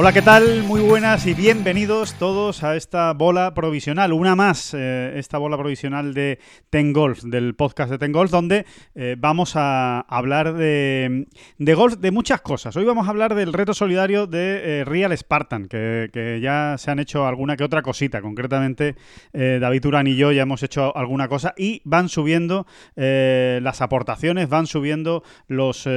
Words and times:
Hola, 0.00 0.12
¿qué 0.12 0.22
tal? 0.22 0.62
Muy 0.62 0.80
buenas 0.80 1.26
y 1.26 1.34
bienvenidos 1.34 2.14
todos 2.14 2.62
a 2.62 2.76
esta 2.76 3.12
bola 3.14 3.52
provisional, 3.52 4.12
una 4.12 4.36
más, 4.36 4.72
eh, 4.72 5.14
esta 5.16 5.38
bola 5.38 5.58
provisional 5.58 6.14
de 6.14 6.38
Ten 6.70 6.92
Golf, 6.92 7.24
del 7.24 7.56
podcast 7.56 7.90
de 7.90 7.98
Ten 7.98 8.12
Golf, 8.12 8.30
donde 8.30 8.64
eh, 8.94 9.16
vamos 9.18 9.54
a 9.56 9.98
hablar 10.02 10.54
de, 10.54 11.26
golf, 11.74 11.96
de 11.96 12.12
muchas 12.12 12.40
cosas. 12.42 12.76
Hoy 12.76 12.84
vamos 12.84 13.08
a 13.08 13.10
hablar 13.10 13.34
del 13.34 13.52
reto 13.52 13.74
solidario 13.74 14.28
de 14.28 14.82
eh, 14.82 14.84
Real 14.84 15.18
Spartan, 15.18 15.66
que, 15.66 16.38
ya 16.40 16.76
se 16.78 16.92
han 16.92 17.00
hecho 17.00 17.26
alguna 17.26 17.56
que 17.56 17.64
otra 17.64 17.82
cosita, 17.82 18.22
concretamente 18.22 18.94
David 19.32 19.84
Urán 19.84 20.06
y 20.06 20.14
yo 20.14 20.30
ya 20.30 20.42
hemos 20.42 20.62
hecho 20.62 20.96
alguna 20.96 21.26
cosa 21.26 21.54
y 21.56 21.82
van 21.84 22.08
subiendo 22.08 22.68
las 22.94 23.80
aportaciones, 23.80 24.48
van 24.48 24.68
subiendo 24.68 25.24
los 25.48 25.88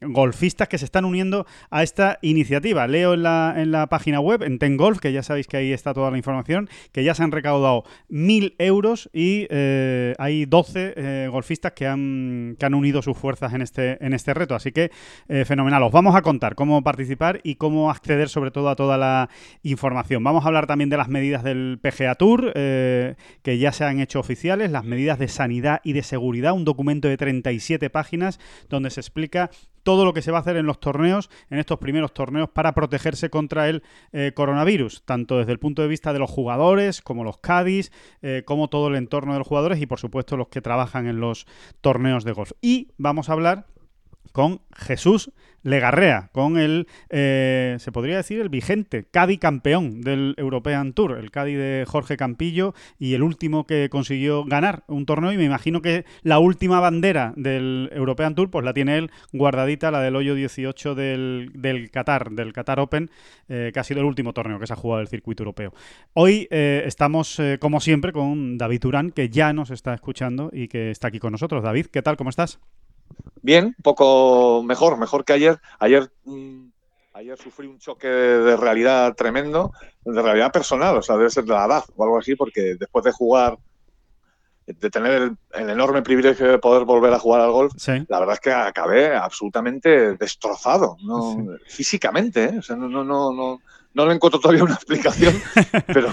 golfistas 0.00 0.68
que 0.68 0.78
se 0.78 0.86
están 0.86 1.04
uniendo 1.04 1.46
a 1.68 1.82
esta 1.82 2.18
iniciativa. 2.22 2.86
Leo 2.86 3.12
en 3.12 3.22
la, 3.22 3.33
en 3.56 3.70
la 3.70 3.88
página 3.88 4.20
web, 4.20 4.42
en 4.42 4.58
Tengolf, 4.58 4.98
que 4.98 5.12
ya 5.12 5.22
sabéis 5.22 5.46
que 5.46 5.56
ahí 5.56 5.72
está 5.72 5.94
toda 5.94 6.10
la 6.10 6.16
información, 6.16 6.68
que 6.92 7.04
ya 7.04 7.14
se 7.14 7.22
han 7.22 7.32
recaudado 7.32 7.84
mil 8.08 8.54
euros 8.58 9.10
y 9.12 9.46
eh, 9.50 10.14
hay 10.18 10.46
12 10.46 10.94
eh, 10.96 11.28
golfistas 11.30 11.72
que 11.72 11.86
han, 11.86 12.56
que 12.58 12.66
han 12.66 12.74
unido 12.74 13.02
sus 13.02 13.16
fuerzas 13.16 13.52
en 13.54 13.62
este, 13.62 14.04
en 14.04 14.12
este 14.14 14.34
reto. 14.34 14.54
Así 14.54 14.72
que 14.72 14.90
eh, 15.28 15.44
fenomenal. 15.44 15.82
Os 15.82 15.92
vamos 15.92 16.14
a 16.16 16.22
contar 16.22 16.54
cómo 16.54 16.82
participar 16.82 17.40
y 17.42 17.56
cómo 17.56 17.90
acceder 17.90 18.28
sobre 18.28 18.50
todo 18.50 18.68
a 18.68 18.76
toda 18.76 18.98
la 18.98 19.28
información. 19.62 20.22
Vamos 20.24 20.44
a 20.44 20.48
hablar 20.48 20.66
también 20.66 20.90
de 20.90 20.96
las 20.96 21.08
medidas 21.08 21.42
del 21.42 21.78
PGA 21.82 22.14
Tour, 22.14 22.52
que 22.54 23.58
ya 23.58 23.72
se 23.72 23.84
han 23.84 24.00
hecho 24.00 24.20
oficiales, 24.20 24.70
las 24.70 24.84
medidas 24.84 25.18
de 25.18 25.28
sanidad 25.28 25.80
y 25.84 25.92
de 25.92 26.02
seguridad, 26.02 26.52
un 26.52 26.64
documento 26.64 27.08
de 27.08 27.16
37 27.16 27.90
páginas 27.90 28.38
donde 28.68 28.90
se 28.90 29.00
explica 29.00 29.50
todo 29.84 30.04
lo 30.04 30.12
que 30.12 30.22
se 30.22 30.32
va 30.32 30.38
a 30.38 30.40
hacer 30.40 30.56
en 30.56 30.66
los 30.66 30.80
torneos, 30.80 31.30
en 31.50 31.58
estos 31.58 31.78
primeros 31.78 32.12
torneos, 32.12 32.48
para 32.50 32.74
protegerse 32.74 33.30
contra 33.30 33.68
el 33.68 33.84
eh, 34.12 34.32
coronavirus, 34.34 35.04
tanto 35.04 35.38
desde 35.38 35.52
el 35.52 35.60
punto 35.60 35.82
de 35.82 35.88
vista 35.88 36.12
de 36.12 36.18
los 36.18 36.30
jugadores, 36.30 37.00
como 37.00 37.22
los 37.22 37.38
caddies, 37.38 37.92
eh, 38.22 38.42
como 38.44 38.68
todo 38.68 38.88
el 38.88 38.96
entorno 38.96 39.34
de 39.34 39.38
los 39.38 39.46
jugadores 39.46 39.80
y, 39.80 39.86
por 39.86 40.00
supuesto, 40.00 40.36
los 40.36 40.48
que 40.48 40.60
trabajan 40.60 41.06
en 41.06 41.20
los 41.20 41.46
torneos 41.80 42.24
de 42.24 42.32
golf. 42.32 42.52
Y 42.60 42.88
vamos 42.98 43.28
a 43.28 43.34
hablar 43.34 43.66
con 44.34 44.62
Jesús 44.74 45.30
Legarrea, 45.62 46.28
con 46.32 46.58
el, 46.58 46.88
eh, 47.08 47.76
se 47.78 47.92
podría 47.92 48.16
decir, 48.16 48.40
el 48.40 48.48
vigente 48.48 49.06
Cádiz 49.10 49.38
campeón 49.38 50.02
del 50.02 50.34
European 50.36 50.92
Tour, 50.92 51.16
el 51.18 51.30
Cádiz 51.30 51.56
de 51.56 51.84
Jorge 51.86 52.16
Campillo 52.16 52.74
y 52.98 53.14
el 53.14 53.22
último 53.22 53.64
que 53.64 53.88
consiguió 53.88 54.44
ganar 54.44 54.82
un 54.88 55.06
torneo 55.06 55.32
y 55.32 55.38
me 55.38 55.44
imagino 55.44 55.80
que 55.82 56.04
la 56.22 56.40
última 56.40 56.80
bandera 56.80 57.32
del 57.36 57.88
European 57.94 58.34
Tour 58.34 58.50
pues 58.50 58.64
la 58.64 58.74
tiene 58.74 58.98
él 58.98 59.10
guardadita, 59.32 59.92
la 59.92 60.00
del 60.00 60.16
hoyo 60.16 60.34
18 60.34 60.96
del, 60.96 61.88
Qatar, 61.92 62.32
del 62.32 62.52
Qatar 62.52 62.80
Open, 62.80 63.08
eh, 63.48 63.70
que 63.72 63.80
ha 63.80 63.84
sido 63.84 64.00
el 64.00 64.06
último 64.06 64.32
torneo 64.32 64.58
que 64.58 64.66
se 64.66 64.72
ha 64.72 64.76
jugado 64.76 64.98
del 64.98 65.08
circuito 65.08 65.44
europeo. 65.44 65.72
Hoy 66.12 66.48
eh, 66.50 66.82
estamos, 66.84 67.40
como 67.60 67.80
siempre, 67.80 68.12
con 68.12 68.58
David 68.58 68.80
Turán, 68.80 69.12
que 69.12 69.30
ya 69.30 69.52
nos 69.52 69.70
está 69.70 69.94
escuchando 69.94 70.50
y 70.52 70.66
que 70.66 70.90
está 70.90 71.08
aquí 71.08 71.20
con 71.20 71.30
nosotros. 71.30 71.62
David, 71.62 71.86
¿qué 71.86 72.02
tal? 72.02 72.16
¿Cómo 72.16 72.30
estás? 72.30 72.58
Bien, 73.42 73.66
un 73.66 73.82
poco 73.82 74.62
mejor, 74.62 74.96
mejor 74.98 75.24
que 75.24 75.34
ayer. 75.34 75.58
Ayer, 75.78 76.10
mm, 76.24 76.66
ayer 77.14 77.36
sufrí 77.38 77.66
un 77.66 77.78
choque 77.78 78.08
de 78.08 78.56
realidad 78.56 79.14
tremendo, 79.14 79.72
de 80.04 80.22
realidad 80.22 80.50
personal, 80.52 80.96
o 80.96 81.02
sea, 81.02 81.16
debe 81.16 81.30
ser 81.30 81.44
de 81.44 81.52
la 81.52 81.66
edad 81.66 81.84
o 81.96 82.04
algo 82.04 82.18
así, 82.18 82.34
porque 82.36 82.76
después 82.78 83.04
de 83.04 83.12
jugar, 83.12 83.58
de 84.66 84.90
tener 84.90 85.12
el, 85.12 85.36
el 85.52 85.68
enorme 85.68 86.00
privilegio 86.00 86.50
de 86.50 86.58
poder 86.58 86.86
volver 86.86 87.12
a 87.12 87.18
jugar 87.18 87.42
al 87.42 87.50
golf, 87.52 87.74
Sí. 87.76 87.92
la 88.08 88.18
verdad 88.18 88.34
es 88.34 88.40
que 88.40 88.50
acabé 88.50 89.14
absolutamente 89.14 90.16
destrozado, 90.16 90.96
¿no? 91.04 91.36
físicamente, 91.68 92.44
¿eh? 92.44 92.58
O 92.58 92.62
sea, 92.62 92.74
no, 92.74 92.88
no, 92.88 93.04
no, 93.04 93.30
no, 93.34 93.60
no 93.94 94.06
le 94.06 94.14
encuentro 94.14 94.40
todavía 94.40 94.64
una 94.64 94.74
explicación, 94.74 95.34
pero 95.86 96.08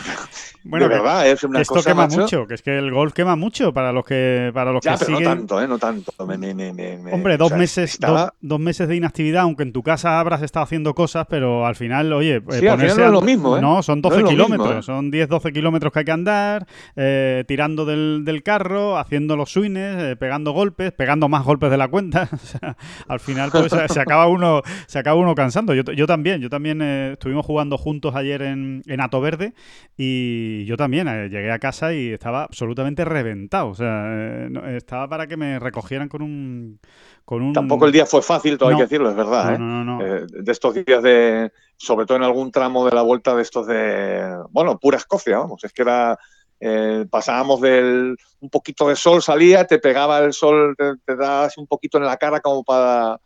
Bueno, 0.63 0.85
de 0.87 0.91
que- 0.91 0.97
verdad, 0.99 1.27
es 1.27 1.43
una 1.43 1.57
que 1.59 1.61
esto 1.63 1.73
cosa, 1.75 1.89
quema 1.89 2.03
macho. 2.07 2.21
mucho, 2.21 2.47
que 2.47 2.53
es 2.53 2.61
que 2.61 2.77
el 2.77 2.91
golf 2.91 3.13
quema 3.13 3.35
mucho 3.35 3.73
para 3.73 3.91
los 3.91 4.05
que 4.05 4.51
para 4.53 4.71
los 4.71 4.83
Ya, 4.83 4.93
que 4.93 5.05
pero 5.05 5.17
siguen. 5.17 5.23
no 5.23 5.35
tanto, 5.37 5.61
¿eh? 5.61 5.67
No 5.67 5.77
tanto. 5.79 6.11
Me- 6.27 6.37
me- 6.37 6.53
me- 6.53 6.71
me- 6.73 6.97
me- 6.97 7.13
Hombre, 7.13 7.35
o 7.35 7.37
dos 7.37 7.49
sea, 7.49 7.57
meses, 7.57 7.91
estaba- 7.93 8.21
dos, 8.25 8.31
dos 8.41 8.59
meses 8.59 8.87
de 8.87 8.95
inactividad, 8.95 9.41
aunque 9.41 9.63
en 9.63 9.73
tu 9.73 9.81
casa 9.83 10.19
habrás 10.19 10.41
estado 10.43 10.63
haciendo 10.63 10.93
cosas, 10.93 11.25
pero 11.29 11.65
al 11.65 11.75
final, 11.75 12.13
oye, 12.13 12.35
eh, 12.37 12.41
Sí, 12.59 12.67
al 12.67 12.79
final 12.79 12.97
no 12.97 13.05
es 13.05 13.11
lo 13.11 13.21
mismo, 13.21 13.57
¿eh? 13.57 13.61
No, 13.61 13.81
son 13.81 13.99
No 14.01 14.09
12 14.09 14.17
es 14.17 14.21
lo 14.23 14.29
mismo, 14.29 14.45
kilómetros, 14.47 14.79
¿eh? 14.79 14.85
son 14.85 15.09
10, 15.11 15.27
12 15.29 15.51
kilómetros 15.51 15.91
que 15.91 15.99
hay 15.99 16.05
que 16.05 16.11
andar, 16.11 16.67
eh, 16.95 17.43
tirando 17.47 17.85
del, 17.85 18.21
del 18.25 18.43
carro, 18.43 18.97
haciendo 18.99 19.35
los 19.35 19.51
swings, 19.51 19.71
pegando 20.19 20.51
golpes, 20.51 20.91
pegando 20.91 21.27
más 21.29 21.43
golpes 21.43 21.71
de 21.71 21.77
la 21.77 21.87
cuenta. 21.87 22.29
O 22.41 22.59
sea, 22.59 22.75
al 23.07 23.19
final, 23.19 23.49
pues 23.51 23.71
se, 23.93 23.99
acaba 23.99 24.27
uno, 24.27 24.61
se 24.87 24.99
acaba 24.99 25.15
uno 25.17 25.33
cansando. 25.35 25.73
Yo, 25.73 25.83
yo 25.83 26.05
también, 26.07 26.41
yo 26.41 26.49
también 26.49 26.81
eh, 26.81 27.11
estuvimos 27.13 27.45
jugando 27.45 27.70
juntos 27.77 28.15
ayer 28.15 28.41
en, 28.41 28.81
en 28.85 29.01
Ato 29.01 29.21
Verde 29.21 29.53
y 29.97 30.65
yo 30.65 30.77
también 30.77 31.07
eh, 31.07 31.29
llegué 31.29 31.51
a 31.51 31.59
casa 31.59 31.93
y 31.93 32.09
estaba 32.11 32.43
absolutamente 32.43 33.05
reventado. 33.05 33.69
O 33.69 33.75
sea, 33.75 34.05
eh, 34.07 34.47
no- 34.49 34.67
estaba 34.67 35.07
para 35.07 35.27
que 35.27 35.37
me 35.37 35.59
recogieran 35.59 36.09
con 36.09 36.21
un. 36.21 36.79
Con 37.25 37.41
un 37.43 37.53
Tampoco 37.53 37.85
el 37.85 37.91
día 37.91 38.05
fue 38.05 38.21
fácil, 38.21 38.57
todo 38.57 38.69
No. 38.69 38.75
hay 38.75 38.79
que 38.79 38.83
decirlo, 38.87 39.09
es 39.09 39.15
verdad. 39.15 39.45
No, 39.45 39.55
¿eh? 39.55 39.59
no, 39.59 39.83
no, 39.83 39.97
no. 39.99 40.05
Eh, 40.05 40.25
de 40.29 40.51
estos 40.51 40.73
días 40.73 41.01
de, 41.03 41.51
sobre 41.77 42.05
todo 42.05 42.17
en 42.17 42.23
algún 42.23 42.51
tramo 42.51 42.85
de 42.85 42.95
la 42.95 43.03
vuelta 43.03 43.35
de 43.35 43.41
estos 43.43 43.67
de, 43.67 44.35
bueno, 44.49 44.77
pura 44.79 44.97
Escocia, 44.97 45.37
vamos, 45.37 45.63
es 45.63 45.71
que 45.71 45.83
era, 45.83 46.17
eh, 46.59 47.05
pasábamos 47.09 47.61
del, 47.61 48.15
un 48.39 48.49
poquito 48.49 48.87
de 48.89 48.95
sol 48.95 49.21
salía, 49.21 49.65
te 49.65 49.79
pegaba 49.79 50.19
el 50.19 50.33
sol, 50.33 50.75
te, 50.77 50.93
te 51.05 51.15
da 51.15 51.45
así 51.45 51.59
un 51.61 51.67
poquito 51.67 51.97
en 51.99 52.05
la 52.05 52.17
cara 52.17 52.39
como 52.41 52.63
para, 52.63 53.17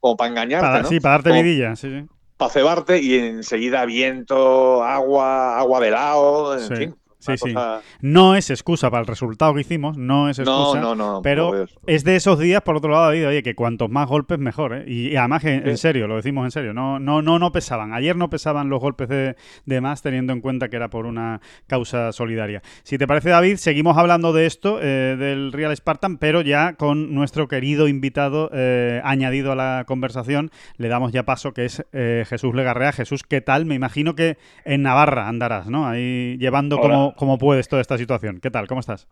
como 0.00 0.16
para 0.16 0.30
engañarte, 0.30 0.66
Para, 0.66 0.82
¿no? 0.82 0.88
Sí, 0.88 1.00
para 1.00 1.14
darte 1.16 1.30
Como 1.30 1.42
vidilla, 1.42 1.76
sí, 1.76 1.90
sí. 1.90 2.06
Para 2.36 2.50
cebarte 2.50 3.00
y 3.00 3.14
enseguida 3.18 3.84
viento, 3.86 4.82
agua, 4.84 5.58
agua 5.58 5.80
velado, 5.80 6.58
en 6.58 6.72
Sí, 6.76 6.76
fin. 6.76 6.96
Sí, 7.24 7.32
sí. 7.36 7.54
No 8.00 8.34
es 8.36 8.50
excusa 8.50 8.90
para 8.90 9.00
el 9.02 9.06
resultado 9.06 9.54
que 9.54 9.60
hicimos, 9.62 9.96
no 9.96 10.28
es 10.28 10.38
No, 10.38 10.44
excusa. 10.44 10.80
no, 10.80 10.94
no. 10.94 11.20
pero 11.22 11.48
por 11.48 11.56
Dios. 11.56 11.78
es 11.86 12.04
de 12.04 12.16
esos 12.16 12.38
días, 12.38 12.62
por 12.62 12.76
otro 12.76 12.90
lado, 12.90 13.04
David, 13.06 13.28
oye, 13.28 13.42
que 13.42 13.54
cuantos 13.54 13.90
más 13.90 14.08
golpes 14.08 14.38
mejor, 14.38 14.74
¿eh? 14.74 14.84
Y, 14.86 15.08
y 15.08 15.16
además 15.16 15.44
en 15.44 15.64
Sí. 15.76 15.76
serio, 15.78 16.06
lo 16.06 16.16
decimos 16.16 16.44
en 16.44 16.50
serio, 16.50 16.72
no, 16.74 16.98
no, 16.98 17.22
no, 17.22 17.38
no 17.38 17.52
pesaban. 17.52 17.92
Ayer 17.92 18.16
no 18.16 18.30
pesaban 18.30 18.68
los 18.68 18.80
golpes 18.80 19.08
de, 19.08 19.36
de 19.66 19.80
más, 19.80 20.02
teniendo 20.02 20.32
en 20.32 20.40
cuenta 20.40 20.68
que 20.68 20.76
era 20.76 20.88
por 20.90 21.06
una 21.06 21.40
causa 21.66 22.12
solidaria. 22.12 22.62
Si 22.82 22.98
te 22.98 23.06
parece, 23.06 23.30
David, 23.30 23.56
seguimos 23.56 23.96
hablando 23.96 24.32
de 24.32 24.46
esto, 24.46 24.78
eh, 24.82 25.16
del 25.18 25.52
Real 25.52 25.74
Spartan, 25.76 26.18
pero 26.18 26.40
ya 26.42 26.74
con 26.74 27.14
nuestro 27.14 27.48
querido 27.48 27.88
invitado 27.88 28.50
eh, 28.52 29.00
añadido 29.04 29.52
a 29.52 29.56
la 29.56 29.84
conversación, 29.86 30.50
le 30.76 30.88
damos 30.88 31.12
ya 31.12 31.24
paso, 31.24 31.52
que 31.52 31.64
es 31.64 31.84
eh, 31.92 32.24
Jesús 32.28 32.54
Legarrea. 32.54 32.92
Jesús, 32.92 33.22
¿qué 33.22 33.40
tal? 33.40 33.64
Me 33.66 33.74
imagino 33.74 34.14
que 34.14 34.36
en 34.64 34.82
Navarra 34.82 35.28
andarás, 35.28 35.68
¿no? 35.68 35.86
Ahí 35.88 36.36
llevando 36.38 36.76
Hola. 36.78 36.94
como, 36.94 37.13
como 37.16 37.38
puedes 37.38 37.68
toda 37.68 37.82
esta 37.82 37.98
situación. 37.98 38.40
¿Qué 38.40 38.50
tal? 38.50 38.66
¿Cómo 38.66 38.80
estás? 38.80 39.08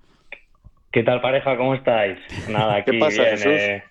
¿Qué 0.90 1.02
tal 1.02 1.20
pareja? 1.20 1.56
¿Cómo 1.56 1.74
estáis? 1.74 2.18
Nada, 2.48 2.74
aquí 2.76 2.92
¿Qué 2.92 2.98
pasa, 2.98 3.22
bien, 3.22 3.36
Jesús? 3.36 3.52
eh, 3.52 3.82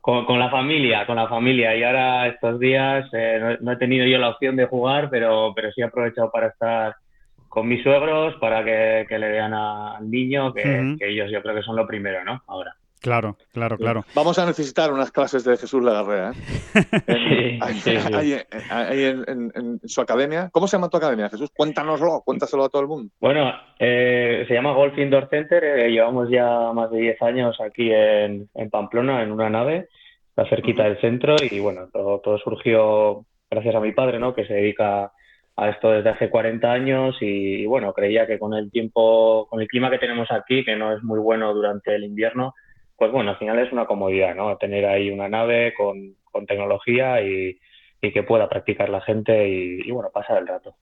con, 0.00 0.24
con 0.24 0.38
la 0.38 0.50
familia, 0.50 1.06
con 1.06 1.16
la 1.16 1.28
familia. 1.28 1.74
Y 1.76 1.82
ahora 1.82 2.26
estos 2.28 2.58
días 2.58 3.08
eh, 3.12 3.38
no, 3.40 3.56
no 3.60 3.72
he 3.72 3.76
tenido 3.76 4.06
yo 4.06 4.18
la 4.18 4.30
opción 4.30 4.56
de 4.56 4.66
jugar, 4.66 5.10
pero, 5.10 5.52
pero 5.54 5.70
sí 5.72 5.80
he 5.80 5.84
aprovechado 5.84 6.30
para 6.30 6.48
estar 6.48 6.96
con 7.48 7.66
mis 7.68 7.82
suegros, 7.82 8.34
para 8.40 8.64
que, 8.64 9.06
que 9.08 9.18
le 9.18 9.28
vean 9.30 9.54
a- 9.54 9.96
al 9.96 10.10
niño, 10.10 10.52
que 10.52 10.96
ellos 11.00 11.30
yo 11.30 11.42
creo 11.42 11.54
que 11.54 11.62
son 11.62 11.76
lo 11.76 11.86
primero, 11.86 12.24
¿no? 12.24 12.42
Ahora. 12.46 12.74
Claro, 13.00 13.36
claro, 13.52 13.76
claro. 13.78 14.04
Vamos 14.14 14.38
a 14.38 14.46
necesitar 14.46 14.92
unas 14.92 15.10
clases 15.12 15.44
de 15.44 15.56
Jesús 15.56 15.82
Lagarrea. 15.82 16.32
¿eh? 16.32 16.34
En- 17.06 17.18
Sí, 17.28 17.58
ahí- 17.60 17.74
sí, 17.74 17.96
sí. 17.98 18.14
ahí- 18.14 18.36
ahí 18.70 19.04
en, 19.04 19.24
en- 19.28 19.52
en 19.54 19.80
su 19.88 20.00
academia. 20.00 20.48
¿Cómo 20.52 20.66
se 20.66 20.76
llama 20.76 20.88
tu 20.88 20.96
academia, 20.96 21.28
Jesús? 21.28 21.50
Cuéntanoslo, 21.56 22.22
cuéntaselo 22.24 22.64
a 22.64 22.68
todo 22.68 22.82
el 22.82 22.88
mundo. 22.88 23.12
Bueno, 23.20 23.52
eh, 23.78 24.44
se 24.48 24.54
llama 24.54 24.72
Golf 24.72 24.98
Indoor 24.98 25.28
Center. 25.30 25.62
eh, 25.64 25.90
llevamos 25.90 26.28
ya 26.30 26.72
más 26.72 26.90
de 26.90 26.98
10 27.00 27.22
años 27.22 27.60
aquí 27.60 27.90
en, 27.92 28.48
en 28.54 28.70
Pamplona, 28.70 29.22
en 29.22 29.32
una 29.32 29.48
nave. 29.48 29.88
Está 30.30 30.48
cerquita 30.48 30.84
del 30.84 31.00
centro 31.00 31.36
y 31.50 31.58
bueno, 31.60 31.88
todo, 31.92 32.20
todo 32.20 32.38
surgió 32.38 33.24
gracias 33.50 33.74
a 33.74 33.80
mi 33.80 33.92
padre, 33.92 34.18
¿no? 34.18 34.34
Que 34.34 34.46
se 34.46 34.54
dedica 34.54 35.12
a 35.56 35.68
esto 35.70 35.90
desde 35.90 36.10
hace 36.10 36.30
40 36.30 36.70
años 36.70 37.16
y, 37.20 37.66
bueno, 37.66 37.92
creía 37.92 38.26
que 38.28 38.38
con 38.38 38.54
el 38.54 38.70
tiempo, 38.70 39.48
con 39.50 39.60
el 39.60 39.66
clima 39.66 39.90
que 39.90 39.98
tenemos 39.98 40.28
aquí, 40.30 40.64
que 40.64 40.76
no 40.76 40.92
es 40.96 41.02
muy 41.02 41.18
bueno 41.18 41.52
durante 41.52 41.92
el 41.96 42.04
invierno, 42.04 42.54
pues 42.98 43.12
bueno, 43.12 43.30
al 43.30 43.38
final 43.38 43.58
es 43.60 43.72
una 43.72 43.86
comodidad, 43.86 44.34
¿no? 44.34 44.56
Tener 44.58 44.84
ahí 44.84 45.10
una 45.10 45.28
nave 45.28 45.72
con, 45.74 46.16
con 46.24 46.46
tecnología 46.46 47.22
y, 47.22 47.58
y 48.00 48.12
que 48.12 48.22
pueda 48.22 48.48
practicar 48.48 48.88
la 48.88 49.00
gente 49.00 49.48
y, 49.48 49.90
bueno, 49.90 50.10
pasar 50.12 50.38
el 50.38 50.46
rato. 50.46 50.74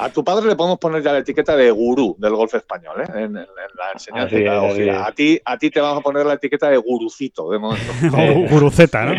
A 0.00 0.08
tu 0.08 0.24
padre 0.24 0.46
le 0.46 0.56
podemos 0.56 0.78
poner 0.78 1.02
ya 1.02 1.12
la 1.12 1.18
etiqueta 1.18 1.54
de 1.54 1.70
gurú 1.70 2.16
del 2.18 2.34
golf 2.34 2.54
español, 2.54 3.02
¿eh? 3.02 3.24
en, 3.24 3.34
la 3.34 3.92
enseñanza 3.92 5.06
A 5.06 5.12
ti, 5.12 5.38
a 5.44 5.58
ti 5.58 5.70
te 5.70 5.80
vamos 5.80 5.98
a 5.98 6.02
poner 6.02 6.24
la 6.24 6.34
etiqueta 6.34 6.70
de 6.70 6.78
gurucito, 6.78 7.50
de 7.50 7.58
momento. 7.58 7.92
o 8.16 8.48
guruceta, 8.48 9.04
¿no? 9.04 9.14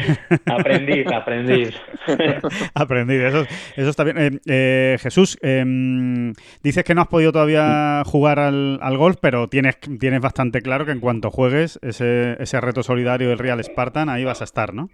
aprendiz, 0.53 1.05
aprendiz. 1.07 1.75
aprendiz, 2.73 3.21
eso, 3.21 3.45
eso 3.75 3.89
está 3.89 4.03
bien. 4.03 4.17
Eh, 4.17 4.39
eh, 4.45 4.97
Jesús, 4.99 5.37
em, 5.41 6.33
dices 6.61 6.83
que 6.83 6.95
no 6.95 7.01
has 7.01 7.07
podido 7.07 7.31
todavía 7.31 8.03
jugar 8.05 8.39
al, 8.39 8.97
golf, 8.97 9.17
pero 9.21 9.47
tienes, 9.47 9.77
tienes 9.99 10.21
bastante 10.21 10.61
claro 10.61 10.85
que 10.85 10.91
en 10.91 10.99
cuanto 10.99 11.31
juegues 11.31 11.79
ese, 11.81 12.35
ese 12.41 12.59
reto 12.61 12.83
solidario 12.83 13.29
del 13.29 13.39
Real 13.39 13.63
Spartan, 13.63 14.09
ahí 14.09 14.23
vas 14.23 14.41
a 14.41 14.43
estar, 14.43 14.73
¿no? 14.73 14.89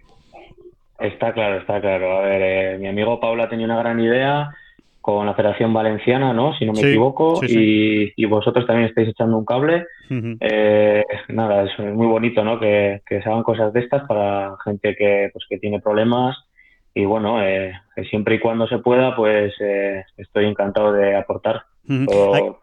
Está 1.00 1.32
claro, 1.32 1.58
está 1.58 1.80
claro. 1.80 2.18
A 2.18 2.20
ver, 2.22 2.42
eh, 2.42 2.78
mi 2.78 2.88
amigo 2.88 3.20
Paula 3.20 3.48
tenía 3.48 3.66
una 3.66 3.78
gran 3.78 4.00
idea 4.00 4.50
con 5.00 5.24
la 5.24 5.34
Federación 5.34 5.72
Valenciana, 5.72 6.34
¿no? 6.34 6.54
Si 6.58 6.66
no 6.66 6.72
me 6.72 6.80
equivoco, 6.80 7.40
Y, 7.42 8.24
vosotros 8.26 8.66
también 8.66 8.88
estáis 8.88 9.08
echando 9.08 9.38
un 9.38 9.46
cable. 9.46 9.86
Eh, 10.10 11.04
nada, 11.28 11.64
es 11.64 11.78
muy 11.78 12.06
bonito, 12.06 12.44
¿no? 12.44 12.60
Que, 12.60 13.00
se 13.08 13.16
hagan 13.16 13.42
cosas 13.42 13.72
de 13.72 13.80
estas 13.80 14.06
para 14.06 14.56
gente 14.62 14.94
que, 14.94 15.30
pues, 15.32 15.46
que 15.48 15.58
tiene 15.58 15.80
problemas 15.80 16.36
y 16.92 17.04
bueno, 17.04 17.42
eh, 17.42 17.72
siempre 18.10 18.34
y 18.34 18.38
cuando 18.40 18.66
se 18.66 18.78
pueda, 18.78 19.14
pues 19.16 19.54
estoy 20.16 20.46
encantado 20.46 20.92
de 20.92 21.16
aportar 21.16 21.62
todo, 22.06 22.58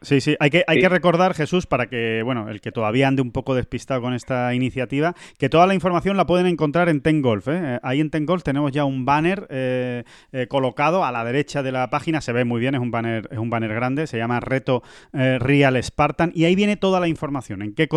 Sí, 0.00 0.20
sí, 0.20 0.36
hay 0.38 0.50
que, 0.50 0.62
hay 0.68 0.78
que 0.78 0.88
recordar, 0.88 1.34
Jesús, 1.34 1.66
para 1.66 1.88
que, 1.88 2.22
bueno, 2.24 2.48
el 2.48 2.60
que 2.60 2.70
todavía 2.70 3.08
ande 3.08 3.20
un 3.20 3.32
poco 3.32 3.56
despistado 3.56 4.00
con 4.00 4.14
esta 4.14 4.54
iniciativa, 4.54 5.16
que 5.38 5.48
toda 5.48 5.66
la 5.66 5.74
información 5.74 6.16
la 6.16 6.24
pueden 6.24 6.46
encontrar 6.46 6.88
en 6.88 7.00
Tengolf. 7.00 7.48
¿eh? 7.48 7.60
eh 7.60 7.80
ahí 7.82 8.00
en 8.00 8.10
Tengolf 8.10 8.44
tenemos 8.44 8.70
ya 8.70 8.84
un 8.84 9.04
banner 9.04 9.48
eh, 9.50 10.04
eh, 10.30 10.46
colocado 10.46 11.04
a 11.04 11.10
la 11.10 11.24
derecha 11.24 11.64
de 11.64 11.72
la 11.72 11.90
página, 11.90 12.20
se 12.20 12.32
ve 12.32 12.44
muy 12.44 12.60
bien, 12.60 12.76
es 12.76 12.80
un 12.80 12.92
banner, 12.92 13.28
es 13.32 13.38
un 13.38 13.50
banner 13.50 13.74
grande, 13.74 14.06
se 14.06 14.18
llama 14.18 14.38
Reto 14.38 14.84
Real 15.12 15.82
Spartan, 15.82 16.30
y 16.32 16.44
ahí 16.44 16.54
viene 16.54 16.76
toda 16.76 17.00
la 17.00 17.08
información, 17.08 17.62
en 17.62 17.74
qué, 17.74 17.88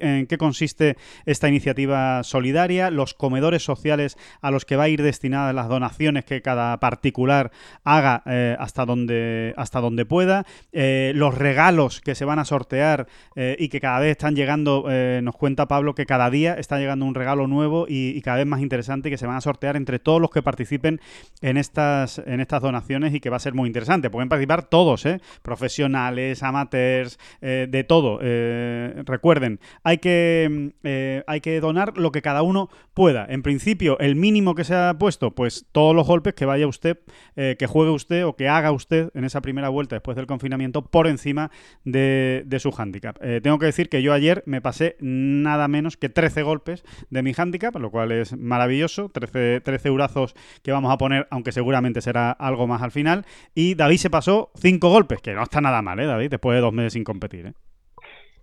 en 0.00 0.26
qué 0.28 0.38
consiste 0.38 0.96
esta 1.26 1.48
iniciativa 1.48 2.22
solidaria, 2.22 2.90
los 2.92 3.14
comedores 3.14 3.64
sociales 3.64 4.16
a 4.40 4.52
los 4.52 4.64
que 4.64 4.76
va 4.76 4.84
a 4.84 4.88
ir 4.88 5.02
destinadas 5.02 5.54
las 5.56 5.68
donaciones 5.68 6.24
que 6.24 6.40
cada 6.40 6.78
particular 6.78 7.50
haga 7.82 8.22
hasta, 8.58 8.86
donde, 8.86 9.54
hasta 9.56 9.80
donde 9.80 10.04
pueda, 10.04 10.46
los 10.72 11.34
regalos 11.48 12.02
que 12.02 12.14
se 12.14 12.26
van 12.26 12.38
a 12.38 12.44
sortear 12.44 13.06
eh, 13.34 13.56
y 13.58 13.70
que 13.70 13.80
cada 13.80 14.00
vez 14.00 14.10
están 14.10 14.36
llegando, 14.36 14.84
eh, 14.90 15.20
nos 15.22 15.34
cuenta 15.34 15.66
Pablo 15.66 15.94
que 15.94 16.04
cada 16.04 16.28
día 16.28 16.52
está 16.54 16.78
llegando 16.78 17.06
un 17.06 17.14
regalo 17.14 17.46
nuevo 17.46 17.86
y, 17.88 18.20
cada 18.20 18.36
vez 18.36 18.46
más 18.46 18.60
interesante 18.60 19.08
que 19.08 19.16
se 19.16 19.26
van 19.26 19.36
a 19.36 19.40
sortear 19.40 19.76
entre 19.76 19.98
todos 19.98 20.20
los 20.20 20.30
que 20.30 20.42
participen 20.42 21.00
en 21.40 21.56
estas, 21.56 22.18
en 22.18 22.40
estas 22.40 22.60
donaciones 22.60 23.14
y 23.14 23.20
que 23.20 23.30
va 23.30 23.36
a 23.36 23.40
ser 23.40 23.54
muy 23.54 23.66
interesante. 23.66 24.10
Pueden 24.10 24.28
participar 24.28 24.64
todos, 24.64 25.06
¿eh? 25.06 25.22
profesionales, 25.40 26.42
amateurs, 26.42 27.18
de 27.40 27.84
todo. 27.84 28.18
recuerden, 28.18 29.60
hay 29.84 29.98
que, 29.98 31.22
hay 31.26 31.40
que 31.40 31.60
donar 31.60 31.96
lo 31.96 32.12
que 32.12 32.20
cada 32.20 32.42
uno 32.42 32.68
pueda. 32.92 33.24
En 33.30 33.42
principio, 33.42 33.98
el 34.00 34.16
mínimo 34.16 34.54
que 34.54 34.64
se 34.64 34.74
ha 34.74 34.98
puesto, 34.98 35.34
pues 35.34 35.66
todos 35.72 35.94
los 35.94 36.06
golpes 36.06 36.34
que 36.34 36.44
vaya 36.44 36.66
usted, 36.66 36.98
que 37.34 37.66
juegue 37.66 37.92
usted 37.92 38.26
o 38.26 38.36
que 38.36 38.48
haga 38.48 38.72
usted 38.72 39.10
en 39.14 39.24
esa 39.24 39.40
primera 39.40 39.70
vuelta 39.70 39.96
después 39.96 40.16
del 40.16 40.26
confinamiento 40.26 40.82
por 40.82 41.06
encima 41.06 41.37
de, 41.84 42.56
su 42.58 42.74
handicap. 42.76 43.16
Eh, 43.22 43.40
tengo 43.42 43.58
que 43.58 43.66
decir 43.66 43.88
que 43.88 44.02
yo 44.02 44.12
ayer 44.12 44.42
me 44.46 44.60
pasé 44.60 44.96
nada 45.00 45.68
menos 45.68 45.96
que 45.96 46.08
13 46.08 46.42
golpes 46.42 46.84
de 47.10 47.22
mi 47.22 47.32
handicap, 47.36 47.74
lo 47.76 47.90
cual 47.90 48.12
es 48.12 48.36
maravilloso. 48.36 49.08
13, 49.08 49.60
13 49.60 49.88
eurazos 49.88 50.34
que 50.62 50.72
vamos 50.72 50.92
a 50.92 50.98
poner, 50.98 51.28
aunque 51.30 51.52
seguramente 51.52 52.00
será 52.00 52.32
algo 52.32 52.66
más 52.66 52.82
al 52.82 52.90
final. 52.90 53.24
Y 53.54 53.74
David 53.74 53.98
se 53.98 54.10
pasó 54.10 54.50
5 54.60 54.88
golpes, 54.88 55.20
que 55.20 55.34
no 55.34 55.42
está 55.42 55.60
nada 55.60 55.82
mal, 55.82 56.00
¿eh, 56.00 56.06
David? 56.06 56.30
Después 56.30 56.56
de 56.56 56.60
dos 56.60 56.72
meses 56.72 56.94
sin 56.94 57.04
competir, 57.04 57.46
¿eh? 57.46 57.52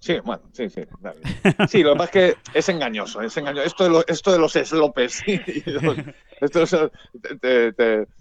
Sí, 0.06 0.20
bueno, 0.24 0.44
sí, 0.52 0.70
sí. 0.70 0.84
Sí, 1.68 1.82
lo 1.82 1.94
que 1.94 1.98
pasa 1.98 2.04
es 2.04 2.12
que 2.12 2.60
es 2.60 2.70
engañoso, 2.70 3.24
es 3.24 3.36
engañoso. 3.38 3.66
Esto 3.66 3.84
de, 3.86 3.90
los, 3.90 4.06
esto 4.08 4.32
de 4.32 4.38
los 4.38 4.54
slopes 4.54 5.24
esto 6.42 6.92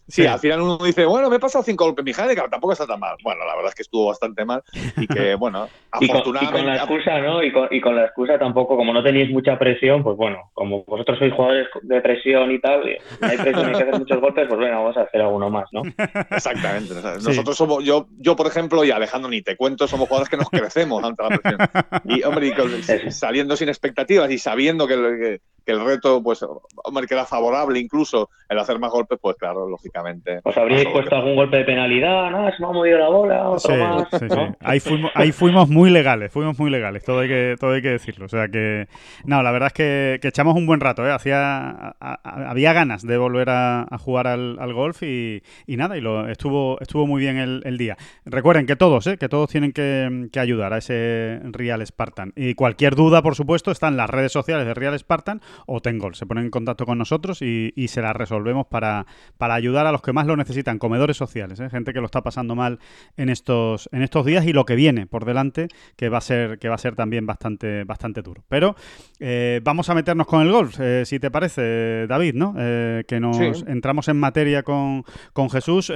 sí, 0.07 0.27
al 0.27 0.39
final 0.39 0.61
uno 0.61 0.79
dice, 0.79 1.05
bueno, 1.05 1.29
me 1.29 1.37
he 1.37 1.41
pasado 1.41 1.65
cinco 1.65 1.87
golpes 1.87 2.05
mi 2.05 2.13
handicap, 2.13 2.49
tampoco 2.51 2.73
está 2.73 2.87
tan 2.87 3.01
mal. 3.01 3.17
Bueno, 3.23 3.45
la 3.45 3.55
verdad 3.57 3.71
es 3.71 3.75
que 3.75 3.83
estuvo 3.83 4.07
bastante 4.07 4.45
mal 4.45 4.63
y 4.97 5.07
que, 5.07 5.35
bueno, 5.39 5.69
afortunadamente... 5.91 6.59
Y 6.59 6.63
con, 6.63 6.67
la 6.67 6.77
excusa, 6.77 7.19
¿no? 7.21 7.43
Y 7.43 7.53
con, 7.53 7.69
y 7.71 7.81
con, 7.81 7.97
la 7.97 8.05
excusa 8.05 8.39
tampoco, 8.39 8.77
como 8.77 8.93
no 8.93 9.03
tenéis 9.03 9.31
mucha 9.31 9.59
presión, 9.59 10.03
pues 10.03 10.17
bueno, 10.17 10.51
como 10.53 10.85
vosotros 10.85 11.19
sois 11.19 11.33
jugadores 11.33 11.69
de 11.83 12.01
presión 12.01 12.53
y 12.53 12.61
tal, 12.61 12.83
no 13.21 13.29
hay 13.29 13.37
presión, 13.37 13.67
hay 13.67 13.73
que 13.73 13.83
hacer 13.83 13.99
muchos 13.99 14.21
golpes, 14.21 14.47
pues 14.49 14.61
venga, 14.61 14.77
vamos 14.77 14.97
a 14.97 15.03
hacer 15.03 15.21
alguno 15.21 15.51
más, 15.51 15.69
¿no? 15.73 15.83
Exactamente. 16.31 16.95
Nosotros 16.95 17.57
somos, 17.57 17.83
yo, 17.83 18.07
yo, 18.19 18.37
por 18.37 18.47
ejemplo, 18.47 18.85
y 18.85 18.91
Alejandro, 18.91 19.31
ni 19.31 19.43
te 19.43 19.57
cuento, 19.57 19.89
somos 19.89 20.09
jugadores 20.09 20.29
que 20.29 20.37
nos 20.37 20.51
crecemos 20.51 21.03
ante 21.03 21.23
la 21.23 21.29
presión. 21.31 21.59
Y, 22.05 22.23
hombre, 22.23 22.49
y 22.49 22.53
saliendo 23.11 23.57
sin 23.57 23.69
expectativas 23.69 24.31
y 24.31 24.39
sabiendo 24.39 24.87
que, 24.87 24.95
que 24.95 25.41
el 25.73 25.85
reto, 25.85 26.23
pues, 26.23 26.45
hombre, 26.85 27.07
que 27.07 27.15
era 27.15 27.25
favorable 27.25 27.79
incluso 27.79 28.31
el 28.49 28.59
hacer 28.59 28.79
más 28.79 28.91
golpes, 28.91 29.19
pues 29.21 29.37
claro, 29.37 29.69
lógicamente. 29.69 30.41
¿Os 30.43 30.57
habríais 30.57 30.87
puesto 30.89 31.17
algún 31.17 31.37
golpe 31.37 31.59
de 31.59 31.65
penalidad? 31.65 32.31
¿No? 32.31 32.51
Se 32.51 32.61
me 32.61 32.69
ha 32.69 32.73
movido 32.73 32.99
la 32.99 33.09
bola, 33.09 33.49
otro 33.49 33.77
más. 33.77 34.09
Sí, 34.11 34.27
sí. 34.29 34.41
Ahí, 34.61 34.81
fuimos, 34.81 35.11
ahí 35.15 35.33
fuimos 35.33 35.69
muy 35.69 35.91
legales, 35.91 36.33
fuimos 36.33 36.59
muy 36.59 36.71
legales, 36.71 37.05
todo 37.05 37.21
hay 37.21 37.29
que, 37.29 37.57
todo 37.59 37.73
hay 37.73 37.83
que 37.83 37.91
decirlo. 37.91 38.27
O 38.27 38.29
sea 38.29 38.49
que, 38.49 38.89
no, 39.25 39.43
la 39.43 39.51
verdad 39.53 39.69
es 39.69 39.73
que, 39.73 40.21
echamos 40.23 40.57
un 40.57 40.67
buen 40.67 40.81
rato, 40.81 41.07
¿eh? 41.07 41.13
Hacía, 41.13 41.97
había 42.01 42.73
ganas 42.73 43.03
de 43.07 43.17
volver 43.17 43.51
a, 43.51 43.87
jugar 43.99 44.27
al, 44.27 44.73
golf 44.73 45.03
y, 45.03 45.43
nada, 45.67 45.97
y 45.97 46.01
lo 46.01 46.29
estuvo, 46.29 46.79
estuvo 46.81 47.07
muy 47.07 47.21
bien 47.21 47.39
el, 47.39 47.79
día. 47.79 47.97
Recuerden 48.25 48.67
que 48.67 48.77
todos, 48.77 49.07
¿eh? 49.07 49.17
que 49.19 49.29
todos 49.29 49.51
tienen 49.51 49.73
que, 49.73 50.29
que 50.33 50.41
ayudar 50.41 50.73
a 50.73 50.79
ese 50.79 51.41
Real 51.45 51.85
Spartan. 51.85 52.33
Y 52.37 52.55
cualquier 52.55 52.95
duda, 52.95 53.23
por 53.23 53.35
supuesto, 53.35 53.71
está 53.71 53.89
en 53.89 53.97
las 53.97 54.11
redes 54.11 54.33
sociales 54.33 54.67
de 54.67 54.75
Real 54.75 54.99
Spartan 54.99 55.41
o 55.67 55.81
Tengol. 55.81 56.15
Se 56.15 56.27
ponen 56.27 56.45
en 56.45 56.51
contacto 56.51 56.87
con 56.87 56.99
nosotros 56.99 57.43
y, 57.43 57.73
se 57.89 58.03
las 58.03 58.17
resolvemos 58.17 58.67
para, 58.67 59.07
para, 59.39 59.55
ayudar 59.55 59.87
a 59.87 59.93
los 59.93 60.03
que 60.03 60.13
más 60.13 60.27
lo 60.27 60.37
necesitan, 60.37 60.79
comedores 60.79 61.17
sociales, 61.17 61.61
¿eh? 61.61 61.71
gente 61.71 61.93
que 61.93 62.01
lo 62.01 62.07
está 62.07 62.23
pasando 62.23 62.57
mal 62.57 62.79
en 63.17 63.29
estos, 63.29 63.89
en 63.93 64.03
estos 64.03 64.25
días 64.27 64.47
y 64.47 64.53
lo 64.53 64.65
que 64.65 64.75
viene 64.75 65.07
por 65.07 65.25
delante, 65.25 65.69
que 65.97 66.09
va 66.09 66.19
a 66.19 66.21
ser, 66.21 66.59
que 66.59 66.69
va 66.69 66.75
a 66.75 66.79
ser 66.79 66.97
también 66.97 67.27
bastante, 67.27 67.85
bastante 67.85 68.23
duro. 68.23 68.43
Pero 68.49 68.75
eh, 69.21 69.61
vamos 69.63 69.91
a 69.91 69.95
meternos 69.95 70.27
con 70.27 70.43
el 70.43 70.51
golf, 70.51 70.81
eh, 70.81 71.05
si 71.05 71.21
te 71.21 71.31
parece, 71.31 72.07
David, 72.09 72.35
¿no? 72.35 72.55
que 72.55 73.21
nos 73.21 73.39
entramos 73.67 74.09
en 74.09 74.19
materia 74.19 74.63
con, 74.63 75.05
con 75.33 75.51
Jesús. 75.51 75.93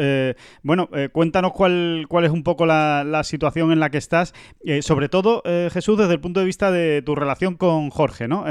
bueno, 0.62 0.88
cuéntanos 1.12 1.52
cuál, 1.52 2.06
cuál 2.08 2.24
es 2.24 2.30
un 2.30 2.42
poco 2.42 2.66
la, 2.66 3.04
la 3.04 3.24
situación 3.24 3.72
en 3.72 3.80
la 3.80 3.90
que 3.90 3.98
estás, 3.98 4.34
sobre 4.80 5.08
todo, 5.08 5.42
Jesús, 5.72 5.98
desde 5.98 6.12
el 6.12 6.20
punto 6.20 6.40
de 6.40 6.46
vista 6.46 6.70
de 6.70 7.02
tu 7.02 7.14
relación 7.14 7.56
con 7.56 7.90
Jorge, 7.90 8.28
¿no? 8.28 8.44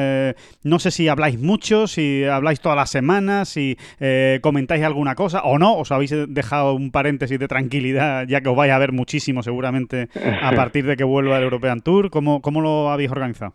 no 0.64 0.80
sé 0.80 0.92
si 0.92 0.97
habláis 1.06 1.40
mucho, 1.40 1.86
si 1.86 2.24
habláis 2.24 2.60
todas 2.60 2.76
las 2.76 2.90
semanas, 2.90 3.50
si 3.50 3.78
eh, 4.00 4.40
comentáis 4.42 4.84
alguna 4.84 5.14
cosa 5.14 5.44
o 5.44 5.60
no, 5.60 5.78
os 5.78 5.92
habéis 5.92 6.16
dejado 6.28 6.74
un 6.74 6.92
paréntesis 6.92 7.38
de 7.38 7.48
tranquilidad, 7.48 8.26
ya 8.28 8.42
que 8.42 8.50
os 8.50 8.56
vais 8.56 8.72
a 8.72 8.80
ver 8.80 8.92
muchísimo 8.92 9.44
seguramente 9.44 10.08
a 10.42 10.52
partir 10.56 10.86
de 10.86 10.98
que 10.98 11.04
vuelva 11.04 11.38
el 11.38 11.44
European 11.44 11.82
Tour. 11.82 12.10
¿Cómo, 12.10 12.42
cómo 12.42 12.62
lo 12.62 12.90
habéis 12.90 13.12
organizado? 13.12 13.54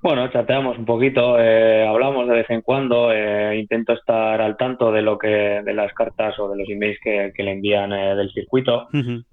Bueno, 0.00 0.28
chateamos 0.30 0.78
un 0.78 0.84
poquito, 0.84 1.38
eh, 1.38 1.86
hablamos 1.86 2.26
de 2.26 2.34
vez 2.34 2.50
en 2.50 2.62
cuando, 2.62 3.12
eh, 3.12 3.56
intento 3.56 3.92
estar 3.92 4.40
al 4.40 4.56
tanto 4.56 4.90
de 4.90 5.00
lo 5.00 5.16
que, 5.16 5.28
de 5.28 5.74
las 5.74 5.92
cartas 5.92 6.36
o 6.40 6.48
de 6.48 6.58
los 6.58 6.68
emails 6.68 6.98
que, 7.00 7.32
le 7.36 7.52
envían 7.52 7.90
del 7.90 8.32
circuito 8.32 8.88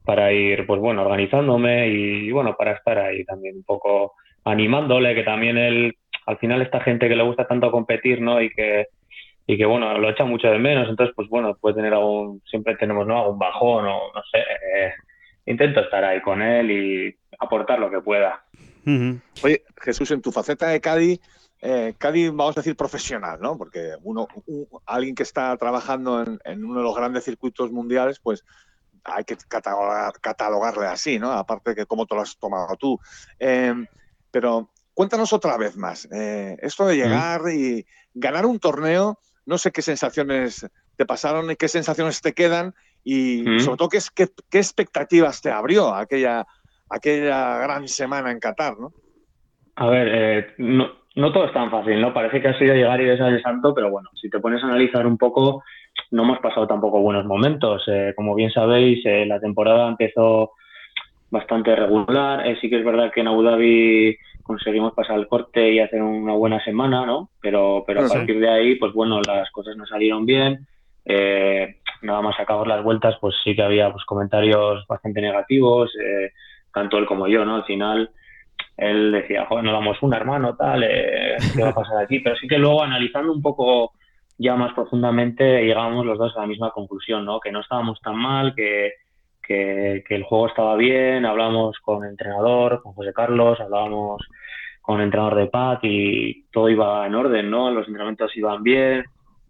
para 0.06 0.32
ir, 0.32 0.68
pues 0.68 0.79
bueno, 0.79 1.01
organizándome 1.01 1.88
y, 1.88 2.27
y, 2.27 2.32
bueno, 2.32 2.56
para 2.56 2.74
estar 2.74 3.00
ahí 3.00 3.24
también 3.25 3.56
un 3.56 3.63
poco 3.63 4.13
animándole, 4.46 5.15
que 5.15 5.24
también 5.24 5.58
él 5.58 5.96
al 6.29 6.38
final 6.38 6.62
esta 6.62 6.79
gente 6.81 7.09
que 7.09 7.15
le 7.15 7.24
gusta 7.24 7.48
tanto 7.48 7.71
competir, 7.71 8.21
¿no? 8.21 8.39
Y 8.39 8.51
que, 8.51 8.86
y 9.48 9.57
que 9.57 9.65
bueno, 9.65 9.98
lo 9.98 10.12
echa 10.12 10.25
mucho 10.25 10.48
de 10.48 10.59
menos, 10.59 10.88
entonces 10.88 11.15
pues 11.15 11.27
bueno, 11.27 11.57
puede 11.59 11.77
tener 11.77 11.91
algún, 11.91 12.39
siempre 12.48 12.75
tenemos, 12.75 13.07
¿no? 13.07 13.19
Algún 13.19 13.39
bajón 13.39 13.86
o 13.88 14.13
no 14.13 14.21
sé, 14.31 14.38
eh, 14.38 14.93
intento 15.48 15.79
estar 15.79 16.03
ahí 16.03 16.21
con 16.21 16.43
él 16.43 16.69
y 16.69 17.17
aportar 17.39 17.79
lo 17.79 17.89
que 17.89 18.01
pueda. 18.01 18.43
Oye, 19.43 19.63
Jesús, 19.81 20.12
en 20.12 20.21
tu 20.21 20.31
faceta 20.31 20.67
de 20.67 20.79
Cádiz, 20.79 21.19
eh, 21.62 21.95
Cádiz, 21.98 22.29
vamos 22.29 22.55
a 22.57 22.59
decir 22.59 22.75
profesional, 22.75 23.39
¿no? 23.41 23.57
Porque 23.57 23.93
uno, 24.03 24.27
alguien 24.86 25.15
que 25.15 25.24
está 25.24 25.57
trabajando 25.57 26.24
en, 26.43 26.63
uno 26.63 26.77
de 26.77 26.83
los 26.83 26.95
grandes 26.95 27.24
circuitos 27.24 27.71
mundiales, 27.71 28.19
pues 28.19 28.45
hay 29.03 29.24
que 29.24 29.36
catalogarle 30.21 30.86
así, 30.86 31.17
¿no? 31.17 31.31
Aparte 31.31 31.71
de 31.71 31.75
que 31.75 31.86
cómo 31.88 32.05
te 32.05 32.13
lo 32.13 32.21
has 32.21 32.38
tomado 32.38 32.75
tú. 32.75 33.00
Eh, 33.39 33.74
pero 34.29 34.69
Cuéntanos 35.00 35.32
otra 35.32 35.56
vez 35.58 35.77
más. 35.77 36.10
Eh, 36.12 36.58
esto 36.62 36.86
de 36.86 36.98
llegar 36.98 37.39
y 37.50 37.86
ganar 38.13 38.46
un 38.46 38.60
torneo, 38.60 39.18
no 39.46 39.58
sé 39.58 39.72
qué 39.72 39.82
sensaciones 39.82 40.70
te 40.98 41.06
pasaron 41.06 41.50
y 41.50 41.56
qué 41.56 41.70
sensaciones 41.70 42.22
te 42.22 42.34
quedan 42.34 42.74
y 43.06 43.46
sobre 43.60 43.77
todo 43.77 43.88
qué, 43.88 44.00
qué, 44.13 44.58
expectativas 44.58 45.41
te 45.41 45.51
abrió 45.51 45.96
aquella, 45.96 46.46
aquella 46.89 47.60
gran 47.60 47.88
semana 47.88 48.29
en 48.29 48.41
Qatar, 48.41 48.77
¿no? 48.77 48.91
A 49.77 49.88
ver, 49.88 50.10
eh, 50.12 50.48
no 50.58 51.32
todo 51.32 51.46
es 51.46 51.53
tan 51.53 51.72
fácil, 51.72 52.01
¿no? 52.01 52.13
Parece 52.13 52.41
que 52.41 52.50
ha 52.50 52.60
sido 52.60 52.75
llegar 52.75 53.00
y 53.00 53.06
besar 53.06 53.32
el 53.32 53.41
santo, 53.41 53.74
pero 53.74 53.89
bueno, 53.89 54.10
si 54.22 54.29
te 54.29 54.41
pones 54.41 54.62
a 54.63 54.65
analizar 54.65 55.08
un 55.08 55.18
poco, 55.18 55.63
no 56.12 56.24
hemos 56.24 56.39
pasado 56.39 56.68
tampoco 56.68 57.00
buenos 57.00 57.24
momentos. 57.24 57.84
Eh, 57.88 58.12
como 58.18 58.36
bien 58.36 58.51
sabéis, 58.51 59.00
eh, 59.06 59.25
la 59.25 59.39
temporada 59.39 59.88
empezó 59.88 60.51
bastante 61.32 61.75
regular. 61.75 62.46
Eh, 62.46 62.58
sí 62.60 62.70
que 62.70 62.79
es 62.79 62.86
verdad 62.86 63.12
que 63.13 63.22
en 63.22 63.27
Abu 63.27 63.44
Dhabi 63.44 64.18
conseguimos 64.50 64.94
pasar 64.94 65.20
el 65.20 65.27
corte 65.27 65.72
y 65.72 65.79
hacer 65.79 66.01
una 66.01 66.34
buena 66.34 66.60
semana, 66.63 67.06
¿no? 67.06 67.29
Pero, 67.39 67.84
pero 67.86 68.03
a 68.03 68.10
partir 68.10 68.39
de 68.39 68.50
ahí, 68.50 68.75
pues 68.77 68.94
bueno, 68.94 69.22
las 69.22 69.51
cosas 69.51 69.77
no 69.77 69.86
salieron 69.86 70.25
bien. 70.25 70.65
nada 72.01 72.22
más 72.24 72.39
acabamos 72.39 72.68
las 72.68 72.84
vueltas, 72.84 73.15
pues 73.22 73.36
sí 73.44 73.56
que 73.56 73.62
había 73.62 73.91
pues, 73.91 74.03
comentarios 74.06 74.88
bastante 74.88 75.22
negativos, 75.22 75.91
tanto 76.74 76.98
él 76.98 77.06
como 77.06 77.27
yo, 77.27 77.46
¿no? 77.46 77.58
Al 77.58 77.65
final 77.65 78.10
él 78.75 79.12
decía, 79.12 79.46
joder, 79.46 79.65
no 79.65 79.74
damos 79.74 80.01
un 80.01 80.15
hermano, 80.15 80.56
tal, 80.56 80.84
eh, 80.84 81.36
¿qué 81.56 81.62
va 81.62 81.70
a 81.70 81.75
pasar 81.75 81.98
aquí? 82.01 82.20
Pero 82.20 82.36
sí 82.38 82.48
que 82.48 82.58
luego 82.58 82.82
analizando 82.82 83.32
un 83.32 83.44
poco 83.44 83.91
ya 84.39 84.56
más 84.56 84.74
profundamente 84.74 85.63
llegábamos 85.63 86.08
los 86.08 86.18
dos 86.18 86.36
a 86.36 86.41
la 86.41 86.48
misma 86.48 86.72
conclusión, 86.72 87.24
¿no? 87.24 87.39
Que 87.39 87.51
no 87.51 87.60
estábamos 87.60 88.00
tan 88.01 88.15
mal, 88.15 88.56
que, 88.56 88.94
que, 89.50 90.15
el 90.15 90.24
juego 90.24 90.48
estaba 90.48 90.75
bien, 90.75 91.25
hablábamos 91.25 91.77
con 91.79 92.03
el 92.03 92.12
entrenador, 92.12 92.84
con 92.84 92.94
José 92.94 93.12
Carlos, 93.13 93.60
hablábamos 93.60 94.22
con 94.82 95.00
el 95.00 95.06
entrenador 95.06 95.36
de 95.36 95.48
Pat 95.48 95.79
y 95.84 96.44
todo 96.51 96.70
iba 96.70 97.06
en 97.08 97.15
orden, 97.15 97.50
¿no? 97.50 97.72
Los 97.72 97.88
entrenamientos 97.88 98.38
iban 98.38 98.62
bien. 98.62 99.06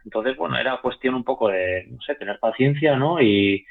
Entonces, 0.06 0.38
bueno, 0.38 0.58
era 0.58 0.79
cuestión 0.82 1.15
un 1.15 1.25
poco 1.25 1.50
de, 1.50 1.86
no 1.89 2.01
sé, 2.01 2.15
tener 2.15 2.39
paciencia, 2.39 2.96
¿no? 2.96 3.22
Y, 3.22 3.65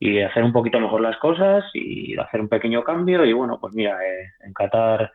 y 0.00 0.20
hacer 0.20 0.42
un 0.42 0.52
poquito 0.52 0.80
mejor 0.80 1.02
las 1.02 1.18
cosas 1.18 1.64
y 1.74 2.18
hacer 2.18 2.40
un 2.40 2.48
pequeño 2.48 2.82
cambio 2.82 3.24
y 3.24 3.32
bueno, 3.34 3.58
pues 3.60 3.74
mira, 3.74 3.98
eh, 4.02 4.32
en 4.44 4.54
Qatar 4.54 5.12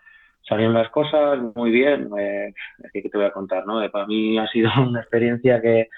salieron 0.47 0.73
las 0.73 0.89
cosas 0.89 1.39
muy 1.55 1.71
bien, 1.71 2.09
eh, 2.19 2.53
que 2.93 3.01
te 3.01 3.17
voy 3.17 3.25
a 3.25 3.31
contar, 3.31 3.65
¿no? 3.65 3.81
Eh, 3.83 3.89
para 3.89 4.05
mí 4.05 4.37
ha 4.37 4.47
sido 4.47 4.69
una 4.87 5.01
experiencia 5.01 5.59
que, 5.61 5.89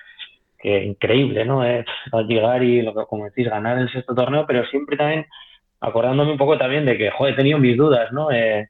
que 0.64 0.84
increíble, 0.84 1.46
¿no? 1.46 1.64
Eh, 1.64 1.86
al 2.12 2.28
llegar 2.28 2.64
y, 2.64 2.82
lo 2.82 2.96
que, 2.96 3.06
como 3.06 3.26
decís, 3.26 3.48
ganar 3.48 3.78
el 3.78 3.92
sexto 3.92 4.16
torneo, 4.16 4.46
pero 4.48 4.66
siempre 4.66 4.98
también 4.98 5.28
acordándome 5.80 6.32
un 6.32 6.38
poco 6.40 6.58
también 6.58 6.86
de 6.86 6.98
que, 6.98 7.12
joder, 7.12 7.34
he 7.34 7.38
tenido 7.38 7.60
mis 7.60 7.78
dudas, 7.78 8.12
¿no? 8.12 8.32
Eh, 8.32 8.70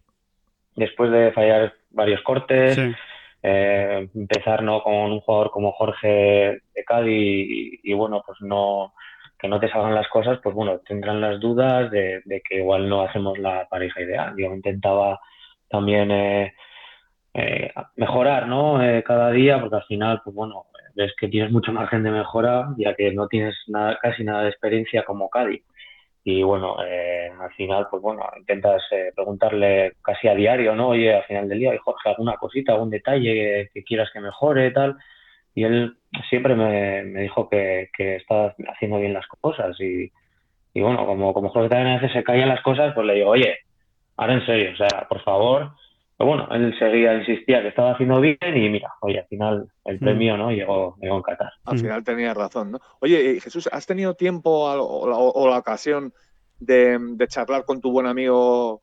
después 0.76 1.12
de 1.12 1.32
fallar 1.32 1.74
varios 1.92 2.22
cortes, 2.22 2.78
empezar, 3.42 4.64
¿no? 4.64 4.84
Con 4.84 4.94
un 4.94 5.20
jugador 5.22 5.52
como 5.52 5.72
Jorge 5.74 6.60
de 6.74 6.84
Cádiz 6.86 7.80
y 7.84 7.94
bueno, 7.94 8.24
pues 8.26 8.42
no 8.42 8.94
que 9.44 9.50
no 9.50 9.60
te 9.60 9.70
salgan 9.70 9.94
las 9.94 10.08
cosas, 10.08 10.40
pues 10.42 10.56
bueno, 10.56 10.80
tendrán 10.88 11.20
las 11.20 11.38
dudas 11.38 11.92
de, 11.92 12.24
que 12.48 12.60
igual 12.60 12.88
no 12.88 13.02
hacemos 13.02 13.38
la 13.38 13.68
pareja 13.68 14.02
ideal. 14.02 14.34
Yo 14.38 14.46
intentaba 14.54 15.20
también 15.68 16.10
eh, 16.12 16.54
eh, 17.34 17.74
mejorar, 17.98 18.48
¿no? 18.48 18.82
Eh, 18.82 19.04
cada 19.04 19.32
día, 19.32 19.60
porque 19.60 19.76
al 19.76 19.84
final, 19.84 20.22
pues 20.24 20.34
bueno, 20.34 20.68
ves 20.96 21.14
que 21.20 21.28
tienes 21.28 21.52
mucho 21.52 21.72
margen 21.72 22.04
de 22.04 22.12
mejora, 22.12 22.70
ya 22.78 22.96
que 22.96 23.12
no 23.14 23.28
tienes 23.28 23.56
nada, 23.68 23.98
casi 24.02 24.24
nada 24.24 24.44
de 24.44 24.50
experiencia 24.50 25.04
como 25.04 25.30
Cádiz. 25.30 25.64
Y 26.26 26.42
bueno, 26.44 26.78
al 26.78 27.54
final, 27.58 27.88
pues 27.92 28.02
bueno, 28.02 28.24
intentas 28.38 28.82
preguntarle 29.14 29.94
casi 30.02 30.30
a 30.30 30.36
diario, 30.36 30.74
¿no? 30.74 30.90
Oye, 30.90 31.14
al 31.14 31.24
final 31.26 31.50
del 31.50 31.60
día, 31.60 31.78
Jorge, 31.84 32.10
alguna 32.10 32.38
cosita, 32.38 32.72
algún 32.74 32.90
detalle 32.90 33.34
que, 33.34 33.70
que 33.74 33.84
quieras 33.84 34.10
que 34.14 34.22
mejore, 34.22 34.72
tal 34.72 34.98
y 35.56 35.64
él 35.64 35.98
siempre 36.30 36.56
me, 36.56 37.04
dijo 37.22 37.50
que, 37.50 37.90
estaba 37.98 38.56
haciendo 38.74 39.00
bien 39.00 39.14
las 39.14 39.28
cosas 39.28 39.80
y, 39.80 40.12
bueno, 40.76 41.06
como, 41.06 41.34
como 41.34 41.50
Jorge 41.50 41.70
también 41.70 41.90
a 41.90 42.00
veces 42.00 42.14
se 42.14 42.24
caían 42.24 42.50
las 42.50 42.62
cosas, 42.62 42.94
pues 42.94 43.06
le 43.06 43.16
digo, 43.16 43.30
oye, 43.30 43.60
ahora 44.18 44.34
en 44.34 44.46
serio, 44.46 44.72
o 44.74 44.76
sea, 44.76 45.08
por 45.08 45.22
favor. 45.22 45.72
Pero 46.24 46.38
bueno, 46.38 46.48
él 46.56 46.74
seguía, 46.80 47.15
insistía 47.15 47.62
que 47.62 47.68
estaba 47.68 47.92
haciendo 47.92 48.22
bien 48.22 48.38
y 48.42 48.70
mira, 48.70 48.94
oye, 49.01 49.20
al 49.20 49.27
final 49.27 49.68
el 49.84 49.98
mm. 49.98 50.00
premio 50.00 50.38
no 50.38 50.51
llegó, 50.51 50.96
llegó 51.01 51.18
en 51.18 51.22
Qatar. 51.22 51.51
Al 51.65 51.77
final 51.77 52.01
tenía 52.06 52.34
razón, 52.34 52.72
¿no? 52.72 52.80
Oye, 53.01 53.42
Jesús, 53.42 53.68
¿has 53.70 53.86
tenido 53.86 54.13
tiempo 54.13 54.50
o 54.50 55.50
la, 55.50 55.58
ocasión 55.58 56.13
de, 56.62 56.98
charlar 57.27 57.65
con 57.65 57.82
tu 57.82 57.92
buen 57.92 58.06
amigo 58.06 58.82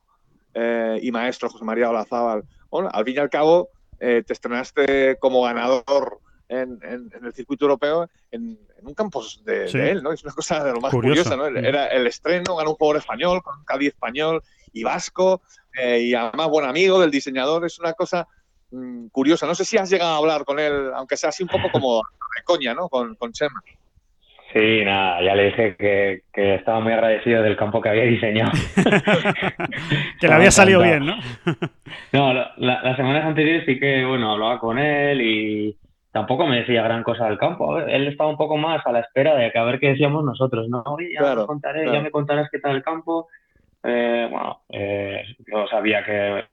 eh, 0.53 0.99
y 1.01 1.11
maestro 1.11 1.49
José 1.49 1.65
María 1.65 1.89
Olazábal? 1.89 2.43
Bueno, 2.69 2.89
al 2.93 3.05
fin 3.05 3.15
y 3.15 3.19
al 3.19 3.31
cabo, 3.31 3.69
eh, 3.99 4.21
te 4.23 4.33
estrenaste 4.33 5.17
como 5.19 5.41
ganador 5.41 6.19
en, 6.51 6.79
el 7.23 7.33
circuito 7.33 7.65
europeo 7.65 8.09
en, 8.29 8.59
un 8.81 8.93
campus 8.93 9.43
de, 9.45 9.65
él, 9.65 10.03
¿no? 10.03 10.11
Es 10.11 10.23
una 10.23 10.33
cosa 10.33 10.63
de 10.63 10.73
lo 10.73 10.81
más 10.81 10.91
curiosa, 10.91 11.35
¿no? 11.35 11.45
Era 11.45 11.87
el 11.87 12.07
estreno, 12.07 12.55
ganó 12.55 12.71
un 12.71 12.75
jugador 12.75 12.97
español, 12.97 13.41
con 13.41 13.59
un 13.59 13.63
Cádiz 13.63 13.89
español 13.89 14.41
y 14.73 14.83
vasco, 14.83 15.41
eh, 15.79 15.99
y 15.99 16.13
además 16.13 16.49
buen 16.49 16.65
amigo 16.65 16.99
del 16.99 17.11
diseñador, 17.11 17.65
es 17.65 17.79
una 17.79 17.93
cosa 17.93 18.27
mm, 18.71 19.07
curiosa. 19.07 19.45
No 19.45 19.55
sé 19.55 19.65
si 19.65 19.77
has 19.77 19.89
llegado 19.89 20.13
a 20.13 20.17
hablar 20.17 20.43
con 20.45 20.59
él, 20.59 20.91
aunque 20.95 21.15
sea 21.15 21.29
así 21.29 21.43
un 21.43 21.49
poco 21.49 21.69
como 21.71 21.97
de 21.97 22.43
coña, 22.43 22.73
¿no? 22.73 22.89
Con, 22.89 23.15
con 23.15 23.31
Chema. 23.31 23.61
Sí, 24.53 24.83
nada, 24.83 25.21
ya 25.23 25.33
le 25.33 25.45
dije 25.45 25.75
que, 25.77 26.23
estaba 26.33 26.81
muy 26.81 26.91
agradecido 26.91 27.41
del 27.41 27.55
campo 27.55 27.81
que 27.81 27.89
había 27.89 28.03
diseñado. 28.03 28.51
que 30.19 30.27
le 30.27 30.33
había 30.33 30.51
salido 30.51 30.81
bien, 30.81 31.05
¿no? 31.05 31.15
no, 32.11 32.33
las 32.57 32.97
semanas 32.97 33.25
anteriores 33.25 33.63
sí 33.65 33.79
que, 33.79 34.03
bueno, 34.03 34.33
hablaba 34.33 34.59
con 34.59 34.77
él 34.77 35.21
y, 35.21 35.77
tampoco 36.11 36.45
me 36.45 36.57
decía 36.57 36.83
gran 36.83 37.03
cosa 37.03 37.25
del 37.25 37.37
campo. 37.37 37.79
Él 37.79 38.07
estaba 38.07 38.29
un 38.29 38.37
poco 38.37 38.57
más 38.57 38.85
a 38.85 38.91
la 38.91 38.99
espera 38.99 39.35
de 39.35 39.51
que 39.51 39.57
a 39.57 39.63
ver 39.63 39.79
qué 39.79 39.89
decíamos 39.89 40.23
nosotros, 40.23 40.67
¿no? 40.69 40.83
ya, 41.13 41.35
me 41.35 41.45
contaré, 41.45 41.91
ya 41.91 42.01
me 42.01 42.11
contarás 42.11 42.49
qué 42.51 42.59
tal 42.59 42.75
el 42.75 42.83
campo. 42.83 43.27
Eh, 43.83 44.27
bueno, 44.29 44.61
eh, 44.69 45.23
yo 45.51 45.65
sabía 45.67 46.03
que... 46.03 46.43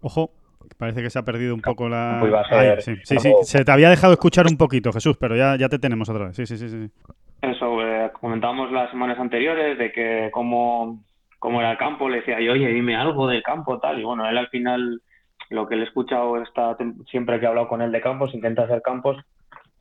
Ojo, 0.00 0.30
parece 0.78 1.02
que 1.02 1.10
se 1.10 1.18
ha 1.18 1.24
perdido 1.24 1.54
un 1.54 1.60
poco 1.60 1.88
la... 1.88 2.78
sí, 2.80 2.96
sí, 3.02 3.18
sí, 3.18 3.32
se 3.42 3.64
te 3.64 3.72
había 3.72 3.90
dejado 3.90 4.12
escuchar 4.12 4.46
un 4.46 4.56
poquito, 4.56 4.92
Jesús, 4.92 5.16
pero 5.18 5.34
ya, 5.34 5.56
ya 5.56 5.68
te 5.68 5.78
tenemos 5.78 6.08
otra 6.08 6.26
vez. 6.26 6.36
Sí, 6.36 6.46
sí, 6.46 6.56
sí. 6.56 6.68
sí. 6.68 6.90
Eso, 7.40 7.82
eh, 7.82 8.10
comentábamos 8.20 8.70
las 8.72 8.90
semanas 8.90 9.18
anteriores 9.18 9.78
de 9.78 9.90
que 9.92 10.28
cómo, 10.32 11.04
cómo 11.38 11.60
era 11.60 11.72
el 11.72 11.78
campo, 11.78 12.08
le 12.08 12.18
decía 12.18 12.40
yo, 12.40 12.52
oye, 12.52 12.68
dime 12.68 12.96
algo 12.96 13.26
del 13.26 13.42
campo, 13.42 13.78
tal, 13.78 13.98
y 13.98 14.04
bueno, 14.04 14.28
él 14.28 14.36
al 14.36 14.48
final 14.48 15.00
lo 15.50 15.66
que 15.66 15.76
le 15.76 15.82
he 15.82 15.86
escuchado 15.86 16.40
está, 16.42 16.76
siempre 17.10 17.38
que 17.38 17.46
he 17.46 17.48
hablado 17.48 17.68
con 17.68 17.82
él 17.82 17.92
de 17.92 18.00
campos, 18.00 18.34
intenta 18.34 18.64
hacer 18.64 18.82
campos 18.82 19.16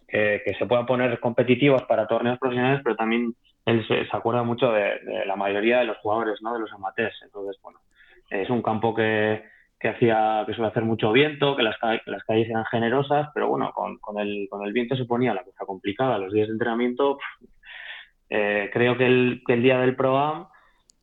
que, 0.08 0.56
se 0.58 0.66
puedan 0.66 0.86
poner 0.86 1.20
competitivos 1.20 1.84
para 1.84 2.08
torneos 2.08 2.40
profesionales, 2.40 2.82
pero 2.84 2.96
también 2.96 3.34
él 3.66 3.86
se, 3.88 4.08
acuerda 4.12 4.44
mucho 4.44 4.72
de, 4.72 5.26
la 5.26 5.36
mayoría 5.36 5.80
de 5.80 5.86
los 5.86 5.98
jugadores, 5.98 6.42
¿no? 6.42 6.54
de 6.54 6.60
los 6.62 6.72
amateurs. 6.72 7.16
Entonces, 7.24 7.60
bueno, 7.62 7.80
es 8.30 8.50
un 8.50 8.62
campo 8.62 8.96
que, 8.96 9.44
que 9.80 9.90
hacía 9.90 10.44
que 10.48 10.54
suele 10.54 10.70
hacer 10.70 10.84
mucho 10.84 11.12
viento, 11.12 11.56
que 11.56 11.64
las, 11.64 11.76
las 12.06 12.24
calles 12.24 12.50
eran 12.50 12.66
generosas, 12.66 13.30
pero 13.34 13.50
bueno, 13.50 13.72
con, 13.74 13.98
con, 13.98 14.20
el, 14.20 14.48
con 14.50 14.66
el 14.66 14.74
viento 14.74 14.96
se 14.96 15.06
ponía 15.06 15.34
la 15.34 15.44
cosa 15.44 15.66
complicada. 15.66 16.18
Los 16.18 16.32
días 16.32 16.48
de 16.48 16.54
entrenamiento, 16.54 17.20
eh, 18.30 18.70
creo 18.72 18.98
que 18.98 19.06
el, 19.06 19.44
que 19.46 19.54
el 19.54 19.64
día 19.64 19.80
del 19.80 19.96
Pro 19.96 20.50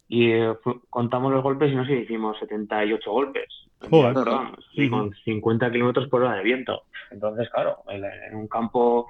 y 0.08 0.30
eh, 0.32 0.54
contamos 0.90 1.32
los 1.32 1.42
golpes 1.42 1.72
y 1.72 1.74
no 1.74 1.86
sé, 1.86 1.94
hicimos 1.94 2.38
78 2.38 3.10
golpes. 3.10 3.48
Joder. 3.90 4.16
y 4.72 4.88
con 4.88 5.12
50 5.24 5.70
kilómetros 5.70 6.08
por 6.08 6.22
hora 6.22 6.36
de 6.36 6.42
viento. 6.42 6.84
Entonces, 7.10 7.50
claro, 7.50 7.82
en 7.88 8.34
un 8.34 8.48
campo 8.48 9.06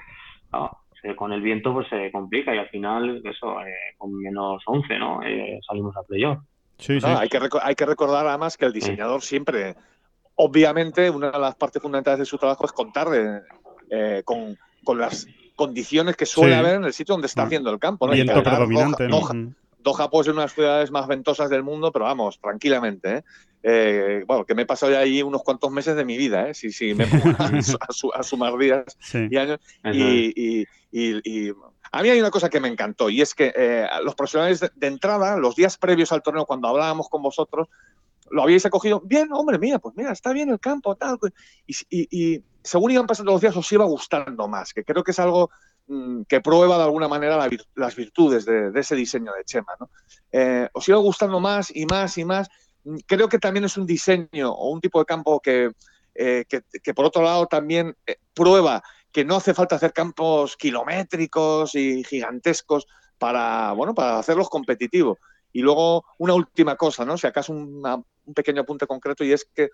con 1.16 1.32
el 1.32 1.42
viento 1.42 1.72
pues 1.72 1.86
se 1.88 2.10
complica 2.10 2.54
y 2.54 2.58
al 2.58 2.68
final, 2.70 3.22
eso, 3.24 3.60
eh, 3.60 3.94
con 3.98 4.14
menos 4.14 4.62
11, 4.66 4.98
¿no? 4.98 5.22
Eh, 5.22 5.60
salimos 5.66 5.94
a 5.96 6.02
playoff. 6.02 6.38
Sí, 6.78 7.00
sí. 7.00 7.06
hay, 7.06 7.28
que 7.28 7.38
hay 7.62 7.74
que 7.74 7.86
recordar 7.86 8.26
además 8.26 8.56
que 8.56 8.64
el 8.64 8.72
diseñador 8.72 9.20
siempre, 9.22 9.76
obviamente, 10.34 11.10
una 11.10 11.30
de 11.30 11.38
las 11.38 11.54
partes 11.54 11.80
fundamentales 11.80 12.20
de 12.20 12.24
su 12.24 12.38
trabajo 12.38 12.64
es 12.64 12.72
contar 12.72 13.06
con, 14.24 14.58
con, 14.82 14.98
las 14.98 15.28
condiciones 15.54 16.16
que 16.16 16.26
suele 16.26 16.56
haber 16.56 16.76
en 16.76 16.84
el 16.84 16.92
sitio 16.92 17.12
donde 17.12 17.26
está 17.26 17.42
mm. 17.42 17.46
haciendo 17.46 17.70
el 17.70 17.78
campo. 17.78 18.06
¿no? 18.06 18.14
Viento 18.14 18.42
predominante. 18.42 19.06
Doha 19.84 20.10
puede 20.10 20.24
ser 20.24 20.32
una 20.32 20.42
de 20.42 20.46
las 20.46 20.54
ciudades 20.54 20.90
más 20.90 21.06
ventosas 21.06 21.50
del 21.50 21.62
mundo, 21.62 21.92
pero 21.92 22.06
vamos, 22.06 22.40
tranquilamente. 22.40 23.18
¿eh? 23.18 23.24
Eh, 23.62 24.24
bueno, 24.26 24.44
que 24.44 24.54
me 24.54 24.62
he 24.62 24.66
pasado 24.66 24.92
ya 24.92 24.98
ahí 24.98 25.22
unos 25.22 25.42
cuantos 25.42 25.70
meses 25.70 25.94
de 25.94 26.04
mi 26.04 26.16
vida, 26.16 26.48
¿eh? 26.48 26.54
si, 26.54 26.94
me 26.94 27.06
pongo 27.06 27.36
a, 28.14 28.22
sumar 28.22 28.56
días 28.58 28.98
y 29.12 29.36
años. 29.36 29.60
Y, 29.92 30.66
a 31.92 32.02
mí 32.02 32.08
hay 32.08 32.18
una 32.18 32.30
cosa 32.30 32.50
que 32.50 32.58
me 32.58 32.68
encantó 32.68 33.08
y 33.08 33.20
es 33.20 33.34
que 33.34 33.52
eh, 33.54 33.86
los 34.02 34.16
profesionales 34.16 34.60
de, 34.74 34.86
entrada, 34.86 35.36
los 35.36 35.54
días 35.54 35.78
previos 35.78 36.10
al 36.10 36.22
torneo, 36.22 36.44
cuando 36.44 36.66
hablábamos 36.66 37.08
con 37.08 37.22
vosotros, 37.22 37.68
lo 38.30 38.42
habíais 38.42 38.66
acogido. 38.66 39.00
Bien, 39.00 39.28
hombre, 39.32 39.58
mira, 39.58 39.78
pues 39.78 39.94
mira, 39.96 40.10
está 40.10 40.32
bien 40.32 40.50
el 40.50 40.58
campo, 40.58 40.96
tal. 40.96 41.18
Y, 41.66 42.42
según 42.62 42.90
iban 42.90 43.06
pasando 43.06 43.32
los 43.32 43.40
días, 43.40 43.56
os 43.56 43.70
iba 43.72 43.84
gustando 43.84 44.48
más, 44.48 44.72
que 44.72 44.84
creo 44.84 45.04
que 45.04 45.10
es 45.10 45.18
algo 45.18 45.50
que 46.28 46.40
prueba 46.40 46.78
de 46.78 46.84
alguna 46.84 47.08
manera 47.08 47.48
las 47.74 47.96
virtudes 47.96 48.44
de, 48.44 48.72
ese 48.74 48.96
diseño 48.96 49.32
de 49.36 49.44
Chema. 49.44 49.76
Eh, 50.32 50.68
os 50.72 50.88
iba 50.88 50.98
gustando 50.98 51.40
más 51.40 51.74
y 51.74 51.84
más 51.86 52.16
y 52.16 52.24
más. 52.24 52.48
Mm, 52.84 52.96
creo 53.06 53.28
que 53.28 53.38
también 53.38 53.64
es 53.64 53.76
un 53.76 53.86
diseño 53.86 54.50
o 54.50 54.70
un 54.70 54.80
tipo 54.80 54.98
de 54.98 55.04
campo 55.04 55.40
que, 55.40 55.72
eh, 56.14 56.44
que, 56.48 56.94
por 56.94 57.04
otro 57.04 57.22
lado 57.22 57.46
también 57.46 57.96
eh, 58.06 58.16
prueba 58.32 58.82
que 59.12 59.24
no 59.24 59.36
hace 59.36 59.54
falta 59.54 59.76
hacer 59.76 59.92
campos 59.92 60.56
kilométricos 60.56 61.74
y 61.74 62.02
gigantescos 62.02 62.86
para, 63.18 63.72
bueno, 63.72 63.94
para 63.94 64.18
hacerlos 64.18 64.48
competitivos. 64.48 65.18
Y 65.52 65.60
luego 65.60 66.04
una 66.18 66.34
última 66.34 66.76
cosa, 66.76 67.04
¿no? 67.04 67.16
Si 67.16 67.26
acaso 67.26 67.52
un 67.52 68.04
pequeño 68.34 68.62
apunte 68.62 68.88
concreto 68.88 69.22
y 69.22 69.32
es 69.32 69.44
que 69.44 69.68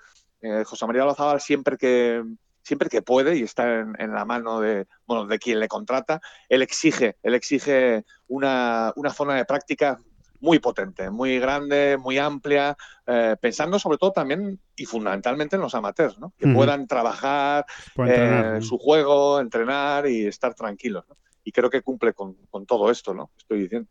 José 0.67 0.87
María 0.87 1.05
Lozábal 1.05 1.40
siempre 1.40 1.79
que 1.79 2.23
siempre 2.62 2.88
que 2.88 3.02
puede 3.02 3.37
y 3.37 3.43
está 3.43 3.81
en, 3.81 4.14
la 4.14 4.25
mano 4.25 4.61
de, 4.61 4.87
bueno, 5.07 5.26
de 5.26 5.38
quien 5.38 5.61
le 5.61 5.69
contrata, 5.69 6.21
él 6.49 6.62
exige, 6.62 7.17
él 7.23 7.35
exige 7.35 8.05
una, 8.29 8.93
una 8.97 9.11
zona 9.11 9.35
de 9.35 9.45
práctica 9.45 9.99
muy 10.40 10.59
potente, 10.59 11.11
muy 11.11 11.38
grande, 11.38 11.97
muy 11.99 12.19
amplia, 12.19 12.76
eh, 13.07 13.37
pensando 13.40 13.79
sobre 13.79 13.99
todo 13.99 14.12
también 14.12 14.59
y 14.76 14.87
fundamentalmente 14.87 15.57
en 15.57 15.62
los 15.62 15.75
amateurs, 15.75 16.19
¿no? 16.19 16.33
que 16.38 16.49
puedan 16.49 16.87
trabajar 16.87 17.64
eh, 18.07 18.59
su 18.61 18.79
juego, 18.79 19.40
entrenar 19.40 20.07
y 20.07 20.26
estar 20.26 20.55
tranquilos. 20.55 21.05
Y 21.45 21.52
creo 21.52 21.71
que 21.71 21.83
cumple 21.83 22.12
con, 22.12 22.37
todo 22.67 22.90
esto, 22.90 23.14
¿no? 23.14 23.31
Estoy 23.37 23.61
diciendo. 23.61 23.88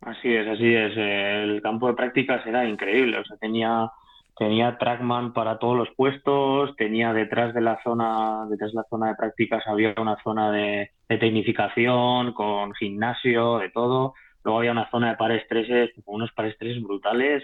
Así 0.00 0.32
es, 0.32 0.46
así 0.46 0.74
es. 0.74 0.92
El 0.96 1.60
campo 1.60 1.88
de 1.88 1.94
prácticas 1.94 2.46
era 2.46 2.68
increíble. 2.68 3.18
O 3.18 3.24
sea, 3.24 3.36
tenía, 3.36 3.90
tenía 4.36 4.78
trackman 4.78 5.32
para 5.32 5.58
todos 5.58 5.76
los 5.76 5.88
puestos, 5.96 6.76
tenía 6.76 7.12
detrás 7.12 7.54
de 7.54 7.60
la 7.60 7.80
zona, 7.82 8.46
detrás 8.50 8.72
de 8.72 8.76
la 8.76 8.86
zona 8.90 9.08
de 9.08 9.14
prácticas 9.14 9.66
había 9.66 9.94
una 9.98 10.16
zona 10.22 10.50
de, 10.52 10.90
de 11.08 11.18
tecnificación 11.18 12.32
con 12.32 12.74
gimnasio, 12.74 13.58
de 13.58 13.70
todo 13.70 14.14
Luego 14.46 14.60
había 14.60 14.70
una 14.70 14.88
zona 14.92 15.10
de 15.10 15.16
pares 15.16 15.44
treses, 15.48 15.90
unos 16.04 16.30
pares 16.30 16.56
treses 16.56 16.80
brutales, 16.80 17.42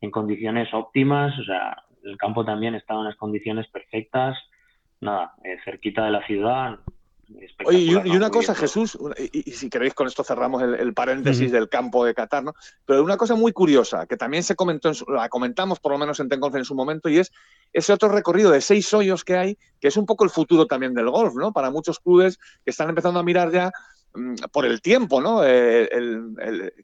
en 0.00 0.10
condiciones 0.10 0.68
óptimas, 0.74 1.32
o 1.38 1.44
sea, 1.44 1.76
el 2.02 2.16
campo 2.16 2.44
también 2.44 2.74
estaba 2.74 3.02
en 3.02 3.06
las 3.06 3.14
condiciones 3.14 3.68
perfectas, 3.68 4.36
nada, 5.00 5.34
eh, 5.44 5.58
cerquita 5.64 6.04
de 6.04 6.10
la 6.10 6.26
ciudad. 6.26 6.80
Oye, 7.64 7.78
y, 7.78 7.94
una 7.94 8.30
cosa, 8.30 8.54
Jesús, 8.54 8.98
y, 9.32 9.52
si 9.52 9.70
queréis 9.70 9.94
con 9.94 10.06
esto 10.06 10.24
cerramos 10.24 10.62
el, 10.62 10.94
paréntesis 10.94 11.52
del 11.52 11.68
campo 11.68 12.04
de 12.04 12.14
Qatar, 12.14 12.42
¿no? 12.42 12.54
Pero 12.84 13.04
una 13.04 13.16
cosa 13.16 13.34
muy 13.34 13.52
curiosa, 13.52 14.06
que 14.06 14.16
también 14.16 14.42
se 14.42 14.56
comentó, 14.56 14.92
la 15.08 15.28
comentamos 15.28 15.78
por 15.78 15.92
lo 15.92 15.98
menos 15.98 16.18
en 16.20 16.28
Tenconf 16.28 16.56
en 16.56 16.64
su 16.64 16.74
momento, 16.74 17.08
y 17.08 17.18
es 17.18 17.32
ese 17.72 17.92
otro 17.92 18.08
recorrido 18.08 18.50
de 18.50 18.60
seis 18.60 18.92
hoyos 18.92 19.24
que 19.24 19.36
hay, 19.36 19.58
que 19.80 19.88
es 19.88 19.96
un 19.96 20.06
poco 20.06 20.24
el 20.24 20.30
futuro 20.30 20.66
también 20.66 20.94
del 20.94 21.10
golf, 21.10 21.34
¿no? 21.34 21.52
Para 21.52 21.70
muchos 21.70 22.00
clubes 22.00 22.38
que 22.64 22.70
están 22.70 22.88
empezando 22.88 23.20
a 23.20 23.22
mirar 23.22 23.52
ya 23.52 23.70
Mm, 24.12 24.34
por 24.50 24.66
el 24.66 24.82
tiempo, 24.82 25.20
¿no? 25.20 25.42
Eh, 25.46 25.88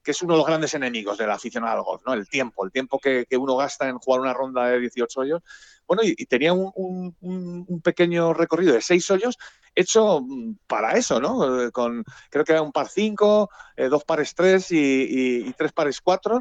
que 0.02 0.10
es 0.12 0.22
uno 0.22 0.34
de 0.34 0.38
los 0.38 0.46
grandes 0.46 0.74
enemigos 0.74 1.18
del 1.18 1.30
aficionado 1.30 1.78
al 1.78 1.82
golf, 1.82 2.02
¿no? 2.06 2.14
El 2.14 2.28
tiempo, 2.28 2.64
el 2.64 2.70
tiempo 2.70 3.00
que, 3.00 3.26
uno 3.36 3.56
gasta 3.56 3.88
en 3.88 3.98
jugar 3.98 4.20
una 4.20 4.32
ronda 4.32 4.66
de 4.68 4.78
18 4.78 5.20
hoyos. 5.20 5.42
Bueno, 5.88 6.02
y, 6.04 6.14
tenía 6.26 6.52
un, 6.52 7.80
pequeño 7.82 8.32
recorrido 8.32 8.74
de 8.74 8.80
6 8.80 9.10
hoyos 9.10 9.38
hecho 9.76 10.20
mm, 10.20 10.56
para 10.66 10.92
eso, 10.92 11.20
¿no? 11.20 11.62
Eh, 11.62 11.70
con, 11.70 12.04
creo 12.30 12.44
que 12.44 12.52
era 12.52 12.62
un 12.62 12.72
par 12.72 12.88
5, 12.88 13.50
eh, 13.76 13.88
dos 13.88 14.04
pares 14.04 14.34
3 14.34 14.66
y, 14.72 15.52
tres 15.56 15.72
pares 15.72 16.00
4. 16.00 16.40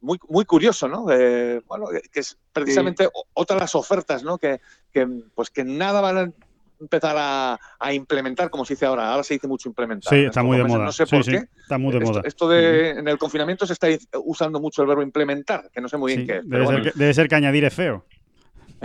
muy, 0.00 0.18
muy 0.28 0.44
curioso, 0.44 0.86
¿no? 0.86 1.04
bueno, 1.04 1.86
que 2.12 2.20
es 2.20 2.38
precisamente 2.52 3.08
otra 3.32 3.56
de 3.56 3.60
las 3.60 3.74
ofertas, 3.74 4.22
¿no? 4.22 4.38
Que, 4.38 4.60
que, 4.92 5.08
pues 5.34 5.50
que 5.50 5.64
nada 5.64 6.00
van 6.00 6.18
a 6.18 6.32
empezar 6.80 7.16
a, 7.18 7.92
implementar, 7.92 8.50
como 8.50 8.64
se 8.64 8.74
dice 8.74 8.86
ahora. 8.86 9.10
Ahora 9.10 9.22
se 9.22 9.34
dice 9.34 9.48
mucho 9.48 9.68
implementar. 9.68 10.12
Sí, 10.12 10.24
está 10.24 10.42
muy 10.42 10.58
de 10.58 10.64
moda. 10.64 10.84
No 10.84 10.92
sé 10.92 11.06
por 11.06 11.24
qué. 11.24 11.44
Está 11.60 11.78
muy 11.78 11.92
de 11.92 11.98
esto, 11.98 12.10
moda. 12.10 12.22
Esto 12.24 12.48
de 12.48 12.90
en 12.90 13.08
el 13.08 13.18
confinamiento 13.18 13.66
se 13.66 13.72
está 13.72 13.88
usando 14.24 14.60
mucho 14.60 14.82
el 14.82 14.88
verbo 14.88 15.02
implementar, 15.02 15.70
que 15.72 15.80
no 15.80 15.88
sé 15.88 15.96
muy 15.96 16.14
bien 16.14 16.26
qué 16.26 16.38
es. 16.38 16.94
Debe, 16.94 17.14
ser 17.14 17.28
que, 17.28 17.34
añadir 17.34 17.64
es 17.64 17.74
feo. 17.74 18.04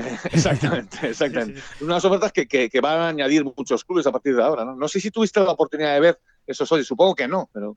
exactamente, 0.32 0.98
exactamente. 1.10 1.62
Unas 1.82 2.04
ofertas 2.06 2.32
que, 2.32 2.48
que, 2.48 2.82
van 2.82 3.00
a 3.00 3.08
añadir 3.10 3.44
muchos 3.44 3.84
clubes 3.84 4.08
a 4.08 4.12
partir 4.12 4.36
de 4.36 4.44
ahora. 4.44 4.66
¿no? 4.66 4.76
no 4.76 4.88
sé 4.88 5.00
si 5.00 5.12
tuviste 5.12 5.40
la 5.40 5.52
oportunidad 5.52 5.94
de 5.94 6.00
ver 6.00 6.18
esos 6.48 6.72
hoy, 6.72 6.84
supongo 6.84 7.16
que 7.16 7.28
no, 7.28 7.50
pero. 7.54 7.76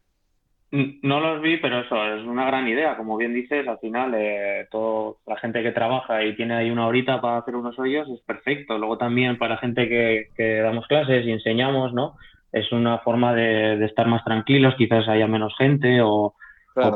No 1.02 1.21
los 1.21 1.40
vi, 1.40 1.59
pero 1.59 1.83
eso 1.83 2.04
es 2.16 2.26
una 2.26 2.47
gran 2.47 2.66
idea. 2.66 2.97
Como 2.97 3.16
bien 3.16 3.33
dices, 3.33 3.66
al 3.69 3.78
final, 3.78 4.12
eh, 4.16 4.66
toda 4.73 5.14
la 5.25 5.37
gente 5.37 5.62
que 5.62 5.71
trabaja 5.71 6.25
y 6.25 6.35
tiene 6.35 6.54
ahí 6.54 6.69
una 6.69 6.88
horita 6.88 7.21
para 7.21 7.38
hacer 7.38 7.54
unos 7.54 7.78
hoyos 7.78 8.09
es 8.09 8.21
perfecto. 8.23 8.76
Luego 8.76 8.99
también 8.99 9.38
para 9.38 9.54
la 9.54 9.61
gente 9.61 9.88
que, 9.88 10.31
que 10.37 10.57
damos 10.57 10.88
clases 10.88 11.25
y 11.25 11.31
enseñamos, 11.31 11.95
¿no? 11.95 12.16
Es 12.50 12.73
una 12.73 12.99
forma 12.99 13.35
de, 13.35 13.85
estar 13.85 14.09
más 14.09 14.25
tranquilos, 14.25 14.75
quizás 14.76 15.06
haya 15.06 15.28
menos 15.28 15.54
gente 15.56 16.00
o, 16.02 16.34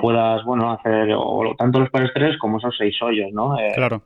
puedas, 0.01 0.43
bueno, 0.45 0.73
hacer 0.73 1.13
o, 1.17 1.55
tanto 1.57 1.79
los 1.79 1.91
pares 1.91 2.11
tres 2.13 2.37
como 2.39 2.59
esos 2.59 2.77
seis 2.77 3.01
hoyos, 3.01 3.33
¿no? 3.33 3.61
Eh, 3.61 3.71
claro 3.77 4.03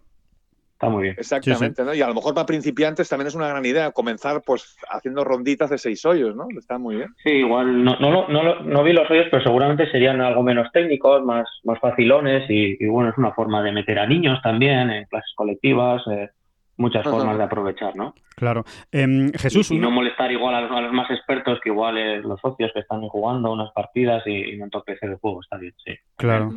Está 0.82 0.90
muy 0.90 1.04
bien. 1.04 1.14
Exactamente, 1.16 1.84
¿no? 1.84 1.94
Y 1.94 2.02
a 2.02 2.08
lo 2.08 2.14
mejor 2.14 2.34
para 2.34 2.44
principiantes 2.44 3.08
también 3.08 3.28
es 3.28 3.36
una 3.36 3.46
gran 3.46 3.64
idea 3.64 3.92
comenzar 3.92 4.42
pues 4.44 4.76
haciendo 4.90 5.22
ronditas 5.22 5.70
de 5.70 5.78
seis 5.78 6.04
hoyos, 6.04 6.34
¿no? 6.34 6.48
Está 6.58 6.76
muy 6.76 6.96
bien. 6.96 7.14
Sí, 7.22 7.30
igual 7.30 7.84
no, 7.84 7.96
no, 8.00 8.26
no, 8.26 8.60
no 8.62 8.82
vi 8.82 8.92
los 8.92 9.08
hoyos, 9.08 9.28
pero 9.30 9.44
seguramente 9.44 9.88
serían 9.92 10.20
algo 10.20 10.42
menos 10.42 10.72
técnicos, 10.72 11.22
más, 11.22 11.46
más 11.62 11.78
facilones 11.78 12.50
y, 12.50 12.84
bueno, 12.88 13.10
es 13.10 13.16
una 13.16 13.30
forma 13.30 13.62
de 13.62 13.70
meter 13.70 13.96
a 14.00 14.08
niños 14.08 14.40
también 14.42 14.90
en 14.90 15.04
clases 15.04 15.32
colectivas. 15.36 16.02
Eh, 16.10 16.30
muchas 16.78 17.04
formas 17.04 17.38
de 17.38 17.44
aprovechar, 17.44 17.94
¿no? 17.94 18.16
Claro. 18.34 18.64
Em, 18.90 19.30
Jesús. 19.34 19.70
Y, 19.70 19.78
no 19.78 19.92
molestar 19.92 20.32
igual 20.32 20.56
a 20.56 20.62
los, 20.62 20.92
más 20.92 21.08
expertos 21.12 21.60
que 21.62 21.68
igual 21.68 21.96
eh, 21.96 22.20
los 22.22 22.40
socios 22.40 22.72
que 22.74 22.80
están 22.80 23.02
jugando 23.02 23.52
unas 23.52 23.70
partidas 23.70 24.26
y, 24.26 24.56
no 24.56 24.64
entorpecer 24.64 25.10
el 25.10 25.16
juego, 25.18 25.42
está 25.42 25.58
bien, 25.58 25.74
sí. 25.84 25.92
Claro. 26.16 26.50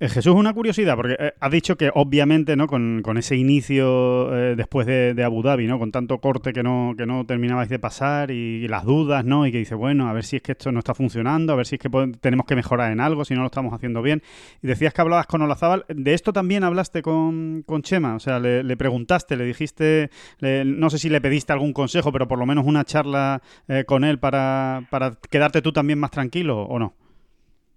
Jesús, 0.00 0.32
una 0.32 0.54
curiosidad, 0.54 0.94
porque 0.94 1.16
eh, 1.18 1.32
has 1.40 1.50
dicho 1.50 1.76
que 1.76 1.90
obviamente, 1.92 2.54
¿no? 2.54 2.68
Con, 2.68 3.02
ese 3.16 3.34
inicio 3.34 4.32
eh, 4.32 4.54
después 4.54 4.86
de, 4.86 5.24
Abu 5.24 5.42
Dhabi, 5.42 5.66
¿no? 5.66 5.80
Con 5.80 5.90
tanto 5.90 6.18
corte 6.18 6.52
que 6.52 6.62
no, 6.62 6.94
que 6.96 7.04
no 7.04 7.26
terminabais 7.26 7.68
de 7.68 7.80
pasar 7.80 8.30
y, 8.30 8.68
las 8.68 8.84
dudas, 8.84 9.24
¿no? 9.24 9.44
Y 9.44 9.50
que 9.50 9.58
dice, 9.58 9.74
bueno, 9.74 10.08
a 10.08 10.12
ver 10.12 10.22
si 10.22 10.36
es 10.36 10.42
que 10.42 10.52
esto 10.52 10.70
no 10.70 10.78
está 10.78 10.94
funcionando, 10.94 11.52
a 11.52 11.56
ver 11.56 11.66
si 11.66 11.74
es 11.74 11.80
que 11.80 11.90
tenemos 12.20 12.46
que 12.46 12.54
mejorar 12.54 12.92
en 12.92 13.00
algo, 13.00 13.24
si 13.24 13.34
no 13.34 13.40
lo 13.40 13.46
estamos 13.46 13.74
haciendo 13.74 14.00
bien. 14.00 14.22
Y 14.62 14.68
decías 14.68 14.94
que 14.94 15.00
hablabas 15.00 15.26
con 15.26 15.42
Olazábal. 15.42 15.84
¿De 15.88 16.14
esto 16.14 16.32
también 16.32 16.62
hablaste 16.62 17.02
con, 17.02 17.64
Chema? 17.82 18.14
O 18.14 18.20
sea, 18.20 18.38
le, 18.38 18.76
preguntaste, 18.76 19.36
le 19.36 19.44
dijiste, 19.46 20.10
no 20.40 20.90
sé 20.90 20.98
si 20.98 21.08
le 21.08 21.20
pediste 21.20 21.52
algún 21.52 21.72
consejo, 21.72 22.12
pero 22.12 22.28
por 22.28 22.38
lo 22.38 22.46
menos 22.46 22.66
una 22.66 22.84
charla 22.84 23.42
con 23.86 24.04
él 24.04 24.20
para, 24.20 24.86
para 24.90 25.16
quedarte 25.28 25.60
tú 25.60 25.72
también 25.72 25.98
más 25.98 26.12
tranquilo 26.12 26.62
o 26.62 26.78
no? 26.78 26.94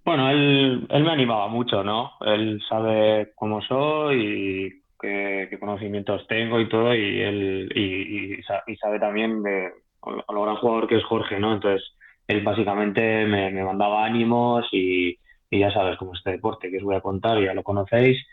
Bueno, 0.04 0.30
él, 0.30 0.86
él 0.90 1.04
me 1.04 1.12
animaba 1.12 1.46
mucho, 1.46 1.84
¿no? 1.84 2.12
Él 2.22 2.60
sabe 2.68 3.32
cómo 3.36 3.62
soy 3.62 4.16
y 4.20 4.82
qué, 5.02 5.56
conocimientos 5.60 6.26
tengo 6.26 6.60
y 6.60 6.68
todo, 6.68 6.94
y 6.94 7.20
él 7.20 7.72
y, 7.74 8.42
sabe 8.76 8.98
también 8.98 9.42
de 9.42 9.70
lo 10.04 10.42
gran 10.42 10.56
jugador 10.56 10.88
que 10.88 10.96
es 10.96 11.04
Jorge, 11.04 11.38
¿no? 11.38 11.54
Entonces, 11.54 11.94
él 12.26 12.42
básicamente 12.42 13.26
me, 13.26 13.52
mandaba 13.62 14.04
ánimos 14.04 14.66
y, 14.72 15.18
ya 15.50 15.70
sabes 15.72 15.98
cómo 15.98 16.14
es 16.14 16.18
este 16.18 16.30
deporte 16.32 16.70
que 16.70 16.78
os 16.78 16.82
voy 16.82 16.96
a 16.96 17.00
contar, 17.00 17.40
ya 17.42 17.52
lo 17.52 17.62
conocéis, 17.62 18.24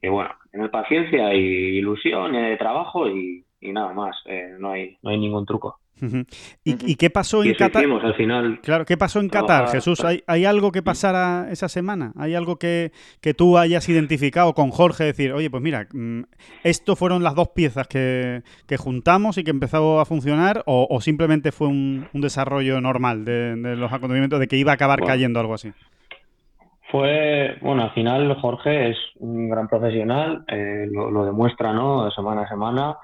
que 0.00 0.08
bueno, 0.08 0.30
tener 0.50 0.70
paciencia 0.70 1.32
y 1.32 1.78
ilusión, 1.78 2.34
y 2.34 2.58
trabajo 2.58 3.08
y, 3.08 3.44
nada 3.60 3.92
más, 3.92 4.16
eh, 4.26 4.54
no, 4.58 4.72
hay, 4.72 4.98
no 5.02 5.10
hay 5.10 5.18
ningún 5.18 5.46
truco. 5.46 5.78
¿Y, 6.64 6.96
qué 6.96 7.08
pasó 7.08 7.42
en 7.42 7.54
Qatar? 7.54 7.84
al 7.84 8.14
final. 8.14 8.60
Claro, 8.62 8.84
¿qué 8.84 8.96
pasó 8.96 9.18
en 9.20 9.28
Qatar, 9.28 9.68
Jesús? 9.68 10.04
¿Hay, 10.04 10.22
¿Hay, 10.26 10.44
algo 10.44 10.70
que 10.70 10.82
pasara 10.82 11.48
esa 11.50 11.68
semana? 11.68 12.12
¿Hay 12.18 12.34
algo 12.34 12.56
que, 12.56 12.92
que, 13.22 13.32
tú 13.32 13.56
hayas 13.56 13.88
identificado 13.88 14.52
con 14.52 14.70
Jorge? 14.70 15.04
Decir, 15.04 15.32
oye, 15.32 15.50
pues 15.50 15.62
mira, 15.62 15.86
mm, 15.92 16.22
esto 16.64 16.96
fueron 16.96 17.22
las 17.22 17.34
dos 17.34 17.48
piezas 17.48 17.88
que, 17.88 18.42
que 18.66 18.76
juntamos 18.76 19.38
y 19.38 19.44
que 19.44 19.50
empezó 19.50 19.98
a 20.00 20.04
funcionar, 20.04 20.62
o, 20.66 21.00
simplemente 21.00 21.50
fue 21.50 21.68
un, 21.68 22.08
un 22.12 22.20
desarrollo 22.20 22.80
normal 22.80 23.24
de, 23.24 23.56
los 23.76 23.92
acontecimientos, 23.92 24.38
de 24.40 24.48
que 24.48 24.56
iba 24.56 24.72
a 24.72 24.74
acabar 24.74 25.00
cayendo 25.02 25.40
algo 25.40 25.54
así. 25.54 25.72
Fue, 26.90 27.56
bueno, 27.62 27.84
al 27.84 27.90
final 27.92 28.34
Jorge 28.40 28.90
es 28.90 28.96
un 29.18 29.48
gran 29.48 29.66
profesional, 29.66 30.44
eh, 30.46 30.86
lo, 30.90 31.10
lo, 31.10 31.24
demuestra, 31.24 31.72
¿no? 31.72 32.10
Semana 32.12 32.42
a 32.42 32.48
semana 32.48 32.96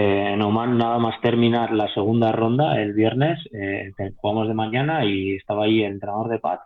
eh, 0.00 0.34
en 0.34 0.42
Oman 0.42 0.78
nada 0.78 1.00
más 1.00 1.20
terminar 1.20 1.72
la 1.72 1.92
segunda 1.92 2.30
ronda 2.30 2.80
el 2.80 2.92
viernes, 2.92 3.36
eh, 3.52 3.90
jugamos 4.18 4.46
de 4.46 4.54
mañana 4.54 5.04
y 5.04 5.34
estaba 5.34 5.64
ahí 5.64 5.82
el 5.82 5.94
entrenador 5.94 6.28
de 6.28 6.38
Pat 6.38 6.60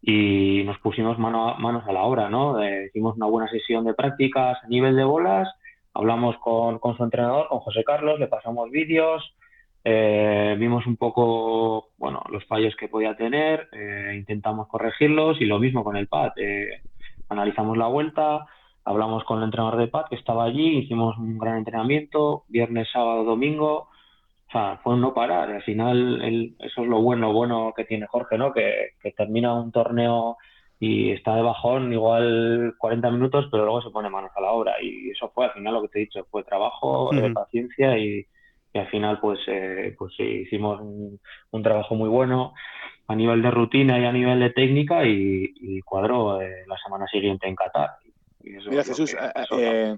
y 0.00 0.62
nos 0.62 0.78
pusimos 0.78 1.18
mano 1.18 1.56
manos 1.58 1.82
a 1.88 1.92
la 1.92 2.04
obra, 2.04 2.30
¿no? 2.30 2.62
Eh, 2.62 2.86
hicimos 2.86 3.16
una 3.16 3.26
buena 3.26 3.50
sesión 3.50 3.84
de 3.84 3.94
prácticas 3.94 4.56
a 4.62 4.68
nivel 4.68 4.94
de 4.94 5.02
bolas, 5.02 5.48
hablamos 5.94 6.36
con, 6.36 6.78
con 6.78 6.96
su 6.96 7.02
entrenador, 7.02 7.48
con 7.48 7.58
José 7.58 7.82
Carlos, 7.82 8.20
le 8.20 8.28
pasamos 8.28 8.70
vídeos, 8.70 9.34
eh, 9.82 10.54
vimos 10.56 10.86
un 10.86 10.96
poco, 10.96 11.88
bueno, 11.98 12.22
los 12.30 12.44
fallos 12.44 12.76
que 12.76 12.86
podía 12.86 13.16
tener, 13.16 13.68
intentamos 14.14 14.68
corregirlos 14.68 15.40
y 15.40 15.46
lo 15.46 15.58
mismo 15.58 15.82
con 15.82 15.96
el 15.96 16.06
Pat, 16.06 16.34
analizamos 17.28 17.76
la 17.76 17.88
vuelta, 17.88 18.46
hablamos 18.84 19.24
con 19.24 19.38
el 19.38 19.44
entrenador 19.44 19.78
de 19.78 19.88
PAD 19.88 20.06
que 20.10 20.16
estaba 20.16 20.44
allí, 20.44 20.78
hicimos 20.78 21.16
un 21.18 21.38
gran 21.38 21.58
entrenamiento, 21.58 22.44
viernes, 22.48 22.88
sábado, 22.92 23.24
domingo, 23.24 23.88
o 24.48 24.52
sea, 24.52 24.78
fue 24.82 24.94
un 24.94 25.00
no 25.00 25.14
parar. 25.14 25.50
Al 25.50 25.62
final, 25.62 26.54
eso 26.60 26.82
es 26.82 26.88
lo 26.88 27.00
bueno, 27.00 27.32
bueno 27.32 27.72
que 27.76 27.84
tiene 27.84 28.06
Jorge, 28.06 28.38
¿no? 28.38 28.52
Que, 28.52 28.90
termina 29.16 29.54
un 29.54 29.72
torneo 29.72 30.36
y 30.78 31.10
está 31.10 31.34
de 31.36 31.42
bajón 31.42 31.92
igual 31.92 32.74
40 32.78 33.10
minutos, 33.10 33.48
pero 33.50 33.64
luego 33.64 33.82
se 33.82 33.90
pone 33.90 34.10
manos 34.10 34.30
a 34.36 34.40
la 34.40 34.52
obra. 34.52 34.74
Y 34.82 35.10
eso 35.10 35.30
fue 35.34 35.46
al 35.46 35.52
final 35.52 35.74
lo 35.74 35.82
que 35.82 35.88
te 35.88 35.98
he 35.98 36.02
dicho, 36.02 36.26
fue 36.30 36.44
trabajo, 36.44 37.10
de 37.12 37.30
paciencia 37.30 37.98
y, 37.98 38.26
al 38.74 38.88
final 38.88 39.20
pues, 39.20 39.38
eh, 39.46 39.94
pues 39.96 40.12
hicimos 40.18 40.80
un, 40.80 41.62
trabajo 41.62 41.94
muy 41.94 42.08
bueno 42.08 42.54
a 43.06 43.14
nivel 43.14 43.40
de 43.40 43.50
rutina 43.50 43.98
y 44.00 44.04
a 44.04 44.12
nivel 44.12 44.40
de 44.40 44.50
técnica 44.50 45.04
y, 45.04 45.80
cuadró 45.82 46.40
eh, 46.42 46.64
la 46.66 46.76
semana 46.78 47.06
siguiente 47.06 47.48
en 47.48 47.54
Qatar. 47.56 47.90
Mira, 48.44 48.84
Jesús, 48.84 49.14
eh, 49.14 49.32
eh, 49.58 49.96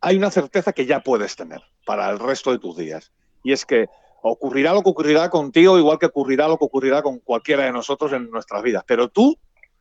hay 0.00 0.16
una 0.16 0.30
certeza 0.30 0.72
que 0.72 0.86
ya 0.86 1.00
puedes 1.00 1.36
tener 1.36 1.62
para 1.84 2.10
el 2.10 2.18
resto 2.18 2.52
de 2.52 2.58
tus 2.58 2.76
días. 2.76 3.12
Y 3.42 3.52
es 3.52 3.64
que 3.64 3.86
ocurrirá 4.22 4.72
lo 4.72 4.82
que 4.82 4.90
ocurrirá 4.90 5.30
contigo, 5.30 5.78
igual 5.78 5.98
que 5.98 6.06
ocurrirá 6.06 6.48
lo 6.48 6.58
que 6.58 6.64
ocurrirá 6.64 7.02
con 7.02 7.18
cualquiera 7.20 7.64
de 7.64 7.72
nosotros 7.72 8.12
en 8.12 8.30
nuestras 8.30 8.62
vidas. 8.62 8.84
Pero 8.86 9.08
tú 9.08 9.38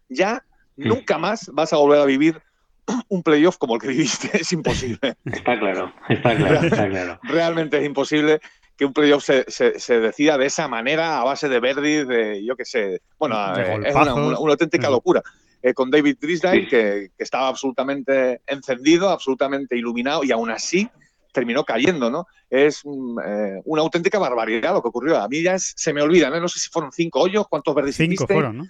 ya 0.09 0.43
nunca 0.75 1.17
más 1.17 1.49
vas 1.53 1.73
a 1.73 1.77
volver 1.77 1.99
a 1.99 2.05
vivir 2.05 2.41
un 3.09 3.23
playoff 3.23 3.57
como 3.57 3.75
el 3.75 3.81
que 3.81 3.87
viviste. 3.89 4.29
Es 4.33 4.51
imposible. 4.51 5.15
Está 5.25 5.59
claro, 5.59 5.93
está 6.09 6.35
claro, 6.35 6.67
está 6.67 6.89
claro. 6.89 7.19
Realmente 7.23 7.77
es 7.79 7.85
imposible 7.85 8.39
que 8.77 8.85
un 8.85 8.93
playoff 8.93 9.23
se, 9.23 9.45
se, 9.47 9.99
decida 9.99 10.37
de 10.37 10.47
esa 10.47 10.67
manera 10.67 11.19
a 11.19 11.23
base 11.23 11.47
de 11.47 11.59
Verdi, 11.59 12.03
de 12.03 12.43
yo 12.45 12.55
qué 12.55 12.65
sé. 12.65 13.01
Bueno, 13.17 13.35
eh, 13.57 13.81
es 13.85 13.95
una, 13.95 14.11
auténtica 14.11 14.89
locura. 14.89 15.23
Eh, 15.65 15.73
con 15.73 15.89
David 15.89 16.17
Drisdale, 16.21 16.67
que, 16.67 17.07
estaba 17.17 17.47
absolutamente 17.47 18.41
encendido, 18.45 19.09
absolutamente 19.09 19.75
iluminado, 19.75 20.23
y 20.23 20.31
aún 20.31 20.51
así 20.51 20.87
terminó 21.33 21.63
cayendo, 21.63 22.11
¿no? 22.11 22.27
Es 22.51 22.83
mm, 22.85 23.19
eh, 23.19 23.61
una 23.65 23.81
auténtica 23.81 24.19
barbaridad 24.19 24.75
lo 24.75 24.83
que 24.83 24.89
ocurrió. 24.89 25.17
A 25.17 25.27
mí 25.27 25.41
ya 25.41 25.57
se 25.57 25.91
me 25.91 26.03
olvida, 26.03 26.29
¿no? 26.29 26.47
sé 26.47 26.59
si 26.59 26.69
fueron 26.69 26.91
cinco 26.91 27.21
hoyos, 27.21 27.47
¿cuántos 27.47 27.73
verdes 27.73 27.95
Cinco 27.95 28.27
fueron, 28.27 28.57
¿no? 28.59 28.65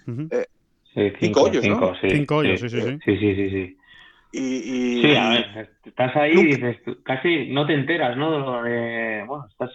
sí, 0.94 1.12
cinco, 1.20 1.42
hoyos, 1.42 1.62
cinco, 1.62 1.92
Sí, 2.00 2.08
cinco 2.08 2.36
hoyos, 2.36 2.60
sí, 2.60 2.70
sí, 2.70 2.80
sí. 2.80 2.98
Sí, 3.04 3.18
sí, 3.18 3.34
sí, 3.34 3.50
sí. 3.50 3.76
Y, 4.32 5.02
Sí, 5.02 5.16
a 5.16 5.28
ver, 5.28 5.70
estás 5.84 6.16
ahí 6.16 6.32
y 6.32 6.44
dices, 6.46 6.78
casi 7.02 7.48
no 7.48 7.66
te 7.66 7.74
enteras, 7.74 8.16
¿no? 8.16 8.62
bueno, 8.62 9.46
estás, 9.50 9.70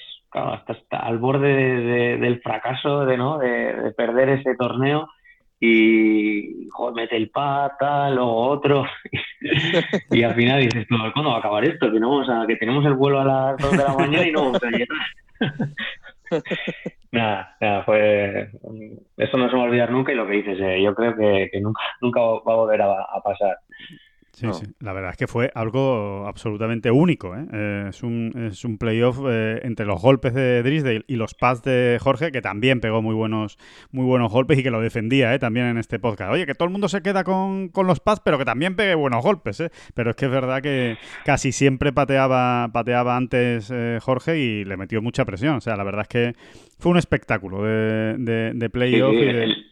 estás 0.58 0.78
al 0.90 1.20
borde 1.20 2.18
del 2.18 2.42
fracaso, 2.42 3.06
de, 3.06 3.16
¿no? 3.16 3.38
De, 3.38 3.94
perder 3.96 4.30
ese 4.30 4.56
torneo 4.56 5.08
y 5.64 6.68
joder, 6.72 6.96
mete 6.96 7.16
el 7.16 7.30
pata, 7.30 8.10
luego 8.10 8.48
otro 8.48 8.84
y 10.10 10.24
al 10.24 10.34
final 10.34 10.60
dices, 10.60 10.88
¿cuándo 10.90 11.30
va 11.30 11.36
a 11.36 11.40
acabar 11.40 11.64
esto? 11.64 11.92
Que, 11.92 12.00
no 12.00 12.10
vamos 12.10 12.30
a, 12.30 12.48
que 12.48 12.56
tenemos 12.56 12.84
el 12.84 12.96
vuelo 12.96 13.22
a 13.22 13.26
las 13.26 13.58
2 13.58 13.72
de 13.72 13.78
la 13.78 13.94
mañana 13.94 14.28
y 14.28 14.32
no 14.32 14.46
vamos 14.46 14.64
a 14.64 14.70
llegar. 14.72 14.88
nada, 17.12 17.56
nada, 17.62 17.84
fue... 17.84 18.50
Eso 19.18 19.38
no 19.38 19.50
se 19.50 19.56
va 19.56 19.62
a 19.62 19.66
olvidar 19.66 19.92
nunca 19.92 20.12
y 20.12 20.16
lo 20.16 20.26
que 20.26 20.34
dices, 20.34 20.60
eh, 20.60 20.82
yo 20.82 20.96
creo 20.96 21.16
que, 21.16 21.52
nunca, 21.62 21.82
nunca 22.02 22.20
va 22.20 22.54
a 22.54 22.56
volver 22.56 22.82
a 22.82 23.22
pasar. 23.24 23.60
Sí, 24.34 24.48
sí. 24.54 24.66
La 24.80 24.94
verdad 24.94 25.12
es 25.12 25.18
que 25.18 25.28
fue 25.28 25.52
algo 25.56 26.26
absolutamente 26.26 26.90
único. 26.90 27.36
¿eh? 27.36 27.46
Eh, 27.52 27.86
es, 27.90 28.02
un, 28.02 28.32
es 28.50 28.64
un 28.64 28.78
playoff 28.78 29.20
eh, 29.28 29.60
entre 29.64 29.86
los 29.86 30.02
golpes 30.02 30.34
de 30.34 30.64
Drisdale 30.64 31.04
y 31.08 31.16
los 31.16 31.34
pads 31.34 31.64
de 31.64 31.98
Jorge, 32.02 32.32
que 32.32 32.42
también 32.42 32.80
pegó 32.80 33.02
muy 33.02 33.14
buenos, 33.14 33.58
muy 33.92 34.06
buenos 34.06 34.32
golpes 34.32 34.58
y 34.58 34.64
que 34.64 34.72
lo 34.72 34.82
defendía 34.82 35.38
también 35.38 35.68
en 35.68 35.78
este 35.78 36.00
podcast. 36.00 36.32
Oye, 36.32 36.46
que 36.46 36.56
todo 36.56 36.66
el 36.66 36.72
mundo 36.72 36.88
se 36.88 37.02
queda 37.02 37.24
con, 37.24 37.70
con 37.70 37.88
los 37.88 38.00
pads, 38.00 38.22
pero 38.24 38.38
que 38.38 38.46
también 38.46 38.76
pegue 38.76 38.96
buenos 38.96 39.22
golpes. 39.22 39.64
Pero 39.94 40.12
es 40.12 40.16
que 40.16 40.26
es 40.26 40.32
verdad 40.32 40.62
que 40.62 40.98
casi 41.26 41.52
siempre 41.52 41.92
pateaba, 41.92 42.70
pateaba 42.72 43.18
antes 43.18 43.72
Jorge 44.02 44.40
y 44.40 44.64
le 44.64 44.78
metió 44.78 45.02
mucha 45.02 45.26
presión. 45.26 45.56
O 45.56 45.62
sea, 45.62 45.76
la 45.76 45.84
verdad 45.84 46.04
es 46.04 46.08
que 46.08 46.36
fue 46.80 46.92
un 46.92 46.98
espectáculo 46.98 47.64
de, 47.64 48.54
de, 48.56 48.70
playoff. 48.70 49.14
y 49.14 49.26
de... 49.26 49.44
El 49.44 49.71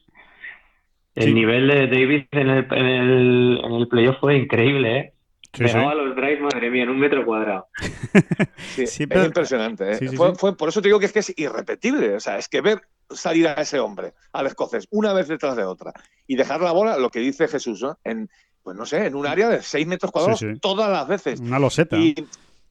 nivel 1.26 1.68
de 1.68 1.88
Davis 1.88 2.28
en 2.32 2.50
el, 2.50 2.68
en 2.72 2.86
el, 2.86 3.62
en 3.64 3.72
el 3.74 3.88
playoff 3.88 4.18
fue 4.20 4.38
increíble, 4.38 4.98
¿eh? 4.98 5.14
Sí, 5.54 5.64
los 5.64 6.16
drives, 6.16 6.42
madre 6.42 6.70
mía, 6.70 6.84
en 6.84 6.90
un 6.90 7.00
metro 7.00 7.26
cuadrado. 7.26 7.68
sí, 8.76 8.84
Es 8.84 9.00
impresionante. 9.00 9.94
¿eh? 9.94 10.12
Fue, 10.38 10.56
por 10.56 10.70
eso 10.70 10.82
te 10.82 10.90
digo 10.90 11.00
que 11.00 11.08
es 11.08 11.12
que 11.12 11.20
es 11.20 11.34
irrepetible. 11.38 12.16
O 12.16 12.20
sea, 12.20 12.38
es 12.38 12.48
que 12.48 12.62
ver 12.62 12.82
salir 13.10 13.48
a 13.48 13.54
ese 13.54 13.80
hombre, 13.80 14.14
al 14.32 14.46
escocés, 14.46 14.88
una 14.92 15.12
vez 15.12 15.28
detrás 15.28 15.56
de 15.56 15.64
otra, 15.64 15.92
y 16.28 16.36
dejar 16.36 16.62
la 16.62 16.72
bola, 16.72 17.00
lo 17.00 17.10
que 17.10 17.20
dice 17.20 17.48
Jesús, 17.48 17.82
¿no? 17.82 17.98
En, 18.04 18.30
pues 18.62 18.78
no 18.78 18.86
sé, 18.86 19.08
en 19.08 19.16
un 19.16 19.26
área 19.26 19.50
de 19.50 19.64
6 19.64 19.88
metros 19.88 20.12
cuadrados 20.12 20.46
todas 20.62 20.90
las 20.92 21.08
veces. 21.08 21.40
Una 21.40 21.58
loseta. 21.58 21.98
Y, 21.98 22.14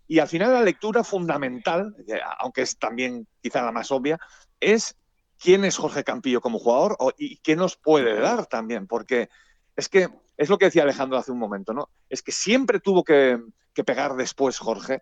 y 0.07 0.21
al 0.21 0.29
final 0.29 0.53
la 0.53 0.63
lectura 0.63 1.03
fundamental, 1.03 1.97
aunque 2.39 2.63
es 2.63 2.79
también 2.79 3.27
quizá 3.43 3.65
la 3.65 3.73
más 3.73 3.91
obvia, 3.91 4.19
es 4.61 4.97
quién 5.41 5.65
es 5.65 5.77
Jorge 5.77 6.05
Campillo 6.05 6.41
como 6.41 6.59
jugador 6.59 6.97
y 7.17 7.39
qué 7.39 7.57
nos 7.57 7.77
puede 7.77 8.19
dar 8.21 8.47
también, 8.47 8.87
porque 8.87 9.29
es 9.77 9.89
que 9.89 10.09
es 10.37 10.49
lo 10.49 10.59
que 10.59 10.67
decía 10.67 10.83
Alejandro 10.83 11.19
hace 11.19 11.33
un 11.33 11.39
momento, 11.39 11.73
¿no? 11.73 11.89
Es 12.09 12.23
que 12.23 12.33
siempre 12.33 12.81
tuvo 12.81 13.05
que, 13.05 13.41
pegar 13.87 14.17
después 14.17 14.59
Jorge, 14.59 15.01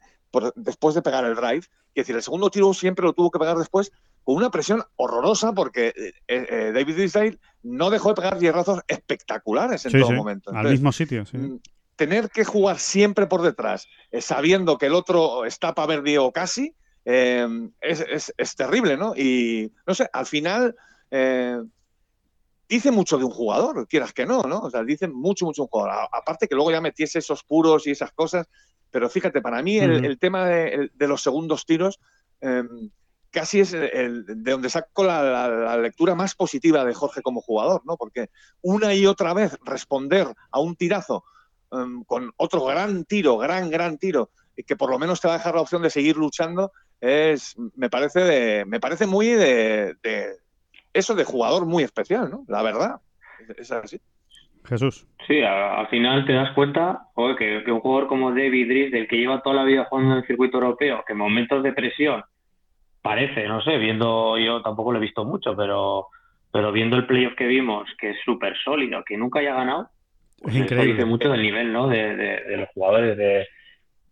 después 0.55 0.95
de 0.95 1.03
pegar 1.03 1.25
el 1.25 1.35
drive, 1.35 1.67
es 1.95 2.03
decir, 2.03 2.15
el 2.15 2.23
segundo 2.23 2.51
tiro 2.51 2.75
siempre 2.75 3.07
lo 3.07 3.15
tuvo 3.15 3.31
que 3.31 3.39
pegar 3.39 3.57
después 3.57 3.91
con 4.23 4.37
una 4.37 4.51
presión 4.51 4.83
horrorosa 4.97 5.53
porque 5.53 5.95
eh, 5.97 6.13
eh, 6.29 6.73
David 6.75 6.99
Israel 6.99 7.41
no 7.63 7.89
dejó 7.89 8.11
de 8.11 8.17
pegar 8.17 8.39
hierrazos 8.39 8.81
espectaculares 8.87 9.87
en 9.87 9.93
todo 10.01 10.13
momento. 10.13 10.51
al 10.53 10.69
mismo 10.69 10.93
sitio, 10.93 11.25
sí. 11.25 11.39
Mm, 11.39 11.61
tener 11.97 12.29
que 12.29 12.45
jugar 12.45 12.79
siempre 12.79 13.27
por 13.27 13.43
detrás, 13.43 13.89
eh, 14.11 14.21
sabiendo 14.21 14.77
que 14.79 14.87
el 14.87 14.95
otro 14.95 15.47
está 15.47 15.75
para 15.75 15.89
ver 15.89 16.03
Diego 16.03 16.33
casi, 16.33 16.75
Em, 17.09 17.71
es, 17.81 18.57
terrible, 18.57 18.97
¿no? 18.97 19.15
Y 19.15 19.73
no 19.87 19.95
sé, 19.95 20.11
al 20.13 20.27
final 20.27 20.75
eh, 21.13 21.63
dice 22.69 22.91
mucho 22.91 23.17
de 23.17 23.25
un 23.25 23.31
jugador, 23.31 23.87
quieras 23.87 24.13
que 24.13 24.27
no, 24.27 24.43
¿no? 24.43 24.59
O 24.59 24.71
sea, 24.71 24.83
dice 24.83 25.07
mucho, 25.07 25.45
mucho 25.45 25.63
un 25.63 25.69
jugador. 25.69 26.09
Aparte 26.11 26.49
que 26.49 26.57
luego 26.57 26.73
ya 26.73 26.81
metiese 26.81 27.21
esos 27.21 27.45
puros 27.45 27.87
y 27.87 27.93
esas 27.93 28.11
cosas, 28.11 28.49
pero 28.91 29.09
fíjate, 29.09 29.41
para 29.41 29.63
mí 29.63 29.79
el, 29.79 30.19
tema 30.19 30.49
de, 30.49 30.91
los 30.99 31.23
segundos 31.23 31.65
tiros 31.65 32.01
em, 32.41 32.91
casi 33.31 33.61
es 33.61 33.73
el, 33.73 34.27
de 34.27 34.51
donde 34.51 34.69
saco 34.69 35.05
la, 35.05 35.77
lectura 35.77 36.17
más 36.17 36.35
positiva 36.35 36.85
de 36.85 36.93
Jorge 36.93 37.23
como 37.23 37.41
jugador, 37.41 37.83
¿no? 37.85 37.97
Porque 37.97 38.31
una 38.63 38.95
y 38.95 39.07
otra 39.07 39.33
vez 39.33 39.57
responder 39.65 40.27
a 40.51 40.59
un 40.59 40.75
tirazo 40.75 41.23
em, 41.71 42.03
con 42.03 42.33
otro 42.37 42.65
gran 42.65 43.05
tiro, 43.05 43.39
gran, 43.39 43.71
gran 43.71 43.97
tiro, 43.97 44.31
que 44.67 44.75
por 44.75 44.91
lo 44.91 44.99
menos 44.99 45.21
te 45.21 45.29
va 45.29 45.35
a 45.35 45.39
dejar 45.39 45.55
la 45.55 45.61
opción 45.61 45.83
de 45.83 45.91
seguir 45.91 46.17
luchando, 46.17 46.73
es, 47.01 47.57
me 47.77 47.91
parece 47.91 48.21
de, 48.21 48.65
me 48.65 48.81
parece 48.81 49.07
muy 49.07 49.29
de, 49.29 49.97
eso 50.93 51.15
de 51.15 51.25
jugador 51.25 51.67
muy 51.67 51.83
especial, 51.83 52.31
¿no? 52.31 52.45
La 52.49 52.63
verdad. 52.63 53.01
Es 53.57 53.71
así. 53.71 54.01
Jesús. 54.65 55.07
Sí, 55.27 55.43
al 55.43 55.87
final 55.89 56.27
te 56.27 56.33
das 56.33 56.53
cuenta 56.55 57.03
que, 57.39 57.63
un 57.71 57.81
jugador 57.81 58.09
como 58.09 58.31
David 58.31 58.67
Driss, 58.67 58.93
del 58.93 59.07
que 59.07 59.17
lleva 59.17 59.43
toda 59.43 59.57
la 59.57 59.65
vida 59.65 59.87
jugando 59.89 60.13
en 60.13 60.19
el 60.19 60.27
circuito 60.27 60.57
europeo, 60.57 61.05
que 61.07 61.13
en 61.13 61.19
momentos 61.19 61.63
de 61.63 61.73
presión 61.73 62.25
parece, 63.01 63.47
no 63.47 63.63
sé, 63.63 63.79
viendo, 63.79 64.37
yo 64.39 64.63
tampoco 64.63 64.91
lo 64.91 64.99
he 64.99 65.03
visto 65.03 65.25
mucho, 65.25 65.55
pero, 65.57 66.09
pero 66.51 66.73
viendo 66.73 66.97
el 66.97 67.07
playoff 67.07 67.35
que 67.37 67.47
vimos, 67.47 67.89
que 67.99 68.11
es 68.11 68.17
súper 68.25 68.57
sólido, 68.65 69.05
que 69.05 69.17
nunca 69.17 69.39
haya 69.39 69.55
ganado, 69.55 69.89
pues 70.43 70.57
increíble. 70.57 70.95
dice 70.95 71.05
mucho 71.05 71.31
del 71.31 71.43
nivel 71.43 71.73
¿no? 71.73 71.87
de, 71.87 72.17
de 72.17 72.57
los 72.57 72.69
jugadores 72.71 73.17
de, 73.17 73.47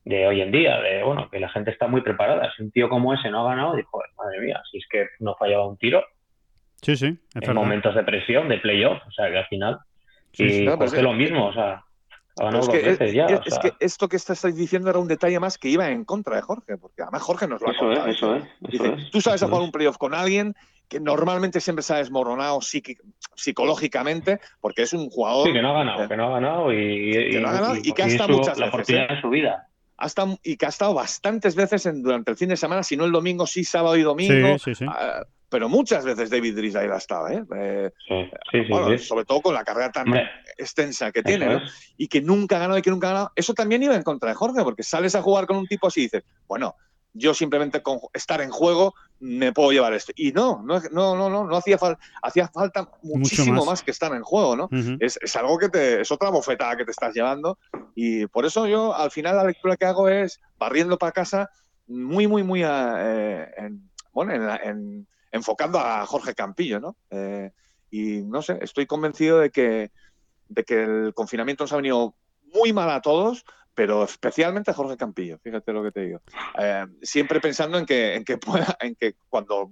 de 0.04 0.26
hoy 0.26 0.42
en 0.42 0.50
día, 0.50 0.80
de 0.80 1.02
bueno, 1.02 1.28
que 1.30 1.40
la 1.40 1.48
gente 1.48 1.70
está 1.70 1.88
muy 1.88 2.02
preparada. 2.02 2.52
Si 2.54 2.62
un 2.62 2.70
tío 2.70 2.88
como 2.88 3.14
ese 3.14 3.30
no 3.30 3.46
ha 3.46 3.50
ganado, 3.50 3.74
dijo, 3.74 4.02
madre 4.18 4.40
mía, 4.40 4.62
si 4.70 4.78
es 4.78 4.86
que 4.90 5.06
no 5.20 5.34
fallaba 5.36 5.66
un 5.66 5.78
tiro. 5.78 6.04
Sí, 6.82 6.96
sí, 6.96 7.18
en 7.34 7.54
momentos 7.54 7.94
de 7.94 8.04
presión, 8.04 8.48
de 8.48 8.58
playoff, 8.58 8.98
o 9.06 9.10
sea, 9.10 9.30
que 9.30 9.38
al 9.38 9.46
final. 9.46 9.78
y 10.34 10.66
no, 10.66 10.76
lo 10.76 11.12
mismo, 11.14 11.46
o 11.46 11.52
sea. 11.52 11.82
Es 12.36 12.68
que, 12.68 12.82
veces 12.82 13.12
ya, 13.12 13.26
es, 13.26 13.58
que 13.60 13.72
esto 13.78 14.08
que 14.08 14.16
estás 14.16 14.42
diciendo 14.56 14.90
era 14.90 14.98
un 14.98 15.06
detalle 15.06 15.38
más 15.38 15.56
que 15.56 15.68
iba 15.68 15.88
en 15.88 16.04
contra 16.04 16.34
de 16.34 16.42
Jorge, 16.42 16.76
porque 16.76 17.02
además 17.02 17.22
Jorge 17.22 17.46
nos 17.46 17.62
lo 17.62 17.70
ha 17.70 17.76
contado. 17.76 18.08
eso 18.08 18.34
es, 18.34 19.10
tú 19.12 19.20
sabes 19.20 19.40
jugar 19.40 19.62
un 19.62 19.70
playoff 19.70 19.98
con 19.98 20.14
alguien 20.14 20.52
que 20.88 20.98
normalmente 20.98 21.60
siempre 21.60 21.84
se 21.84 21.94
ha 21.94 21.98
desmoronado 21.98 22.58
psicológicamente, 22.60 24.40
porque 24.60 24.82
es 24.82 24.92
un 24.92 25.08
jugador. 25.10 25.46
Sí, 25.46 25.52
que 25.52 25.62
no 25.62 25.70
ha 25.70 25.84
ganado, 25.84 26.08
que 26.08 26.16
no 26.16 26.26
ha 26.26 26.30
ganado 26.30 26.72
y, 26.72 27.12
que 27.30 27.40
no 27.40 27.48
ha 27.48 27.52
ganado 27.52 27.76
y, 27.76 27.92
que 27.92 28.02
ha 28.02 28.06
estado 28.06 28.36
muchas 28.36 28.58
la 28.58 28.66
oportunidad 28.66 29.12
¿eh? 29.12 29.14
de 29.14 29.20
su 29.20 29.30
vida 29.30 29.68
y 30.42 30.56
que 30.56 30.66
ha 30.66 30.68
estado 30.68 30.94
bastantes 30.94 31.54
veces 31.54 31.88
durante 32.02 32.30
el 32.30 32.36
fin 32.36 32.48
de 32.48 32.56
semana, 32.56 32.82
si 32.82 32.96
no 32.96 33.04
el 33.04 33.12
domingo, 33.12 33.46
sí 33.46 33.64
sábado 33.64 33.96
y 33.96 34.02
domingo. 34.02 34.56
Ah, 34.88 35.22
pero 35.48 35.68
muchas 35.68 36.04
veces 36.04 36.30
David 36.30 36.56
Drysdale 36.56 36.92
ha 36.92 36.96
estado, 36.96 37.28
¿eh? 37.28 37.44
eh 37.56 38.98
sobre 38.98 39.24
todo 39.24 39.40
con 39.40 39.54
la 39.54 39.62
carrera 39.62 39.92
tan 39.92 40.06
extensa 40.58 41.12
que 41.12 41.22
tiene, 41.22 41.60
y 41.96 42.08
que 42.08 42.20
nunca 42.20 42.56
ha 42.56 42.60
ganado 42.60 42.78
y 42.78 42.82
que 42.82 42.90
nunca 42.90 43.08
ha 43.08 43.12
ganado. 43.12 43.32
Eso 43.36 43.54
también 43.54 43.82
iba 43.82 43.94
en 43.94 44.02
contra 44.02 44.30
de 44.30 44.34
Jorge, 44.34 44.64
porque 44.64 44.82
sales 44.82 45.14
a 45.14 45.22
jugar 45.22 45.46
con 45.46 45.56
un 45.56 45.66
tipo 45.66 45.86
así 45.86 46.00
y 46.00 46.04
dices, 46.04 46.24
bueno, 46.48 46.74
yo 47.14 47.32
simplemente 47.32 47.82
con 47.82 48.00
estar 48.12 48.40
en 48.40 48.50
juego 48.50 48.94
me 49.20 49.52
puedo 49.52 49.70
llevar 49.70 49.94
esto. 49.94 50.12
Y 50.16 50.32
no, 50.32 50.62
no, 50.64 50.80
no, 50.90 51.16
no, 51.16 51.44
no, 51.44 51.56
hacía, 51.56 51.78
falta 51.78 52.00
hacía 52.22 52.48
falta 52.48 52.90
muchísimo 53.02 53.64
más. 53.64 53.82
que 53.82 53.92
estar 53.92 54.12
en 54.12 54.22
juego, 54.22 54.56
¿no? 54.56 54.68
es, 55.00 55.18
es, 55.22 55.36
algo 55.36 55.56
que 55.56 55.68
te, 55.68 56.00
es 56.02 56.10
otra 56.10 56.30
bofetada 56.30 56.76
que 56.76 56.84
te 56.84 56.90
estás 56.90 57.14
llevando. 57.14 57.58
Y 57.94 58.26
por 58.26 58.44
eso 58.44 58.66
yo 58.66 58.94
al 58.94 59.10
final 59.10 59.36
la 59.36 59.44
lectura 59.44 59.76
que 59.76 59.86
hago 59.86 60.08
es 60.08 60.40
barriendo 60.58 60.98
para 60.98 61.12
casa, 61.12 61.50
muy, 61.86 62.26
muy, 62.26 62.42
muy 62.42 62.62
eh, 62.64 63.48
bueno, 64.12 64.32
en, 64.62 65.06
enfocando 65.30 65.78
a 65.78 66.04
Jorge 66.06 66.34
Campillo, 66.34 66.80
¿no? 66.80 66.96
Eh, 67.10 67.52
y 67.90 68.22
no 68.22 68.42
sé, 68.42 68.58
estoy 68.60 68.86
convencido 68.86 69.38
de 69.38 69.50
que, 69.50 69.92
de 70.48 70.64
que 70.64 70.82
el 70.82 71.14
confinamiento 71.14 71.64
nos 71.64 71.72
ha 71.72 71.76
venido 71.76 72.14
muy 72.52 72.72
mal 72.72 72.90
a 72.90 73.00
todos, 73.00 73.44
pero 73.74 74.04
especialmente 74.04 74.70
a 74.70 74.74
Jorge 74.74 74.96
Campillo, 74.96 75.38
fíjate 75.38 75.72
lo 75.72 75.82
que 75.82 75.92
te 75.92 76.00
digo. 76.02 76.20
Eh, 76.58 76.86
siempre 77.02 77.40
pensando 77.40 77.78
en 77.78 77.86
que, 77.86 78.14
en 78.14 78.24
que, 78.24 78.38
pueda, 78.38 78.76
en 78.80 78.94
que 78.94 79.14
cuando, 79.28 79.70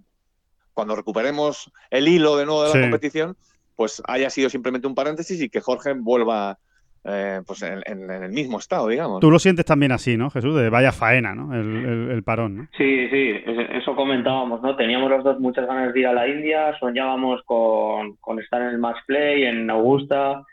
cuando 0.73 0.97
recuperemos 0.97 1.71
el 1.91 2.09
hilo 2.09 2.37
de 2.37 2.47
nuevo 2.47 2.65
de 2.65 2.75
la 2.75 2.81
competición, 2.81 3.37
pues 3.77 4.03
haya 4.07 4.31
sido 4.31 4.51
simplemente 4.51 4.87
un 4.87 4.95
paréntesis 4.95 5.41
y 5.41 5.49
que 5.49 5.61
Jorge 5.61 5.95
vuelva, 5.95 6.59
eh, 7.05 7.41
pues 7.47 7.63
en, 7.63 7.83
el 8.11 8.31
mismo 8.31 8.59
estado, 8.59 8.89
digamos. 8.89 9.21
Tú 9.21 9.31
lo 9.31 9.39
sientes 9.39 9.65
también 9.65 9.93
así, 9.93 10.17
¿no, 10.17 10.31
Jesús? 10.31 10.55
De 10.55 10.69
vaya 10.69 10.93
faena, 10.93 11.35
¿no? 11.35 11.55
El, 11.55 12.23
parón, 12.23 12.57
¿no? 12.57 12.69
Sí, 12.77 13.09
sí, 13.09 13.35
eso 13.73 13.97
comentábamos, 13.97 14.63
¿no? 14.63 14.77
Teníamos 14.77 15.11
los 15.11 15.25
dos 15.25 15.41
muchas 15.41 15.67
ganas 15.67 15.93
de 15.93 16.01
ir 16.01 16.07
a 16.07 16.13
la 16.13 16.29
India, 16.29 16.77
soñábamos 16.79 17.43
con, 17.45 18.17
estar 18.41 18.63
en 18.63 18.69
el 18.69 18.79
match 18.79 18.99
play 19.07 19.45
en 19.45 19.69
Augusta. 19.71 20.45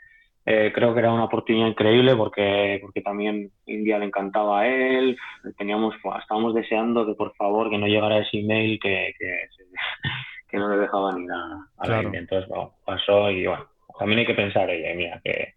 Eh, 0.52 0.72
creo 0.74 0.96
que 0.96 1.00
era 1.00 1.14
una 1.14 1.26
oportunidad 1.26 1.68
increíble 1.68 2.16
porque, 2.16 2.80
porque 2.82 3.02
también 3.02 3.52
India 3.68 4.00
le 4.00 4.06
encantaba 4.06 4.62
a 4.62 4.68
él. 4.68 5.16
Teníamos, 5.60 5.94
estábamos 6.20 6.56
deseando 6.56 7.06
que 7.06 7.14
por 7.14 7.36
favor 7.36 7.70
que 7.70 7.78
no 7.78 7.86
llegara 7.86 8.18
ese 8.18 8.40
email 8.40 8.80
que, 8.80 9.14
que, 9.20 10.58
no 10.58 10.70
le 10.70 10.78
dejaban 10.78 11.22
ir 11.22 11.30
a, 11.32 11.88
la 11.88 12.02
India. 12.02 12.22
Entonces, 12.22 12.50
bueno, 12.50 12.74
pasó 12.84 13.30
y 13.30 13.46
bueno, 13.46 13.68
también 14.00 14.22
hay 14.22 14.26
que 14.26 14.34
pensar, 14.34 14.68
oye, 14.68 14.92
mira, 14.96 15.22
que 15.24 15.54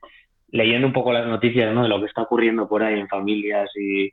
leyendo 0.50 0.86
un 0.86 0.92
poco 0.92 1.10
las 1.10 1.26
noticias 1.26 1.74
¿no? 1.74 1.84
de 1.84 1.88
lo 1.88 1.98
que 1.98 2.06
está 2.06 2.20
ocurriendo 2.20 2.68
por 2.68 2.82
ahí 2.82 3.00
en 3.00 3.08
familias 3.08 3.70
y, 3.74 4.12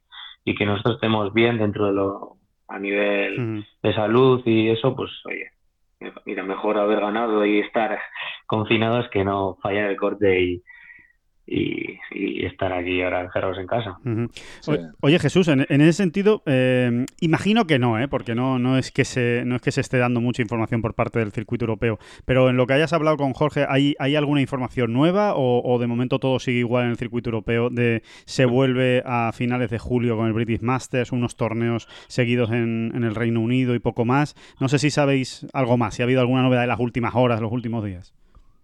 que 0.56 0.66
nosotros 0.66 0.96
estemos 0.96 1.32
bien 1.32 1.60
dentro 1.60 1.88
de 1.88 1.94
lo 1.94 2.38
a 2.70 2.80
nivel 2.80 3.64
de 3.84 3.94
salud 3.94 4.42
y 4.46 4.70
eso, 4.70 4.96
pues 4.96 5.12
oye, 5.26 5.52
mira, 6.26 6.44
mejor 6.44 6.78
haber 6.78 7.00
ganado 7.02 7.46
y 7.46 7.60
estar 7.60 8.00
confinados 8.46 9.10
que 9.10 9.24
no 9.24 9.58
fallar 9.62 9.90
el 9.90 9.98
corte 9.98 10.42
y, 10.42 10.64
y, 11.50 12.46
estar 12.46 12.72
aquí 12.74 13.02
ahora 13.02 13.22
encerrados 13.22 13.58
en 13.58 13.68
casa. 13.68 14.00
Oye, 15.02 15.20
Jesús, 15.20 15.48
en, 15.48 15.62
ese 15.70 15.94
sentido, 15.94 16.42
eh, 16.46 17.06
imagino 17.20 17.66
que 17.66 17.80
no, 17.80 18.00
¿eh? 18.00 18.08
porque 18.08 18.36
no, 18.36 18.60
no, 18.60 18.78
es 18.78 18.92
que 18.92 19.06
se, 19.06 19.44
no 19.46 19.56
es 19.56 19.62
que 19.62 19.72
se 19.72 19.82
esté 19.82 19.98
dando 19.98 20.22
mucha 20.22 20.42
información 20.42 20.82
por 20.82 20.94
parte 20.94 21.20
del 21.20 21.32
circuito 21.32 21.66
europeo, 21.66 22.00
pero 22.26 22.50
en 22.50 22.58
lo 22.58 22.68
que 22.68 22.74
hayas 22.74 22.94
hablado 22.94 23.18
con 23.18 23.34
Jorge, 23.34 23.66
¿hay, 23.68 23.96
hay 24.00 24.16
alguna 24.16 24.42
información 24.42 24.94
nueva 24.94 25.34
o, 25.36 25.80
de 25.80 25.88
momento 25.88 26.20
todo 26.20 26.40
sigue 26.40 26.60
igual 26.60 26.86
en 26.86 26.92
el 26.92 26.98
circuito 26.98 27.30
europeo? 27.30 27.70
De 27.70 28.02
se 28.26 28.46
vuelve 28.46 29.04
a 29.06 29.32
finales 29.34 29.70
de 29.70 29.80
julio 29.80 30.18
con 30.18 30.28
el 30.28 30.34
British 30.34 30.62
Masters, 30.62 31.12
unos 31.12 31.36
torneos 31.36 31.88
seguidos 32.08 32.52
en, 32.52 32.92
en 32.96 33.04
el 33.04 33.16
Reino 33.16 33.42
Unido 33.42 33.76
y 33.76 33.80
poco 33.80 34.06
más. 34.06 34.36
No 34.60 34.70
sé 34.70 34.80
si 34.80 34.90
sabéis 34.90 35.48
algo 35.54 35.78
más, 35.78 35.96
si 35.96 36.02
ha 36.02 36.06
habido 36.06 36.22
alguna 36.22 36.42
novedad 36.42 36.64
en 36.64 36.70
las 36.70 36.80
últimas 36.80 37.16
horas, 37.16 37.42
los 37.42 37.52
últimos 37.52 37.84
días. 37.84 38.14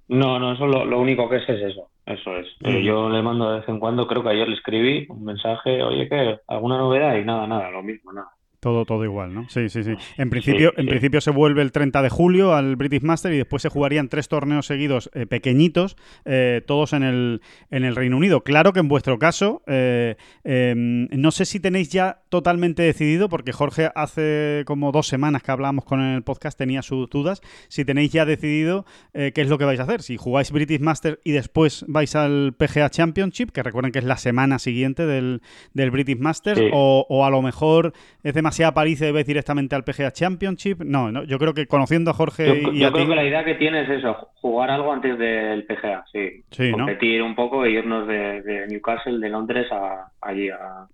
No, 0.07 0.39
no, 0.39 0.53
eso 0.53 0.67
lo, 0.67 0.85
lo 0.85 0.99
único 0.99 1.27
que 1.29 1.37
es 1.37 1.49
es 1.49 1.61
eso. 1.71 1.89
Eso 2.05 2.37
es. 2.37 2.47
Eh, 2.61 2.83
yo 2.83 3.09
le 3.09 3.21
mando 3.23 3.49
de 3.49 3.59
vez 3.59 3.69
en 3.69 3.79
cuando, 3.79 4.07
creo 4.07 4.21
que 4.21 4.29
ayer 4.29 4.47
le 4.47 4.55
escribí 4.55 5.07
un 5.09 5.23
mensaje, 5.23 5.81
oye, 5.81 6.07
¿qué? 6.07 6.39
¿Alguna 6.47 6.77
novedad? 6.77 7.15
Y 7.17 7.25
nada, 7.25 7.47
nada, 7.47 7.71
lo 7.71 7.81
mismo, 7.81 8.13
nada. 8.13 8.29
Todo, 8.65 8.83
todo 8.83 9.03
igual, 9.03 9.31
¿no? 9.31 9.47
Sí, 9.47 9.69
sí, 9.69 9.83
sí. 9.83 9.93
En 10.17 10.31
principio, 10.31 10.73
en 10.75 10.87
principio 10.87 11.21
se 11.21 11.29
vuelve 11.29 11.61
el 11.61 11.71
30 11.71 12.01
de 12.01 12.09
julio 12.09 12.55
al 12.55 12.75
British 12.75 13.03
Master 13.03 13.31
y 13.31 13.37
después 13.37 13.61
se 13.61 13.69
jugarían 13.69 14.09
tres 14.09 14.27
torneos 14.27 14.65
seguidos 14.65 15.11
eh, 15.13 15.27
pequeñitos, 15.27 15.97
eh, 16.25 16.63
todos 16.65 16.93
en 16.93 17.03
el, 17.03 17.41
en 17.69 17.83
el 17.83 17.95
Reino 17.95 18.17
Unido. 18.17 18.41
Claro 18.41 18.73
que 18.73 18.79
en 18.79 18.87
vuestro 18.87 19.19
caso, 19.19 19.61
eh, 19.67 20.15
em, 20.43 21.07
no 21.11 21.29
sé 21.29 21.45
si 21.45 21.59
tenéis 21.59 21.89
ya 21.89 22.23
totalmente 22.29 22.81
decidido, 22.81 23.29
porque 23.29 23.51
Jorge 23.51 23.91
hace 23.93 24.63
como 24.65 24.91
dos 24.91 25.07
semanas 25.07 25.43
que 25.43 25.51
hablábamos 25.51 25.85
con 25.85 26.01
el 26.01 26.23
podcast 26.23 26.57
tenía 26.57 26.81
sus 26.81 27.07
dudas, 27.11 27.41
si 27.67 27.85
tenéis 27.85 28.13
ya 28.13 28.25
decidido 28.25 28.87
qué 29.13 29.31
es 29.35 29.47
lo 29.47 29.59
que 29.59 29.65
vais 29.65 29.79
a 29.79 29.83
hacer. 29.83 30.01
Si 30.01 30.17
jugáis 30.17 30.51
British 30.51 30.79
Master 30.79 31.19
y 31.23 31.33
después 31.33 31.85
vais 31.87 32.15
al 32.15 32.55
PGA 32.57 32.89
Championship, 32.89 33.51
que 33.51 33.61
recuerden 33.61 33.91
que 33.91 33.99
es 33.99 34.05
la 34.05 34.17
semana 34.17 34.57
siguiente 34.57 35.05
del, 35.05 35.43
del 35.75 35.91
British 35.91 36.17
Master, 36.17 36.71
o, 36.73 37.05
o 37.07 37.25
a 37.25 37.29
lo 37.29 37.43
mejor 37.43 37.93
es 38.23 38.33
demasiado 38.33 38.54
a 38.63 38.73
París 38.73 39.01
y 39.01 39.05
debes 39.05 39.25
directamente 39.25 39.75
al 39.75 39.83
PGA 39.83 40.11
Championship. 40.11 40.81
No, 40.83 41.11
no, 41.11 41.23
yo 41.23 41.37
creo 41.37 41.53
que 41.53 41.67
conociendo 41.67 42.11
a 42.11 42.13
Jorge 42.13 42.61
yo, 42.61 42.71
y 42.71 42.79
yo 42.79 42.91
creo 42.91 43.07
que 43.07 43.15
la 43.15 43.25
idea 43.25 43.43
que 43.43 43.55
tienes 43.55 43.89
es 43.89 43.99
eso, 43.99 44.29
jugar 44.41 44.71
algo 44.71 44.93
antes 44.93 45.17
del 45.17 45.65
PGA, 45.65 46.05
sí. 46.11 46.71
Competir 46.71 47.21
un 47.21 47.35
poco 47.35 47.65
e 47.65 47.71
irnos 47.71 48.07
de, 48.07 48.65
Newcastle, 48.69 49.19
de 49.19 49.29
Londres, 49.29 49.71
a, 49.71 50.11
allí 50.21 50.49
a, 50.49 50.87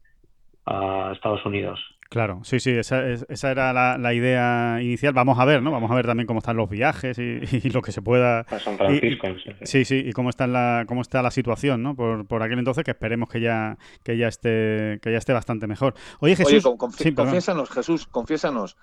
a 0.66 1.12
Estados 1.14 1.46
Unidos. 1.46 1.80
Claro, 2.12 2.42
sí, 2.44 2.60
sí, 2.60 2.72
esa, 2.72 3.08
esa 3.08 3.52
era 3.52 3.72
la, 3.98 4.14
idea 4.14 4.80
inicial. 4.82 5.14
Vamos 5.14 5.40
a 5.40 5.46
ver, 5.46 5.64
¿no? 5.64 5.72
Vamos 5.72 5.90
a 5.90 5.96
ver 5.96 6.06
también 6.06 6.28
cómo 6.28 6.40
están 6.40 6.58
los 6.58 6.70
viajes 6.70 7.18
y, 7.18 7.40
lo 7.70 7.82
que 7.82 7.94
se 7.94 8.02
pueda. 8.02 8.42
A 8.42 8.60
San 8.60 8.76
Francisco, 8.76 9.28
sí, 9.62 9.86
sí, 9.86 10.04
y 10.06 10.12
cómo 10.12 10.30
está 10.30 10.46
la, 10.46 10.84
cómo 10.90 11.04
está 11.04 11.22
la 11.22 11.32
situación, 11.32 11.82
¿no? 11.82 11.96
Por, 11.96 12.28
por 12.28 12.44
aquel 12.44 12.60
entonces 12.60 12.84
que 12.84 12.92
esperemos 12.92 13.30
que 13.30 13.40
ya, 13.40 13.78
que 14.04 14.18
ya 14.18 14.28
esté, 14.28 15.00
que 15.02 15.10
ya 15.10 15.20
esté 15.20 15.32
bastante 15.32 15.68
mejor. 15.68 15.94
Oye, 16.20 16.36
Jesús. 16.36 16.66
Oye, 16.66 16.78
confiésanos, 16.78 17.70
Jesús, 17.70 18.08
confiésanos. 18.08 18.76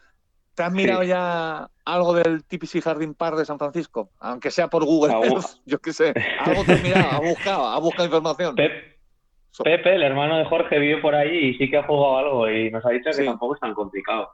¿Te 0.54 0.62
has 0.62 0.72
mirado 0.72 1.02
ya 1.02 1.68
algo 1.84 2.14
del 2.14 2.44
TPC 2.44 2.80
Jardín 2.82 3.12
Park 3.12 3.36
de 3.36 3.44
San 3.44 3.58
Francisco? 3.58 4.10
Aunque 4.20 4.50
sea 4.50 4.68
por 4.68 4.86
Google 4.86 5.12
yo 5.66 5.80
qué 5.80 5.92
sé. 5.92 6.14
Algo 6.40 6.64
te 6.64 6.72
has 6.72 6.82
mirado, 6.82 7.10
has 7.10 7.20
buscado, 7.20 7.68
has 7.68 7.80
buscado 7.82 8.06
información. 8.06 8.56
Pepe, 9.62 9.94
el 9.94 10.02
hermano 10.02 10.38
de 10.38 10.44
Jorge, 10.44 10.78
vive 10.78 11.00
por 11.00 11.14
ahí 11.14 11.36
y 11.36 11.54
sí 11.54 11.68
que 11.70 11.78
ha 11.78 11.82
jugado 11.82 12.18
algo 12.18 12.50
y 12.50 12.70
nos 12.70 12.84
ha 12.86 12.90
dicho 12.90 13.10
que 13.16 13.24
tampoco 13.24 13.54
es 13.54 13.60
tan 13.60 13.74
complicado. 13.74 14.30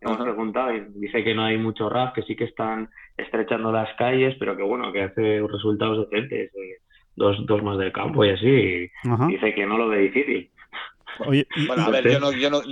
Hemos 0.00 0.18
preguntado 0.18 0.74
y 0.74 0.84
dice 0.94 1.24
que 1.24 1.34
no 1.34 1.44
hay 1.44 1.58
mucho 1.58 1.88
RAF, 1.88 2.14
que 2.14 2.22
sí 2.22 2.36
que 2.36 2.44
están 2.44 2.88
estrechando 3.16 3.72
las 3.72 3.92
calles, 3.96 4.36
pero 4.38 4.56
que 4.56 4.62
bueno, 4.62 4.92
que 4.92 5.02
hace 5.02 5.40
resultados 5.40 6.08
decentes, 6.08 6.52
dos, 7.16 7.44
dos 7.46 7.62
más 7.62 7.78
del 7.78 7.92
campo 7.92 8.24
y 8.24 8.30
así. 8.30 8.90
dice 9.28 9.54
que 9.54 9.66
no 9.66 9.76
lo 9.78 9.88
ve 9.88 9.98
difícil 9.98 10.50
bueno, 11.18 11.84
a 11.84 11.90
ver, 11.90 12.10
yo, 12.10 12.20
no, 12.20 12.32
yo 12.32 12.50
no, 12.50 12.62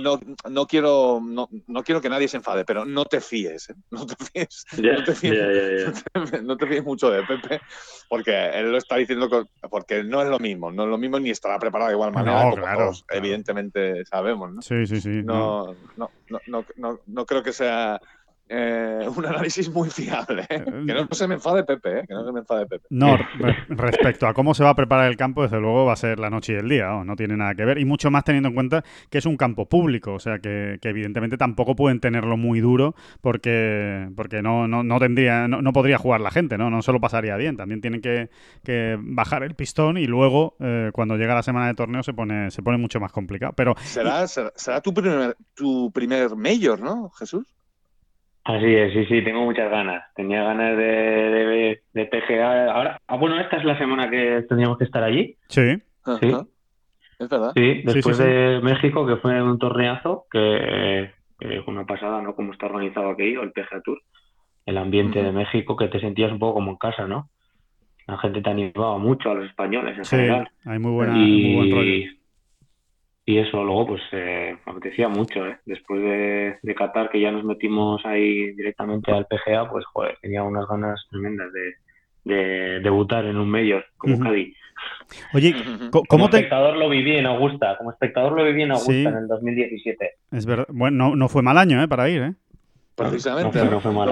no, 0.49 0.65
quiero, 0.67 1.21
no, 1.23 1.49
no, 1.67 1.83
quiero 1.83 2.01
que 2.01 2.09
nadie 2.09 2.27
se 2.27 2.37
enfade, 2.37 2.65
pero 2.65 2.85
no 2.85 3.05
te 3.05 3.21
fíes, 3.21 3.69
¿eh? 3.69 3.75
no 3.91 4.05
te 4.05 4.15
fíes, 4.15 4.65
no, 4.81 5.03
te 5.03 5.15
fíes 5.15 6.03
no, 6.43 6.57
te 6.57 6.67
fíes 6.67 6.83
mucho 6.83 7.09
de 7.11 7.23
Pepe, 7.23 7.61
porque 8.09 8.49
él 8.53 8.71
lo 8.71 8.77
está 8.77 8.97
diciendo 8.97 9.29
porque 9.69 10.03
no 10.03 10.21
es 10.21 10.29
lo 10.29 10.39
mismo, 10.39 10.71
no 10.71 10.83
es 10.83 10.89
lo 10.89 10.97
mismo 10.97 11.19
ni 11.19 11.29
estará 11.29 11.59
preparado 11.59 11.89
de 11.89 11.95
igual 11.95 12.11
manera, 12.11 12.49
como 12.49 12.65
todos, 12.65 13.05
evidentemente 13.09 14.05
sabemos, 14.05 14.53
¿no? 14.53 14.61
Sí, 14.61 14.85
sí, 14.87 15.01
sí. 15.01 15.21
no, 15.23 15.75
no, 15.95 16.11
no, 16.47 16.99
no 17.05 17.25
creo 17.25 17.43
que 17.43 17.53
sea 17.53 17.99
eh, 18.49 19.07
un 19.13 19.25
análisis 19.25 19.69
muy 19.69 19.89
fiable. 19.89 20.45
¿eh? 20.49 20.63
Que 20.87 20.93
no 20.93 21.07
se 21.11 21.27
me 21.27 21.35
enfade 21.35 21.63
Pepe, 21.63 21.99
¿eh? 21.99 22.03
que 22.07 22.13
no 22.13 22.25
se 22.25 22.31
me 22.31 22.39
enfade 22.39 22.65
Pepe. 22.65 22.87
No, 22.89 23.17
respecto 23.69 24.27
a 24.27 24.33
cómo 24.33 24.53
se 24.53 24.63
va 24.63 24.69
a 24.69 24.75
preparar 24.75 25.09
el 25.09 25.17
campo, 25.17 25.43
desde 25.43 25.59
luego 25.59 25.85
va 25.85 25.93
a 25.93 25.97
ser 25.97 26.19
la 26.19 26.29
noche 26.29 26.53
y 26.53 26.55
el 26.55 26.69
día, 26.69 27.03
no 27.03 27.15
tiene 27.15 27.35
nada 27.35 27.55
que 27.55 27.65
ver. 27.65 27.77
Y 27.77 27.85
mucho 27.85 28.09
más 28.09 28.23
teniendo 28.23 28.49
en 28.49 28.55
cuenta 28.55 28.83
que 29.09 29.17
es 29.17 29.25
un 29.25 29.37
campo 29.37 29.67
público, 29.67 30.13
o 30.13 30.19
sea 30.19 30.39
que, 30.39 30.79
evidentemente 30.81 31.37
tampoco 31.37 31.75
pueden 31.75 31.99
tenerlo 31.99 32.37
muy 32.37 32.61
duro 32.61 32.95
porque, 33.19 34.09
porque 34.15 34.41
no, 34.41 34.67
no, 34.67 34.83
no 34.83 34.99
tendría, 34.99 35.47
no, 35.49 35.73
podría 35.73 35.97
jugar 35.97 36.21
la 36.21 36.31
gente, 36.31 36.57
¿no? 36.57 36.69
No 36.69 36.81
se 36.81 36.93
lo 36.93 37.01
pasaría 37.01 37.35
bien. 37.35 37.57
También 37.57 37.81
tienen 37.81 38.01
que, 38.01 38.29
bajar 38.99 39.43
el 39.43 39.55
pistón 39.55 39.97
y 39.97 40.05
luego 40.05 40.55
cuando 40.93 41.17
llega 41.17 41.35
la 41.35 41.43
semana 41.43 41.67
de 41.67 41.73
torneo 41.73 42.03
se 42.03 42.13
pone, 42.13 42.51
se 42.51 42.61
pone 42.63 42.77
mucho 42.77 42.99
más 42.99 43.11
complicado. 43.11 43.53
Pero, 43.55 43.75
será, 43.83 44.27
será, 44.27 44.81
tu 44.81 44.93
primer, 44.93 45.35
tu 45.53 45.91
primer 45.91 46.35
mayor, 46.35 46.79
¿no, 46.79 47.09
Jesús? 47.11 47.45
Así 48.47 48.73
es, 48.73 48.93
sí, 48.93 49.05
sí, 49.07 49.21
tengo 49.25 49.43
muchas 49.43 49.69
ganas. 49.69 50.05
Tenía 50.15 50.41
ganas 50.41 50.77
de, 50.77 51.81
de, 51.93 52.05
PGA. 52.05 52.71
Ahora, 52.71 52.97
ah, 53.05 53.17
bueno, 53.17 53.37
esta 53.41 53.57
es 53.57 53.65
la 53.65 53.77
semana 53.77 54.09
que 54.09 54.45
tendríamos 54.47 54.77
que 54.77 54.85
estar 54.85 55.03
allí. 55.03 55.35
Sí. 55.49 55.75
Sí. 56.21 56.33
Es 57.19 57.27
verdad. 57.27 57.51
Sí, 57.53 57.81
después 57.83 58.17
de 58.17 58.61
México, 58.63 59.05
que 59.05 59.17
fue 59.17 59.43
un 59.43 59.59
torneazo, 59.59 60.27
que, 60.31 61.11
fue 61.37 61.73
una 61.73 61.85
pasada, 61.85 62.21
¿no? 62.21 62.35
Como 62.35 62.53
está 62.53 62.67
organizado 62.67 63.09
aquello, 63.09 63.43
el 63.43 63.51
PGA 63.51 63.81
Tour. 63.83 64.01
El 64.65 64.77
ambiente 64.77 65.21
de 65.21 65.33
México, 65.33 65.75
que 65.75 65.89
te 65.89 65.99
sentías 65.99 66.31
un 66.31 66.39
poco 66.39 66.53
como 66.53 66.71
en 66.71 66.77
casa, 66.77 67.05
¿no? 67.05 67.29
La 68.07 68.17
gente 68.17 68.41
te 68.41 68.49
animaba 68.49 68.97
mucho 68.97 69.29
a 69.29 69.33
los 69.33 69.45
españoles 69.45 69.97
en 69.97 70.05
sí, 70.05 70.15
Hay 70.15 70.79
muy, 70.79 70.91
buena, 70.93 71.13
muy 71.15 71.53
buen 71.53 71.71
rollo 71.71 72.16
y 73.27 73.39
eso 73.39 73.61
luego 73.61 73.87
pues 73.87 74.01
eh, 74.13 74.57
me 74.65 74.71
apetecía 74.71 75.09
mucho 75.09 75.45
¿eh? 75.45 75.57
después 75.65 76.01
de, 76.01 76.57
de, 76.63 76.75
Qatar 76.75 77.09
que 77.09 77.19
ya 77.19 77.29
nos 77.29 77.43
metimos 77.43 78.03
ahí 78.05 78.53
directamente 78.53 79.11
al 79.11 79.27
PGA 79.27 79.69
pues 79.69 79.85
joder 79.85 80.17
tenía 80.21 80.43
unas 80.43 80.65
ganas 80.65 81.05
tremendas 81.09 81.51
de, 81.51 81.73
de 82.23 82.79
debutar 82.79 83.25
en 83.25 83.35
un 83.37 83.51
medio 83.51 83.83
como 83.97 84.15
uh 84.15 84.33
Oye, 85.33 85.55
¿cómo 85.89 86.03
como 86.05 86.25
espectador 86.25 86.77
lo 86.77 86.87
viví 86.87 87.17
en 87.17 87.25
Augusta 87.25 87.75
como 87.77 87.91
espectador 87.91 88.33
lo 88.33 88.45
viví 88.45 88.63
en 88.63 88.71
Augusta 88.71 89.09
en 89.09 89.15
el 89.15 89.27
2017 89.27 90.11
es 90.31 90.45
verdad 90.45 90.67
bueno 90.69 91.09
no, 91.09 91.15
no 91.15 91.27
fue 91.27 91.41
mal 91.41 91.57
año 91.57 91.83
¿eh? 91.83 91.87
para 91.87 92.09
ir 92.09 92.21
¿eh? 92.21 92.33
Precisamente. 92.97 93.63
No, 93.63 93.79
fue 93.79 93.91
mal 93.91 94.09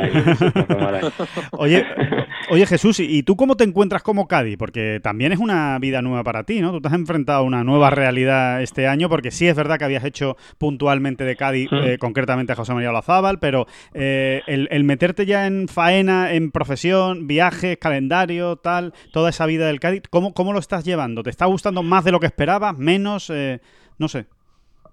oye, 1.54 1.84
oye, 2.50 2.66
Jesús, 2.66 3.00
¿y 3.00 3.24
tú 3.24 3.36
cómo 3.36 3.56
te 3.56 3.64
encuentras 3.64 4.04
como 4.04 4.28
Cádiz? 4.28 4.58
Porque 4.58 5.00
también 5.02 5.32
es 5.32 5.40
una 5.40 5.78
vida 5.80 6.02
nueva 6.02 6.24
para 6.24 6.44
ti, 6.44 6.62
¿no? 6.62 6.72
Tú 6.72 6.82
te 6.82 6.88
has 6.88 6.94
enfrentado 6.94 7.40
a 7.40 7.44
una 7.44 7.64
nueva 7.64 7.90
realidad 7.90 8.62
este 8.62 8.88
año, 8.88 9.10
porque 9.10 9.32
sí 9.32 9.48
es 9.48 9.56
verdad 9.56 9.78
que 9.78 9.86
habías 9.86 10.04
hecho 10.04 10.38
puntualmente 10.58 11.24
de 11.24 11.36
Cádiz, 11.36 11.70
eh, 11.72 11.98
concretamente 12.00 12.54
a 12.54 12.56
José 12.56 12.74
María 12.74 12.90
Olazábal, 12.90 13.40
pero 13.40 13.66
eh, 13.94 14.42
el, 14.48 14.84
meterte 14.84 15.26
ya 15.26 15.48
en 15.48 15.68
faena, 15.68 16.34
en 16.34 16.52
profesión, 16.52 17.28
viajes, 17.28 17.78
calendario, 17.78 18.56
tal, 18.58 18.94
toda 19.12 19.30
esa 19.30 19.46
vida 19.46 19.68
del 19.68 19.80
Cádiz, 19.80 20.04
¿cómo, 20.10 20.34
cómo 20.34 20.54
lo 20.54 20.60
estás 20.60 20.86
llevando? 20.86 21.24
¿Te 21.24 21.30
está 21.30 21.46
gustando 21.46 21.84
más 21.84 22.04
de 22.04 22.12
lo 22.12 22.20
que 22.20 22.28
esperabas? 22.28 22.78
¿Menos? 22.78 23.30
Eh, 23.30 23.60
no 23.98 24.08
sé. 24.08 24.26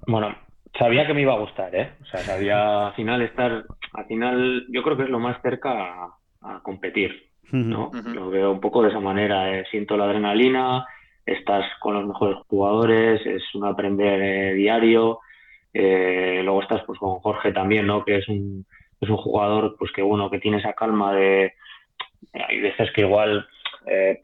Bueno, 0.07 0.35
sabía 0.79 1.07
que 1.07 1.15
me 1.15 1.23
iba 1.23 1.35
a 1.35 1.39
gustar, 1.39 1.75
¿eh? 1.75 1.93
O 2.03 2.05
sea, 2.07 2.21
sabía 2.21 2.89
al 2.89 2.95
final 2.95 3.23
estar, 3.23 3.65
al 3.93 4.07
final 4.07 4.67
yo 4.71 4.83
creo 4.83 4.97
que 4.97 5.05
es 5.05 5.11
lo 5.11 5.19
más 5.19 5.41
cerca 5.43 5.71
a, 6.41 6.61
competir, 6.63 7.31
¿no? 7.53 7.91
Lo 8.05 8.31
veo 8.31 8.51
un 8.51 8.61
poco 8.61 8.83
de 8.83 8.89
esa 8.89 9.01
manera, 9.01 9.57
eh, 9.57 9.65
siento 9.71 9.97
la 9.97 10.05
adrenalina, 10.05 10.87
estás 11.25 11.65
con 11.81 11.95
los 11.95 12.07
mejores 12.07 12.39
jugadores, 12.49 13.25
es 13.27 13.43
un 13.55 13.65
aprender 13.67 14.21
eh, 14.21 14.55
diario. 14.55 15.21
Eh, 15.73 16.41
luego 16.45 16.63
estás 16.63 16.83
pues 16.87 16.99
con 16.99 17.21
Jorge 17.21 17.53
también, 17.53 17.87
¿no? 17.87 18.05
Que 18.05 18.17
es 18.17 18.29
un, 18.29 18.67
es 19.01 19.09
un 19.09 19.17
jugador 19.17 19.77
pues 19.79 19.91
que 19.93 20.03
bueno, 20.03 20.31
que 20.31 20.39
tiene 20.39 20.59
esa 20.59 20.73
calma 20.75 21.15
de 21.15 21.55
hay 22.33 22.61
veces 22.61 22.91
que 22.93 23.03
igual 23.03 23.47
eh, 23.87 24.21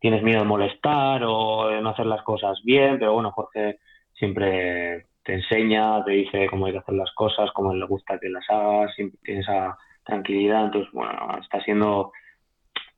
tienes 0.00 0.22
miedo 0.22 0.40
de 0.40 0.46
molestar 0.46 1.22
o 1.24 1.68
de 1.68 1.80
no 1.80 1.90
hacer 1.90 2.06
las 2.06 2.22
cosas 2.22 2.60
bien, 2.64 2.98
pero 2.98 3.14
bueno, 3.14 3.32
Jorge 3.32 3.78
siempre 4.14 5.06
te 5.24 5.34
enseña, 5.34 6.04
te 6.04 6.12
dice 6.12 6.46
cómo 6.48 6.66
hay 6.66 6.72
que 6.72 6.78
hacer 6.78 6.94
las 6.94 7.12
cosas, 7.12 7.50
cómo 7.52 7.74
le 7.74 7.86
gusta 7.86 8.18
que 8.18 8.28
las 8.28 8.48
hagas, 8.48 8.94
siempre 8.94 9.18
tienes 9.22 9.48
esa 9.48 9.76
tranquilidad, 10.04 10.66
entonces 10.66 10.92
bueno, 10.92 11.12
está 11.42 11.60
siendo 11.62 12.12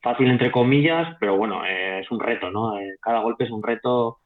fácil 0.03 0.29
entre 0.29 0.51
comillas, 0.51 1.17
pero 1.21 1.37
bueno, 1.37 1.65
eh, 1.65 2.01
es 2.01 2.11
un 2.11 2.21
reto, 2.21 2.51
¿no? 2.51 2.79
Eh, 2.79 2.97
cada 3.01 3.21
golpe 3.21 3.45
es 3.45 3.51
un 3.51 3.62
reto, 3.62 4.19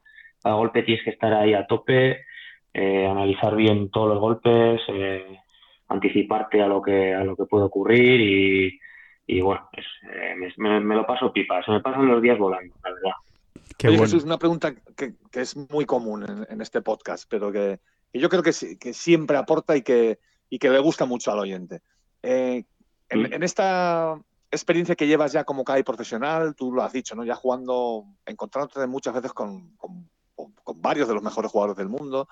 cada 0.42 0.56
golpe 0.56 0.82
tienes 0.82 1.04
que 1.04 1.10
estar 1.10 1.32
ahí 1.34 1.54
a 1.54 1.66
tope, 1.66 2.24
eh, 2.72 3.06
analizar 3.06 3.54
bien 3.54 3.90
todos 3.90 4.08
los 4.08 4.18
golpes, 4.18 4.80
anticiparte 5.88 6.62
a 6.62 6.66
lo 6.66 6.82
que 6.82 7.14
a 7.14 7.22
lo 7.22 7.36
que 7.36 7.44
puede 7.44 7.64
ocurrir 7.64 8.80
y, 9.28 9.40
bueno, 9.40 9.68
me, 10.56 10.94
lo 10.94 11.06
paso 11.06 11.32
pipa, 11.32 11.62
se 11.64 11.70
me 11.70 11.80
pasan 11.80 12.08
los 12.08 12.22
días 12.22 12.38
volando, 12.38 12.74
la 12.82 12.90
verdad. 12.90 13.12
Qué 13.76 13.88
es 13.88 14.24
una 14.24 14.38
pregunta 14.38 14.74
que, 14.96 15.14
es 15.32 15.56
muy 15.70 15.84
común 15.84 16.46
en, 16.48 16.60
este 16.60 16.80
podcast, 16.80 17.24
pero 17.28 17.52
que, 17.52 17.80
yo 18.12 18.28
creo 18.28 18.42
que, 18.42 18.52
que, 18.80 18.92
siempre 18.94 19.36
aporta 19.36 19.76
y 19.76 19.82
que, 19.82 20.18
y 20.48 20.58
que 20.58 20.70
le 20.70 20.78
gusta 20.78 21.04
mucho 21.04 21.32
al 21.32 21.40
oyente. 21.40 21.80
en, 22.22 22.64
en, 23.10 23.42
esta 23.42 24.16
experiencia 24.50 24.94
que 24.94 25.06
llevas 25.06 25.32
ya 25.32 25.44
como 25.44 25.64
CAI 25.64 25.82
profesional, 25.82 26.54
tú 26.54 26.72
lo 26.72 26.82
has 26.82 26.92
dicho, 26.92 27.14
¿no? 27.14 27.24
Ya 27.24 27.34
jugando, 27.34 28.04
encontrándote 28.24 28.86
muchas 28.86 29.14
veces 29.14 29.32
con, 29.32 29.76
varios 30.76 31.08
de 31.08 31.14
los 31.14 31.22
mejores 31.22 31.50
jugadores 31.50 31.76
del 31.76 31.88
mundo, 31.88 32.28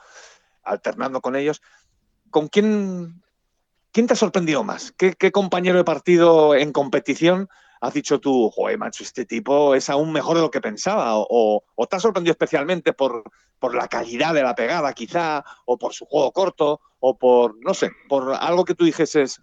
alternando 0.63 1.21
con 1.21 1.37
ellos. 1.37 1.61
¿Con 2.31 2.49
quién, 2.49 3.23
quién 3.93 4.07
te 4.07 4.13
ha 4.13 4.17
sorprendido 4.17 4.65
más? 4.65 4.93
¿Qué, 4.93 5.15
compañero 5.33 5.79
de 5.79 5.85
partido 5.85 6.55
en 6.55 6.73
competición 6.73 7.49
has 7.81 7.95
dicho 7.95 8.19
tú, 8.19 8.51
joder, 8.51 8.79
macho, 8.79 9.05
este 9.05 9.27
tipo 9.27 9.75
es 9.75 9.91
aún 9.91 10.13
mejor 10.13 10.37
de 10.37 10.43
lo 10.43 10.51
que 10.51 10.61
pensaba? 10.61 11.13
¿O, 11.15 11.63
te 11.89 11.97
ha 11.97 12.01
sorprendido 12.01 12.33
especialmente 12.33 12.93
por, 12.93 13.25
por 13.59 13.75
la 13.75 13.89
calidad 13.89 14.35
de 14.35 14.43
la 14.43 14.55
pegada, 14.55 14.93
quizá, 14.93 15.45
o 15.65 15.79
por 15.79 15.93
su 15.93 16.07
juego 16.07 16.33
corto, 16.33 16.81
o 16.99 17.19
por, 17.19 17.57
no 17.65 17.75
sé, 17.75 17.91
por 18.09 18.35
algo 18.35 18.65
que 18.65 18.75
tú 18.75 18.85
dijeses, 18.85 19.43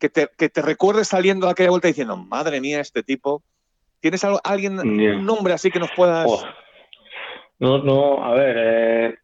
que 0.00 0.08
te, 0.08 0.28
que 0.36 0.48
te 0.48 0.62
recuerdes 0.62 1.08
saliendo 1.08 1.46
de 1.46 1.52
aquella 1.52 1.70
vuelta 1.70 1.88
diciendo, 1.88 2.16
madre 2.16 2.60
mía, 2.60 2.80
este 2.80 3.02
tipo. 3.02 3.42
¿Tienes 4.00 4.24
alguien, 4.44 4.80
un 4.80 5.26
nombre 5.26 5.52
así 5.52 5.70
que 5.70 5.78
nos 5.78 5.92
puedas...? 5.92 6.26
Oh. 6.26 6.42
No, 7.58 7.76
no, 7.76 8.24
a 8.24 8.32
ver, 8.32 8.56
eh, 8.58 9.14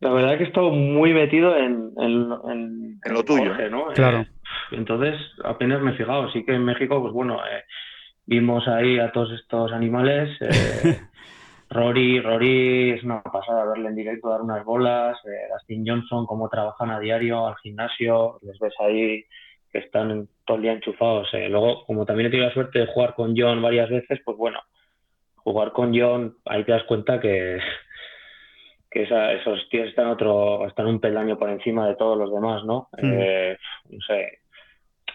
la 0.00 0.10
verdad 0.10 0.32
es 0.32 0.38
que 0.38 0.44
he 0.44 0.46
estado 0.48 0.70
muy 0.70 1.14
metido 1.14 1.56
en, 1.56 1.92
en, 1.96 3.00
lo 3.06 3.24
tuyo. 3.24 3.54
¿no? 3.70 3.86
Claro. 3.94 4.20
Eh, 4.20 4.26
entonces, 4.72 5.18
apenas 5.42 5.80
me 5.80 5.92
he 5.92 5.96
fijado. 5.96 6.30
Sí 6.30 6.44
que 6.44 6.52
en 6.52 6.64
México, 6.66 7.00
pues 7.00 7.14
bueno, 7.14 7.38
eh, 7.38 7.64
vimos 8.26 8.68
ahí 8.68 8.98
a 8.98 9.10
todos 9.12 9.32
estos 9.32 9.72
animales. 9.72 10.28
Rory, 11.70 12.20
Rory 12.20 12.90
es 12.90 13.02
una 13.02 13.22
pasada 13.22 13.64
verle 13.64 13.88
en 13.88 13.96
directo, 13.96 14.28
dar 14.28 14.42
unas 14.42 14.62
bolas. 14.62 15.16
Dustin 15.54 15.84
Johnson, 15.86 16.26
cómo 16.26 16.50
trabajan 16.50 16.90
a 16.90 17.00
diario 17.00 17.46
al 17.46 17.56
gimnasio, 17.62 18.38
les 18.42 18.58
ves 18.58 18.74
ahí 18.80 19.24
que 19.74 19.80
están 19.80 20.28
todo 20.46 20.56
el 20.56 20.62
día 20.62 20.72
enchufados. 20.72 21.28
Eh. 21.34 21.48
Luego, 21.48 21.84
como 21.84 22.06
también 22.06 22.28
he 22.28 22.30
tenido 22.30 22.46
la 22.48 22.54
suerte 22.54 22.78
de 22.78 22.86
jugar 22.86 23.14
con 23.14 23.34
John 23.36 23.60
varias 23.60 23.90
veces, 23.90 24.20
pues 24.24 24.36
bueno, 24.36 24.60
jugar 25.38 25.72
con 25.72 25.92
John, 25.98 26.36
ahí 26.44 26.62
te 26.62 26.70
das 26.70 26.84
cuenta 26.84 27.18
que, 27.18 27.58
que 28.90 29.02
esos 29.02 29.68
tíos 29.70 29.88
están 29.88 30.06
otro, 30.06 30.64
están 30.68 30.86
un 30.86 31.00
peldaño 31.00 31.36
por 31.36 31.50
encima 31.50 31.88
de 31.88 31.96
todos 31.96 32.16
los 32.16 32.32
demás, 32.32 32.64
¿no? 32.64 32.88
Hmm. 32.92 33.12
Eh, 33.18 33.58
no 33.90 33.98
sé. 34.06 34.38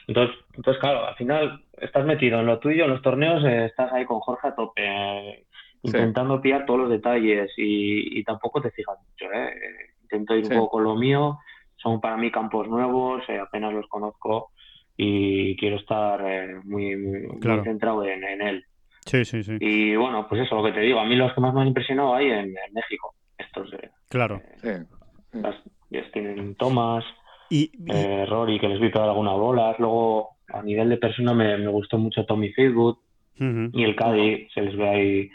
Entonces, 0.08 0.36
entonces, 0.56 0.82
claro, 0.82 1.06
al 1.06 1.16
final 1.16 1.64
estás 1.80 2.06
metido 2.06 2.42
en 2.42 2.48
lo 2.48 2.60
tuyo, 2.60 2.84
en 2.84 2.90
los 2.90 3.02
torneos, 3.02 3.42
eh, 3.46 3.68
estás 3.68 3.94
ahí 3.94 4.04
con 4.04 4.20
Jorge 4.20 4.50
a 4.50 4.56
tope, 4.56 5.46
intentando 5.84 6.42
pillar 6.42 6.66
todos 6.66 6.82
los 6.82 6.90
detalles 6.90 7.50
y, 7.56 8.22
tampoco 8.26 8.62
te 8.62 8.72
fijas 8.72 8.98
mucho, 9.08 9.32
¿eh? 9.32 9.86
Intento 10.02 10.36
ir 10.36 10.44
un 10.52 10.58
poco 10.58 10.70
con 10.72 10.84
lo 10.84 10.96
mío 10.96 11.40
son 11.82 12.02
para 12.02 12.18
mí 12.18 12.32
campos 12.32 12.68
nuevos, 12.68 13.24
eh, 13.30 13.40
apenas 13.40 13.74
los 13.74 13.88
conozco 13.88 14.52
y 14.98 15.56
quiero 15.58 15.78
estar 15.78 16.22
eh, 16.26 16.60
muy, 16.64 16.96
centrado 17.64 18.04
en, 18.06 18.24
él. 18.42 18.66
Sí, 19.06 19.24
sí, 19.24 19.44
sí. 19.44 19.58
Y 19.60 19.96
bueno, 19.96 20.28
pues 20.28 20.42
eso, 20.42 20.56
lo 20.56 20.64
que 20.64 20.74
te 20.74 20.82
digo, 20.82 21.00
a 21.00 21.06
mí 21.06 21.16
los 21.16 21.34
que 21.34 21.42
más 21.42 21.54
me 21.54 21.62
han 21.62 21.68
impresionado 21.68 22.14
hay 22.16 22.28
en, 22.28 22.54
México, 22.74 23.16
estos 23.38 23.72
de... 23.72 23.90
Claro. 24.10 24.42
Eh, 24.64 24.84
tienen 26.14 26.56
Thomas, 26.56 27.04
y, 27.50 27.72
Rory, 28.28 28.60
que 28.60 28.68
les 28.68 28.80
vi 28.80 28.92
toda 28.92 29.06
alguna 29.06 29.34
bola. 29.34 29.76
Luego, 29.80 30.38
a 30.50 30.62
nivel 30.62 30.90
de 30.90 30.98
persona, 30.98 31.34
me, 31.34 31.68
gustó 31.68 31.98
mucho 31.98 32.26
Tommy 32.26 32.50
Fieldwood 32.50 32.98
y 33.38 33.84
el 33.84 33.96
Caddy, 33.96 34.50
se 34.54 34.62
les 34.62 34.76
ve 34.76 34.90
ahí 34.90 35.32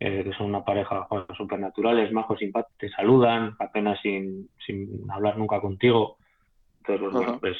eh, 0.00 0.24
que 0.24 0.32
son 0.32 0.46
una 0.46 0.64
pareja 0.64 1.06
supernaturales, 1.36 2.12
majos, 2.12 2.38
simpáticos, 2.38 2.78
te 2.78 2.88
saludan 2.90 3.54
apenas 3.58 4.00
sin, 4.00 4.48
sin 4.66 5.10
hablar 5.10 5.38
nunca 5.38 5.60
contigo. 5.60 6.18
Entonces, 6.78 7.12
bueno, 7.12 7.38
pues 7.40 7.56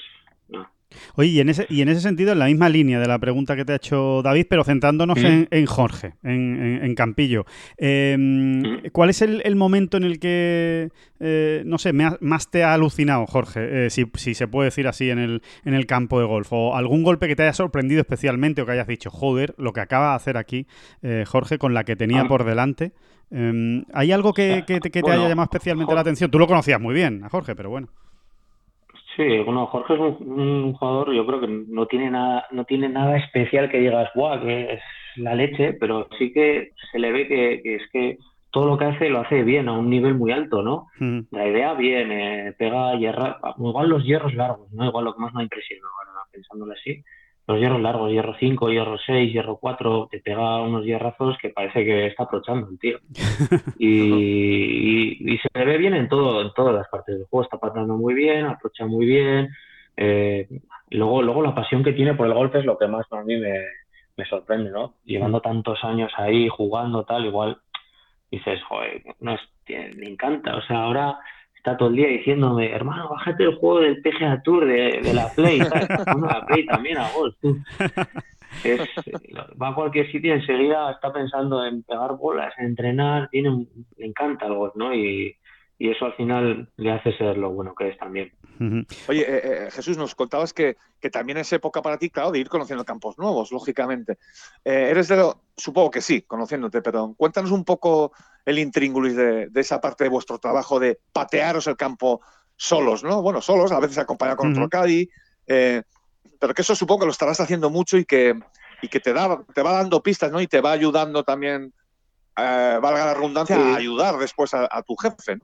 Oye, 1.17 1.31
y 1.31 1.41
en, 1.41 1.49
ese, 1.49 1.67
y 1.69 1.83
en 1.83 1.89
ese 1.89 2.01
sentido, 2.01 2.33
en 2.33 2.39
la 2.39 2.47
misma 2.47 2.69
línea 2.69 2.99
de 3.01 3.07
la 3.07 3.19
pregunta 3.19 3.57
que 3.57 3.65
te 3.65 3.73
ha 3.73 3.77
hecho 3.77 4.23
David, 4.23 4.47
pero 4.49 4.65
centrándonos 4.65 5.19
en, 5.19 5.67
Jorge, 5.67 6.15
en, 6.23 6.95
Campillo. 6.95 7.45
Em, 7.77 8.81
¿Cuál 8.93 9.11
es 9.11 9.23
el, 9.23 9.57
momento 9.57 9.97
en 9.97 10.05
el 10.05 10.19
que, 10.19 10.91
eh, 11.21 11.63
no 11.67 11.79
sé, 11.79 11.93
más 11.93 12.51
te 12.51 12.65
ha 12.65 12.75
alucinado, 12.75 13.27
Jorge, 13.27 13.87
eh, 13.87 13.91
si, 13.91 14.35
se 14.35 14.49
puede 14.49 14.69
decir 14.69 14.87
así, 14.89 15.11
en 15.11 15.19
el, 15.19 15.43
en 15.65 15.75
el 15.75 15.87
campo 15.87 16.19
de 16.21 16.27
golf? 16.27 16.53
¿O 16.53 16.77
algún 16.77 17.03
golpe 17.03 17.29
que 17.29 17.37
te 17.37 17.43
haya 17.43 17.53
sorprendido 17.53 18.01
especialmente 18.01 18.63
o 18.63 18.67
que 18.67 18.73
hayas 18.73 18.87
dicho, 18.87 19.11
joder, 19.11 19.55
lo 19.59 19.73
que 19.73 19.81
acaba 19.81 20.11
de 20.11 20.17
hacer 20.17 20.37
aquí 20.37 20.67
eh, 21.03 21.25
Jorge 21.27 21.59
con 21.59 21.75
la 21.75 21.85
que 21.85 21.97
tenía 21.97 22.23
ah. 22.23 22.29
por 22.29 22.45
delante? 22.45 22.93
Em, 23.31 23.85
¿Hay 23.93 24.13
algo 24.13 24.33
que, 24.33 24.63
te, 24.67 25.01
haya 25.11 25.29
llamado 25.29 25.45
especialmente 25.45 25.95
la 25.95 26.01
atención? 26.01 26.31
Tú 26.31 26.39
lo 26.39 26.47
conocías 26.47 26.81
muy 26.81 26.95
bien, 26.95 27.25
a 27.25 27.29
Jorge, 27.29 27.57
pero 27.57 27.71
bueno. 27.71 27.89
Sí, 29.17 29.39
bueno, 29.45 29.67
Jorge 29.67 29.95
es 29.95 30.01
un, 30.01 30.73
jugador, 30.73 31.13
yo 31.13 31.25
creo 31.27 31.41
que 31.41 31.47
no 31.69 31.87
tiene 31.87 32.11
nada, 32.11 32.47
no 32.51 32.65
tiene 32.65 32.89
nada 32.89 33.17
especial 33.17 33.71
que 33.71 33.79
digas, 33.79 34.11
guau, 34.15 34.41
que 34.41 34.75
es 34.75 34.81
la 35.17 35.35
leche, 35.35 35.75
pero 35.75 36.09
sí 36.19 36.33
que 36.33 36.73
se 36.91 36.99
le 36.99 37.13
ve 37.13 37.29
que, 37.29 37.77
es 37.77 37.83
que 37.93 38.19
todo 38.51 38.67
lo 38.67 38.79
que 38.79 38.87
hace 38.87 39.09
lo 39.11 39.21
hace 39.21 39.43
bien, 39.45 39.69
a 39.69 39.73
un 39.73 39.89
nivel 39.89 40.15
muy 40.15 40.33
alto, 40.33 40.63
¿no? 40.63 40.89
Mm. 40.99 41.21
La 41.31 41.47
idea 41.47 41.75
bien, 41.75 42.11
eh, 42.11 42.55
pega 42.59 42.97
hierra, 42.97 43.39
igual 43.59 43.89
los 43.89 44.05
hierros 44.05 44.35
largos, 44.35 44.73
¿no? 44.73 44.85
Igual 44.87 45.05
lo 45.05 45.15
que 45.15 45.21
más 45.21 45.33
me 45.35 45.41
ha 45.41 45.45
impresionado, 45.45 45.93
pensándolo 46.33 46.73
así, 46.73 47.03
los 47.47 47.61
hierros 47.61 47.81
largos, 47.81 48.11
hierro 48.11 48.35
5, 48.39 48.71
hierro 48.71 48.97
6, 48.99 49.33
hierro 49.33 49.57
4, 49.57 50.09
te 50.11 50.21
pega 50.21 50.63
unos 50.63 50.85
hierrazos 50.85 51.37
que 51.39 51.51
parece 51.51 51.85
que 51.85 52.07
está 52.07 52.25
aprovechando 52.25 52.69
el 52.71 52.79
tío. 52.79 52.99
Y, 53.79 55.39
se 55.39 55.59
le 55.59 55.65
ve 55.65 55.79
bien 55.79 55.95
en 55.95 56.09
todo, 56.09 56.41
en 56.41 56.53
todas 56.55 56.75
las 56.75 56.89
partes 56.89 57.17
del 57.17 57.27
juego, 57.27 57.45
está 57.45 57.59
pasando 57.59 57.97
muy 57.97 58.15
bien, 58.15 58.47
aprovecha 58.47 58.87
muy 58.87 59.05
bien. 59.05 59.51
Eh, 59.97 60.49
luego, 60.91 61.23
luego 61.23 61.43
la 61.43 61.55
pasión 61.55 61.85
que 61.85 61.93
tiene 61.93 62.15
por 62.15 62.27
el 62.27 62.35
golpe 62.35 62.61
es 62.61 62.65
lo 62.65 62.79
que 62.79 62.87
más 62.87 63.07
a 63.13 63.23
mí 63.23 63.37
me, 63.37 64.25
sorprende, 64.25 64.71
¿no? 64.71 64.95
Llevando 65.05 65.41
tantos 65.41 65.83
años 65.85 66.13
ahí, 66.17 66.49
jugando 66.49 67.05
tal, 67.05 67.27
igual 67.27 67.59
dices, 68.31 68.63
joder, 68.65 69.03
no 69.21 69.35
es, 69.35 69.41
me 69.97 70.09
encanta. 70.09 70.57
O 70.57 70.63
sea, 70.63 70.85
ahora 70.85 71.19
está 71.65 71.79
todo 71.79 71.89
el 71.89 71.97
día 71.97 72.09
diciéndome, 72.09 72.71
hermano, 72.71 73.09
bájate 73.09 73.45
el 73.45 73.55
juego 73.55 73.81
del 73.81 74.03
PGA 74.03 74.43
Tour 74.43 74.67
de, 74.67 75.15
la 75.15 75.31
Play, 75.35 75.61
Bueno, 75.61 76.27
la 76.31 76.45
Play 76.45 76.67
también 76.67 76.99
a 76.99 77.11
golf, 77.13 77.35
va 79.61 79.69
a 79.69 79.75
cualquier 79.75 80.13
sitio 80.13 80.35
y 80.35 80.41
enseguida 80.41 80.91
está 80.91 81.11
pensando 81.11 81.65
en 81.65 81.83
pegar 81.83 82.19
bolas, 82.19 82.53
en 82.59 82.67
entrenar, 82.67 83.31
tiene, 83.31 83.67
le 83.97 84.07
encanta 84.07 84.47
el 84.47 84.53
golf, 84.53 84.75
¿no? 84.77 84.95
Y, 84.95 85.35
eso 85.79 86.07
al 86.07 86.15
final 86.15 86.69
le 86.77 86.93
hace 86.93 87.17
ser 87.17 87.37
lo 87.37 87.51
bueno 87.51 87.75
que 87.75 87.89
es 87.89 87.99
también. 87.99 88.33
Oye, 89.09 89.23
eh, 89.23 89.67
eh, 89.67 89.71
Jesús, 89.73 89.97
nos 89.97 90.15
contabas 90.15 90.53
que, 90.53 90.77
que, 91.01 91.11
también 91.11 91.39
es 91.39 91.53
época 91.53 91.83
para 91.83 91.99
ti, 91.99 92.11
claro, 92.11 92.31
de 92.31 92.39
ir 92.39 92.49
conociendo 92.49 92.85
campos 92.85 93.19
nuevos, 93.19 93.51
lógicamente. 93.51 94.19
Eh, 94.65 94.89
eres 94.91 95.09
de 95.09 95.17
lo, 95.17 95.41
supongo 95.57 95.91
que 95.91 96.01
sí, 96.01 96.23
conociéndote, 96.23 96.81
pero 96.81 97.15
cuéntanos 97.17 97.51
un 97.51 97.65
poco 97.65 98.13
el 98.45 98.59
intríngulis 98.59 99.17
de, 99.17 99.51
esa 99.55 99.81
parte 99.81 100.05
de 100.05 100.11
vuestro 100.11 100.39
trabajo 100.39 100.79
de 100.79 101.01
patearos 101.13 101.67
el 101.67 101.77
campo 101.77 102.21
solos, 102.57 103.03
¿no? 103.03 103.23
Bueno, 103.23 103.41
solos, 103.41 103.73
a 103.73 103.81
veces 103.81 103.99
acompañado 103.99 104.37
con 104.37 104.53
otro 104.53 104.69
caddy, 104.69 105.09
eh, 105.47 105.83
pero 106.39 106.55
que 106.55 106.63
eso 106.63 106.75
supongo 106.75 107.01
que 107.01 107.07
lo 107.07 107.13
estarás 107.13 107.41
haciendo 107.41 107.71
mucho 107.71 107.97
y 107.99 108.05
que, 108.05 108.39
y 108.83 108.89
que 108.89 109.01
te, 109.01 109.13
da, 109.13 109.45
te 109.55 109.63
va 109.63 109.73
dando 109.73 110.03
pistas, 110.03 110.31
¿no? 110.31 110.41
Y 110.41 110.47
te 110.47 110.61
va 110.61 110.73
ayudando 110.73 111.25
también, 111.25 111.73
eh, 112.37 112.79
valga 112.81 113.07
la 113.07 113.15
redundancia, 113.15 113.57
a 113.57 113.77
ayudar 113.77 114.17
después 114.19 114.55
a, 114.55 114.83
tu 114.83 114.95
jefe. 114.97 115.39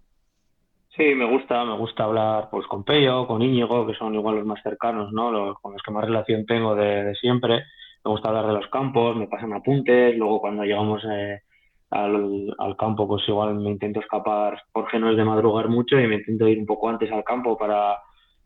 Sí, 0.96 1.14
me 1.14 1.24
gusta, 1.24 1.64
me 1.64 1.76
gusta 1.76 2.04
hablar 2.04 2.48
pues 2.50 2.66
con 2.66 2.82
Pello, 2.82 3.26
con 3.26 3.42
Íñigo, 3.42 3.86
que 3.86 3.94
son 3.94 4.14
igual 4.14 4.36
los 4.36 4.46
más 4.46 4.60
cercanos, 4.62 5.12
¿no? 5.12 5.30
Los, 5.30 5.58
con 5.60 5.72
los 5.72 5.82
que 5.82 5.92
más 5.92 6.04
relación 6.04 6.44
tengo 6.46 6.74
de, 6.74 7.14
siempre. 7.14 7.62
Me 8.04 8.10
gusta 8.10 8.28
hablar 8.28 8.46
de 8.46 8.54
los 8.54 8.66
campos, 8.68 9.16
me 9.16 9.28
pasan 9.28 9.52
apuntes, 9.52 10.16
luego 10.16 10.40
cuando 10.40 10.64
llegamos 10.64 11.02
eh, 11.08 11.42
al, 11.90 12.54
al, 12.58 12.76
campo, 12.76 13.06
pues 13.06 13.22
igual 13.28 13.54
me 13.54 13.70
intento 13.70 14.00
escapar. 14.00 14.62
Jorge 14.72 14.98
no 14.98 15.10
es 15.10 15.16
de 15.16 15.24
madrugar 15.24 15.68
mucho 15.68 15.98
y 15.98 16.08
me 16.08 16.16
intento 16.16 16.48
ir 16.48 16.58
un 16.58 16.66
poco 16.66 16.88
antes 16.88 17.10
al 17.12 17.22
campo 17.22 17.56
para, 17.56 17.98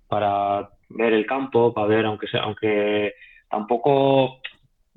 para 0.07 0.69
ver 0.91 1.15
el 1.15 1.25
campo, 1.25 1.73
para 1.73 1.87
ver, 1.87 2.05
aunque 2.05 2.27
sea, 2.27 2.43
aunque 2.43 3.15
tampoco 3.49 4.41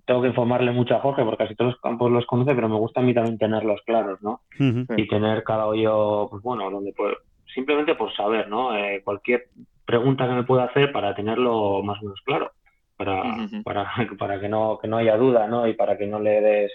tengo 0.05 0.21
que 0.21 0.29
informarle 0.29 0.71
mucho 0.71 0.95
a 0.95 0.99
Jorge 0.99 1.23
porque 1.23 1.43
casi 1.43 1.55
todos 1.55 1.73
los 1.73 1.81
campos 1.81 2.11
los 2.11 2.25
conoce, 2.25 2.55
pero 2.55 2.67
me 2.67 2.77
gusta 2.77 2.99
a 2.99 3.03
mí 3.03 3.13
también 3.13 3.37
tenerlos 3.37 3.81
claros, 3.85 4.21
¿no? 4.21 4.41
Y 4.59 5.07
tener 5.07 5.43
cada 5.43 5.67
hoyo, 5.67 6.27
pues 6.29 6.41
bueno, 6.41 6.71
donde 6.71 6.93
puedo, 6.93 7.15
simplemente 7.57 7.95
por 7.95 8.13
saber, 8.15 8.47
¿no? 8.49 8.77
Eh, 8.77 9.01
cualquier 9.03 9.47
pregunta 9.83 10.27
que 10.27 10.35
me 10.35 10.43
pueda 10.43 10.65
hacer 10.65 10.91
para 10.91 11.15
tenerlo 11.15 11.81
más 11.81 11.99
o 11.99 12.03
menos 12.03 12.21
claro, 12.23 12.51
para, 12.95 13.23
para, 13.63 13.91
para 14.19 14.39
que 14.39 14.47
no 14.47 14.77
que 14.79 14.87
no 14.87 14.97
haya 14.97 15.17
duda, 15.17 15.47
¿no? 15.47 15.67
Y 15.67 15.73
para 15.73 15.97
que 15.97 16.05
no 16.05 16.19
le 16.19 16.39
des 16.39 16.71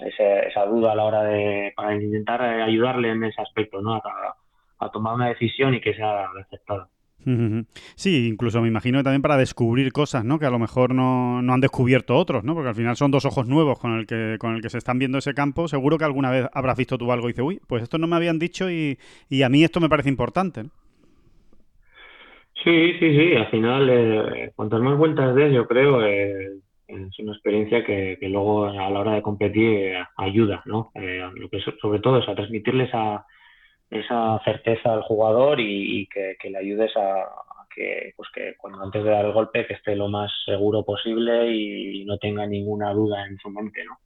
esa 0.00 0.64
duda 0.64 0.92
a 0.92 0.94
la 0.94 1.04
hora 1.04 1.22
de 1.22 1.74
para 1.76 1.94
intentar 1.94 2.40
ayudarle 2.40 3.10
en 3.10 3.24
ese 3.24 3.42
aspecto, 3.42 3.82
¿no? 3.82 3.92
A, 3.96 4.02
a 4.78 4.90
tomar 4.90 5.12
una 5.12 5.28
decisión 5.28 5.74
y 5.74 5.82
que 5.82 5.94
sea 5.94 6.30
aceptada. 6.40 6.88
Sí, 7.96 8.28
incluso 8.28 8.62
me 8.62 8.68
imagino 8.68 9.02
también 9.02 9.20
para 9.20 9.36
descubrir 9.36 9.92
cosas, 9.92 10.24
¿no? 10.24 10.38
Que 10.38 10.46
a 10.46 10.50
lo 10.50 10.60
mejor 10.60 10.94
no, 10.94 11.42
no, 11.42 11.54
han 11.54 11.60
descubierto 11.60 12.14
otros, 12.16 12.44
¿no? 12.44 12.54
Porque 12.54 12.68
al 12.68 12.74
final 12.76 12.94
son 12.94 13.10
dos 13.10 13.24
ojos 13.24 13.48
nuevos 13.48 13.80
con 13.80 13.98
el 13.98 14.06
que 14.06 14.36
con 14.38 14.54
el 14.54 14.62
que 14.62 14.70
se 14.70 14.78
están 14.78 15.00
viendo 15.00 15.18
ese 15.18 15.34
campo. 15.34 15.66
Seguro 15.66 15.98
que 15.98 16.04
alguna 16.04 16.30
vez 16.30 16.46
habrás 16.52 16.76
visto 16.76 16.96
tú 16.96 17.10
algo 17.10 17.28
y 17.28 17.32
dices, 17.32 17.44
uy, 17.44 17.60
pues 17.66 17.82
esto 17.82 17.98
no 17.98 18.06
me 18.06 18.14
habían 18.14 18.38
dicho 18.38 18.70
y, 18.70 18.96
y 19.28 19.42
a 19.42 19.48
mí 19.48 19.64
esto 19.64 19.80
me 19.80 19.88
parece 19.88 20.08
importante. 20.08 20.66
Sí, 22.62 22.92
sí, 23.00 23.16
sí. 23.16 23.34
Al 23.34 23.50
final, 23.50 23.88
eh, 23.90 24.52
cuantas 24.54 24.80
más 24.80 24.96
vueltas 24.96 25.34
des, 25.34 25.52
yo 25.52 25.66
creo, 25.66 26.04
eh, 26.04 26.58
es 26.86 27.18
una 27.18 27.32
experiencia 27.32 27.84
que, 27.84 28.18
que, 28.20 28.28
luego 28.28 28.66
a 28.66 28.90
la 28.90 29.00
hora 29.00 29.14
de 29.14 29.22
competir 29.22 29.68
eh, 29.68 30.04
ayuda, 30.16 30.62
¿no? 30.66 30.92
lo 30.94 31.48
que 31.48 31.58
sobre 31.80 31.98
todo 31.98 32.18
es 32.18 32.28
a 32.28 32.36
transmitirles 32.36 32.90
a 32.94 33.26
esa 33.90 34.40
certeza 34.44 34.92
al 34.92 35.02
jugador 35.02 35.60
y, 35.60 36.08
que, 36.08 36.36
le 36.50 36.58
ayudes 36.58 36.90
a, 36.96 37.26
que, 37.74 38.12
pues 38.16 38.28
que 38.34 38.54
cuando 38.58 38.82
antes 38.82 39.04
de 39.04 39.10
dar 39.10 39.24
el 39.24 39.32
golpe 39.32 39.66
que 39.66 39.74
esté 39.74 39.94
lo 39.94 40.08
más 40.08 40.30
seguro 40.44 40.84
posible 40.84 41.52
y, 41.52 42.04
no 42.04 42.18
tenga 42.18 42.46
ninguna 42.46 42.92
duda 42.92 43.26
en 43.26 43.36
su 43.38 43.50
mente, 43.50 43.82
¿no? 43.84 43.98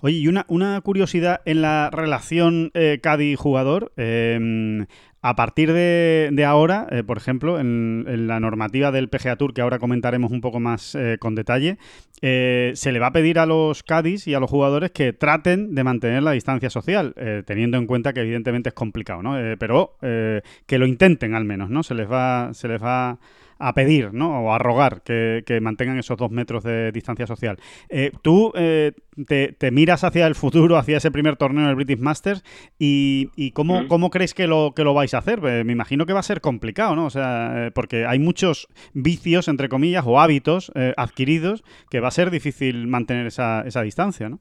Oye, 0.00 0.18
y 0.18 0.28
una, 0.28 0.46
una 0.48 0.80
curiosidad 0.80 1.42
en 1.44 1.62
la 1.62 1.90
relación 1.90 2.70
eh, 2.74 3.00
Cádiz-jugador. 3.02 3.92
Em, 3.96 4.86
a 5.26 5.36
partir 5.36 5.72
de, 5.72 6.44
ahora, 6.46 6.86
eh, 6.90 7.02
por 7.02 7.16
ejemplo, 7.16 7.58
en, 7.58 8.26
la 8.26 8.40
normativa 8.40 8.92
del 8.92 9.08
PGA 9.08 9.36
Tour, 9.36 9.54
que 9.54 9.62
ahora 9.62 9.78
comentaremos 9.78 10.30
un 10.30 10.42
poco 10.42 10.60
más 10.60 10.94
eh, 10.94 11.16
con 11.18 11.34
detalle, 11.34 11.78
eh, 12.20 12.72
se 12.74 12.92
le 12.92 12.98
va 12.98 13.06
a 13.06 13.12
pedir 13.12 13.38
a 13.38 13.46
los 13.46 13.82
Cádiz 13.82 14.26
y 14.26 14.34
a 14.34 14.38
los 14.38 14.50
jugadores 14.50 14.90
que 14.90 15.14
traten 15.14 15.74
de 15.74 15.82
mantener 15.82 16.22
la 16.22 16.32
distancia 16.32 16.68
social, 16.68 17.14
teniendo 17.46 17.78
en 17.78 17.86
cuenta 17.86 18.12
que 18.12 18.20
evidentemente 18.20 18.68
es 18.68 18.74
complicado, 18.74 19.22
¿no? 19.22 19.34
pero 19.58 19.96
que 20.00 20.78
lo 20.78 20.86
intenten 20.86 21.34
al 21.34 21.46
menos, 21.46 21.70
¿no? 21.70 21.82
Se 21.82 21.94
les 21.94 22.10
va, 22.10 22.50
se 22.52 22.68
les 22.68 22.82
va 22.82 23.18
a 23.58 23.72
pedir, 23.72 24.12
¿no? 24.12 24.44
O 24.44 24.52
a 24.52 24.58
rogar 24.58 25.02
que, 25.02 25.42
mantengan 25.60 25.98
esos 25.98 26.16
dos 26.16 26.30
metros 26.30 26.64
de 26.64 26.92
distancia 26.92 27.26
social. 27.26 27.58
Eh, 27.88 28.10
tú 28.22 28.52
eh, 28.54 28.92
te, 29.26 29.70
miras 29.70 30.04
hacia 30.04 30.26
el 30.26 30.34
futuro, 30.34 30.76
hacia 30.76 30.96
ese 30.96 31.10
primer 31.10 31.36
torneo 31.36 31.66
del 31.66 31.76
British 31.76 31.98
Masters 31.98 32.42
y, 32.78 33.50
cómo, 33.52 33.86
cómo, 33.88 34.10
crees 34.10 34.34
que 34.34 34.46
lo, 34.46 34.72
que 34.74 34.84
lo 34.84 34.94
vais 34.94 35.14
a 35.14 35.18
hacer. 35.18 35.40
Eh, 35.44 35.64
me 35.64 35.72
imagino 35.72 36.06
que 36.06 36.12
va 36.12 36.20
a 36.20 36.24
ser 36.24 36.40
complicado, 36.40 36.96
¿no? 36.96 37.06
O 37.06 37.10
sea, 37.10 37.70
porque 37.74 38.06
hay 38.06 38.18
muchos 38.18 38.68
vicios, 38.92 39.48
entre 39.48 39.68
comillas, 39.68 40.04
o 40.06 40.20
hábitos 40.20 40.72
adquiridos 40.96 41.64
que 41.90 42.00
va 42.00 42.08
a 42.08 42.12
ser 42.12 42.30
difícil 42.30 42.86
mantener 42.86 43.26
esa, 43.26 43.62
esa 43.62 43.82
distancia, 43.82 44.28
¿no? 44.28 44.40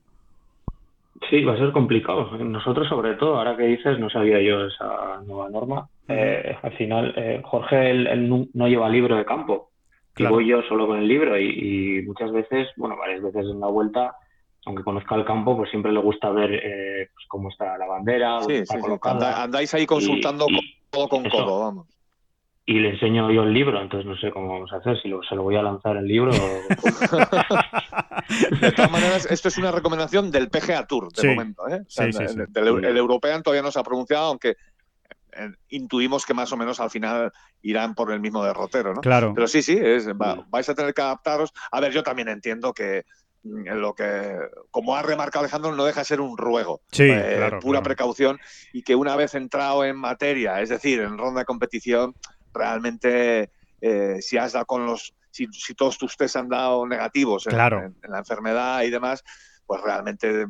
Sí, 1.30 1.44
va 1.44 1.54
a 1.54 1.58
ser 1.58 1.72
complicado. 1.72 2.38
Nosotros, 2.38 2.88
sobre 2.88 3.16
todo, 3.16 3.38
ahora 3.38 3.56
que 3.56 3.64
dices, 3.64 4.00
no 4.00 4.10
sabía 4.10 4.42
yo 4.42 4.66
esa 4.66 5.22
nueva 5.26 5.50
norma. 5.50 5.88
Eh, 6.08 6.58
al 6.62 6.78
final, 6.78 7.14
eh, 7.16 7.42
Jorge 7.44 7.92
él, 7.92 8.48
no 8.54 8.68
lleva 8.68 8.90
libro 8.90 9.16
de 9.16 9.26
campo. 9.26 9.70
Y 10.16 10.26
voy 10.26 10.48
yo 10.48 10.62
solo 10.64 10.88
con 10.88 11.00
el 11.00 11.08
libro. 11.08 11.40
Y, 11.40 12.04
muchas 12.06 12.32
veces, 12.32 12.68
bueno, 12.78 12.98
varias 12.98 13.24
veces 13.24 13.46
en 13.50 13.60
la 13.60 13.68
vuelta, 13.68 14.16
aunque 14.66 14.84
conozca 14.84 15.16
el 15.16 15.26
campo, 15.26 15.58
pues 15.58 15.70
siempre 15.70 15.92
le 15.92 16.00
gusta 16.00 16.30
ver 16.30 16.54
eh, 16.54 17.10
pues 17.14 17.26
cómo 17.28 17.50
está 17.50 17.78
la 17.78 17.88
bandera. 17.88 18.42
Sí, 18.42 18.66
sí, 18.66 18.78
andáis 19.02 19.74
ahí 19.74 19.86
consultando 19.86 20.46
codo 20.92 21.10
con 21.10 21.30
codo, 21.30 21.60
vamos 21.60 21.94
y 22.66 22.80
le 22.80 22.92
enseño 22.92 23.30
yo 23.30 23.44
el 23.44 23.54
libro, 23.54 23.82
entonces 23.82 24.06
no 24.06 24.16
sé 24.18 24.32
cómo 24.32 24.54
vamos 24.54 24.72
a 24.72 24.78
hacer, 24.78 24.98
si 25.02 25.12
se 25.28 25.36
lo 25.36 25.44
voy 25.44 25.58
a 25.58 25.62
lanzar 25.62 25.98
el 25.98 26.08
libro. 26.08 26.32
de 28.62 28.72
todas 28.72 28.90
maneras, 28.90 29.28
esto 29.30 29.50
es 29.50 29.58
una 29.58 29.74
recomendación 29.74 30.32
del 30.32 30.50
PGA 30.50 30.88
Tour, 30.88 31.12
de 31.12 31.28
momento. 31.28 31.68
¿eh? 31.68 31.82
el, 32.56 32.98
European 32.98 33.44
todavía 33.44 33.64
no 33.64 33.72
se 33.72 33.80
ha 33.80 33.84
pronunciado, 33.84 34.28
aunque 34.28 34.56
intuimos 35.70 36.26
que 36.26 36.34
más 36.34 36.52
o 36.52 36.58
menos 36.58 36.80
al 36.80 36.90
final 36.90 37.32
irán 37.62 37.96
por 37.96 38.12
el 38.12 38.20
mismo 38.20 38.44
derrotero, 38.44 38.94
¿no? 38.94 39.02
Claro. 39.02 39.34
Pero 39.34 39.48
sí, 39.48 39.62
sí, 39.62 39.78
es, 39.82 40.08
vais 40.50 40.70
a 40.70 40.76
tener 40.76 40.94
que 40.94 41.02
adaptaros. 41.02 41.54
A 41.72 41.80
ver, 41.80 41.92
yo 41.92 42.04
también 42.04 42.30
entiendo 42.30 42.74
que 42.74 43.06
mm, 43.44 43.68
lo 43.74 43.94
que, 43.94 44.38
como 44.72 44.96
ha 44.96 45.02
remarcado 45.02 45.44
Alejandro, 45.44 45.76
no 45.76 45.86
deja 45.86 46.02
de 46.02 46.06
ser 46.06 46.22
un 46.22 46.38
ruego, 46.38 46.82
sí, 46.92 47.08
eh, 47.10 47.52
pura 47.62 47.82
precaución, 47.82 48.40
y 48.72 48.84
que 48.84 48.96
una 48.96 49.16
vez 49.16 49.36
entrado 49.36 49.84
en 49.86 49.96
materia, 49.96 50.62
es 50.62 50.70
decir, 50.70 51.00
en 51.02 51.18
ronda 51.18 51.42
de 51.42 51.46
competición, 51.46 52.16
realmente 52.54 53.50
eh, 53.82 54.22
si 54.22 54.38
has 54.38 54.54
dado 54.54 54.66
con 54.66 54.86
los, 54.86 55.14
si, 55.32 55.48
todos 55.76 55.98
tus 55.98 56.16
test 56.16 56.36
han 56.36 56.50
dado 56.50 56.88
negativos 56.88 57.48
en, 57.48 57.58
la 57.58 58.18
enfermedad 58.18 58.84
y 58.84 58.90
demás, 58.90 59.24
pues 59.66 59.82
realmente 59.82 60.48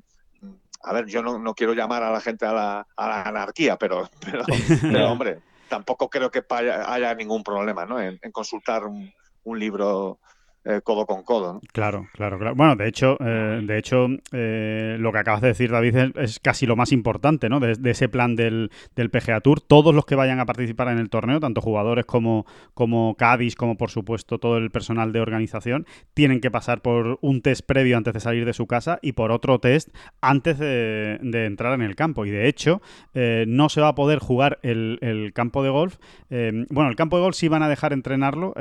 a 0.83 0.93
ver, 0.93 1.05
yo 1.07 1.21
no, 1.21 1.53
quiero 1.55 1.73
llamar 1.73 2.03
a 2.03 2.11
la 2.11 2.19
gente 2.19 2.45
a 2.45 2.53
la, 2.53 2.87
anarquía, 2.97 3.77
pero, 3.77 4.09
pero, 4.81 5.11
hombre, 5.11 5.39
tampoco 5.69 6.09
creo 6.09 6.29
que 6.29 6.43
haya, 6.49 7.15
ningún 7.15 7.43
problema 7.43 7.85
¿no? 7.85 8.01
en, 8.01 8.19
consultar 8.31 8.85
un, 8.85 9.11
un 9.43 9.59
libro 9.59 10.19
eh, 10.65 10.79
codo 10.81 11.05
con 11.05 11.23
codo. 11.23 11.59
Claro, 11.73 12.07
claro, 12.13 12.39
claro. 12.39 12.55
Bueno, 12.55 12.77
de 12.77 12.87
hecho, 12.87 13.17
eh, 13.19 13.61
de 13.61 13.77
hecho 13.77 14.07
eh, 14.31 14.95
lo 14.97 15.11
que 15.11 15.17
acabas 15.17 15.41
de 15.41 15.49
decir, 15.49 15.69
David, 15.69 15.95
es, 16.15 16.39
casi 16.39 16.65
lo 16.65 16.77
más 16.77 16.93
importante 16.93 17.49
¿no? 17.49 17.59
de, 17.59 17.77
ese 17.91 18.07
plan 18.07 18.37
del, 18.37 18.71
del, 18.95 19.09
PGA 19.09 19.41
Tour. 19.41 19.59
Todos 19.59 19.93
los 19.93 20.05
que 20.05 20.15
vayan 20.15 20.39
a 20.39 20.45
participar 20.45 20.87
en 20.87 20.99
el 20.99 21.09
torneo, 21.09 21.41
tanto 21.41 21.59
jugadores 21.59 22.05
como, 22.05 22.45
como 22.73 23.15
Cádiz, 23.15 23.55
como 23.55 23.75
por 23.75 23.89
supuesto 23.89 24.37
todo 24.37 24.57
el 24.57 24.71
personal 24.71 25.11
de 25.11 25.19
organización, 25.19 25.85
tienen 26.13 26.39
que 26.39 26.49
pasar 26.49 26.81
por 26.81 27.19
un 27.19 27.41
test 27.41 27.65
previo 27.65 27.97
antes 27.97 28.13
de 28.13 28.21
salir 28.21 28.45
de 28.45 28.53
su 28.53 28.65
casa 28.65 28.99
y 29.01 29.11
por 29.11 29.33
otro 29.33 29.59
test 29.59 29.89
antes 30.21 30.59
de, 30.59 31.19
entrar 31.45 31.73
en 31.73 31.81
el 31.81 31.97
campo. 31.97 32.25
Y 32.25 32.31
de 32.31 32.47
hecho, 32.47 32.81
no 33.13 33.67
se 33.67 33.81
va 33.81 33.89
a 33.89 33.95
poder 33.95 34.19
jugar 34.19 34.59
el, 34.63 34.97
el 35.01 35.33
campo 35.33 35.61
de 35.61 35.69
golf. 35.69 35.97
bueno, 36.29 36.89
el 36.89 36.95
campo 36.95 37.17
de 37.17 37.23
golf 37.23 37.35
sí 37.35 37.49
van 37.49 37.63
a 37.63 37.69
dejar 37.69 37.91
entrenarlo, 37.91 38.53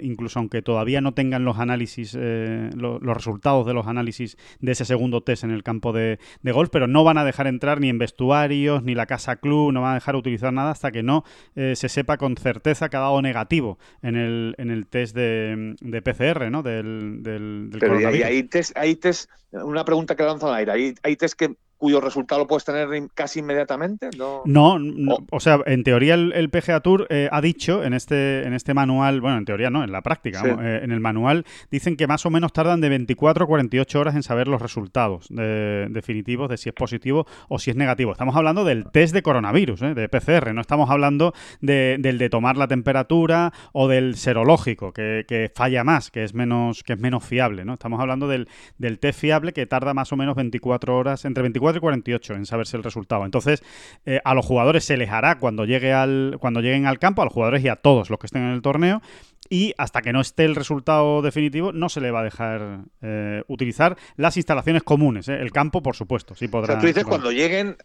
incluso 0.00 0.38
aunque 0.38 0.62
todavía 0.62 1.02
no 1.02 1.12
tengan 1.12 1.41
los 1.44 1.58
análisis, 1.58 2.16
eh, 2.18 2.70
los 2.74 3.00
resultados 3.00 3.66
de 3.66 3.74
los 3.74 3.86
análisis 3.86 4.36
de 4.60 4.72
ese 4.72 4.84
segundo 4.84 5.22
test 5.22 5.44
en 5.44 5.50
el 5.50 5.62
campo 5.62 5.92
de, 5.92 6.18
golf, 6.42 6.70
pero 6.70 6.86
no 6.86 7.04
van 7.04 7.18
a 7.18 7.24
dejar 7.24 7.46
entrar 7.46 7.80
ni 7.80 7.88
en 7.88 7.98
vestuarios, 7.98 8.82
ni 8.82 8.94
la 8.94 9.06
casa 9.06 9.36
club, 9.36 9.72
no 9.72 9.82
van 9.82 9.92
a 9.92 9.94
dejar 9.94 10.16
utilizar 10.16 10.52
nada 10.52 10.70
hasta 10.70 10.90
que 10.90 11.02
no 11.02 11.24
eh, 11.54 11.74
se 11.76 11.88
sepa 11.88 12.16
con 12.16 12.36
certeza 12.36 12.88
que 12.88 12.96
ha 12.96 13.00
dado 13.00 13.22
negativo 13.22 13.78
en 14.02 14.16
el, 14.16 14.54
en 14.58 14.70
el 14.70 14.86
test 14.86 15.14
de, 15.14 15.74
PCR, 16.04 16.50
¿no? 16.50 16.62
Del, 16.62 17.22
del, 17.22 17.70
pero 17.78 17.96
hay, 17.96 18.42
test, 18.44 18.76
hay 18.76 18.96
test, 18.96 19.30
una 19.52 19.84
pregunta 19.84 20.16
que 20.16 20.24
lanzo 20.24 20.48
al 20.48 20.54
aire, 20.54 20.72
hay, 20.72 20.94
hay 21.02 21.16
test 21.16 21.38
que 21.38 21.56
cuyo 21.82 22.00
resultado 22.00 22.42
lo 22.42 22.46
puedes 22.46 22.64
tener 22.64 22.86
casi 23.12 23.40
inmediatamente? 23.40 24.10
No, 24.16 24.78
no, 24.78 25.16
o... 25.32 25.40
sea, 25.40 25.58
en 25.66 25.82
teoría 25.82 26.14
el, 26.14 26.48
PGA 26.48 26.78
Tour 26.78 27.08
eh, 27.10 27.28
ha 27.32 27.40
dicho 27.40 27.82
en 27.82 27.92
este, 27.92 28.46
en 28.46 28.54
este 28.54 28.72
manual, 28.72 29.20
bueno, 29.20 29.38
en 29.38 29.44
teoría 29.44 29.68
no, 29.68 29.82
en 29.82 29.90
la 29.90 30.00
práctica, 30.00 30.44
eh, 30.44 30.80
en 30.84 30.92
el 30.92 31.00
manual 31.00 31.44
dicen 31.72 31.96
que 31.96 32.06
más 32.06 32.24
o 32.24 32.30
menos 32.30 32.52
tardan 32.52 32.80
de 32.80 32.88
24 32.88 33.42
a 33.42 33.48
48 33.48 33.98
horas 33.98 34.14
en 34.14 34.22
saber 34.22 34.46
los 34.46 34.62
resultados 34.62 35.26
definitivos 35.28 36.48
de 36.50 36.56
si 36.56 36.68
es 36.68 36.74
positivo 36.74 37.26
o 37.48 37.58
si 37.58 37.70
es 37.72 37.76
negativo. 37.76 38.12
Estamos 38.12 38.36
hablando 38.36 38.64
del 38.64 38.88
test 38.92 39.12
de 39.12 39.22
coronavirus, 39.22 39.82
eh, 39.82 39.94
de 39.94 40.08
PCR, 40.08 40.54
no 40.54 40.60
estamos 40.60 40.88
hablando 40.88 41.34
del 41.60 42.00
de 42.00 42.30
tomar 42.30 42.56
la 42.56 42.68
temperatura 42.68 43.52
o 43.72 43.88
del 43.88 44.14
serológico, 44.14 44.92
que, 44.92 45.50
falla 45.52 45.82
más, 45.82 46.12
que 46.12 46.22
es 46.22 46.32
menos, 46.32 46.84
que 46.84 46.92
es 46.92 47.00
menos 47.00 47.24
fiable, 47.24 47.64
¿no? 47.64 47.72
Estamos 47.72 48.00
hablando 48.00 48.28
del, 48.28 48.48
del 48.78 49.00
test 49.00 49.18
fiable 49.18 49.52
que 49.52 49.66
tarda 49.66 49.94
más 49.94 50.12
o 50.12 50.16
menos 50.16 50.36
24 50.36 50.96
horas, 50.96 51.24
entre 51.24 51.42
24 51.42 51.71
y 51.78 51.80
48 51.80 52.34
en 52.34 52.46
saberse 52.46 52.76
el 52.76 52.82
resultado. 52.82 53.24
Entonces, 53.24 53.62
eh, 54.06 54.20
a 54.24 54.34
los 54.34 54.44
jugadores 54.46 54.84
se 54.84 54.96
les 54.96 55.10
hará 55.10 55.38
cuando, 55.38 55.64
llegue 55.64 55.92
al, 55.92 56.36
cuando 56.40 56.60
lleguen 56.60 56.86
al 56.86 56.98
campo, 56.98 57.22
a 57.22 57.24
los 57.24 57.34
jugadores 57.34 57.64
y 57.64 57.68
a 57.68 57.76
todos 57.76 58.10
los 58.10 58.18
que 58.18 58.26
estén 58.26 58.42
en 58.42 58.50
el 58.50 58.62
torneo, 58.62 59.02
y 59.52 59.74
hasta 59.76 60.00
que 60.00 60.14
no 60.14 60.22
esté 60.22 60.46
el 60.46 60.54
resultado 60.56 61.20
definitivo 61.20 61.72
no 61.72 61.90
se 61.90 62.00
le 62.00 62.10
va 62.10 62.20
a 62.20 62.24
dejar 62.24 62.84
eh, 63.02 63.42
utilizar 63.48 63.98
las 64.16 64.38
instalaciones 64.38 64.82
comunes. 64.82 65.28
¿eh? 65.28 65.34
El 65.38 65.52
campo, 65.52 65.82
por 65.82 65.94
supuesto, 65.94 66.34
sí 66.34 66.48
podrá. 66.48 66.64
O 66.64 66.66
sea, 66.76 66.80
tú 66.80 66.86
dices 66.86 67.04
cuando 67.04 67.30
lleguen 67.32 67.76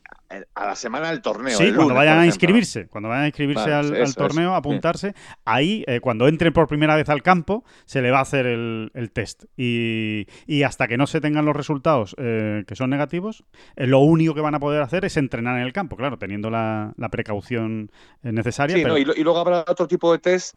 a 0.55 0.65
la 0.65 0.75
semana 0.75 1.09
del 1.09 1.21
torneo. 1.21 1.57
Sí, 1.57 1.63
el 1.65 1.69
cuando 1.75 1.93
lunes, 1.93 1.97
vayan 1.97 2.19
a 2.19 2.25
inscribirse, 2.25 2.87
cuando 2.87 3.09
vayan 3.09 3.25
a 3.25 3.27
inscribirse 3.27 3.63
Vale, 3.69 3.73
al, 3.73 3.85
eso 3.87 3.95
al 3.95 4.01
es, 4.03 4.15
torneo, 4.15 4.53
a 4.53 4.57
apuntarse, 4.57 5.13
ahí, 5.43 5.83
eh, 5.87 5.99
cuando 5.99 6.29
entren 6.29 6.53
por 6.53 6.67
primera 6.69 6.95
vez 6.95 7.09
al 7.09 7.21
campo, 7.21 7.65
se 7.85 8.01
le 8.01 8.11
va 8.11 8.19
a 8.19 8.21
hacer 8.21 8.45
el, 8.45 8.89
el 8.93 9.11
test. 9.11 9.43
Y, 9.57 10.25
y 10.45 10.63
hasta 10.63 10.87
que 10.87 10.95
no 10.97 11.05
se 11.05 11.19
tengan 11.19 11.43
los 11.43 11.55
resultados 11.55 12.15
eh, 12.17 12.63
que 12.65 12.75
son 12.77 12.89
negativos, 12.91 13.43
eh, 13.75 13.87
lo 13.87 13.99
único 13.99 14.33
que 14.33 14.41
van 14.41 14.55
a 14.55 14.59
poder 14.59 14.81
hacer 14.81 15.03
es 15.03 15.17
entrenar 15.17 15.57
en 15.57 15.63
el 15.63 15.73
campo, 15.73 15.97
claro, 15.97 16.17
teniendo 16.17 16.49
la, 16.49 16.93
la 16.95 17.09
precaución 17.09 17.91
eh, 18.23 18.31
necesaria. 18.31 18.75
Sí, 18.77 18.83
pero- 18.83 18.93
no, 18.93 18.99
y, 18.99 19.03
lo- 19.05 19.15
y 19.15 19.23
luego 19.23 19.39
habrá 19.39 19.65
otro 19.67 19.85
tipo 19.87 20.13
de 20.13 20.19
test 20.19 20.55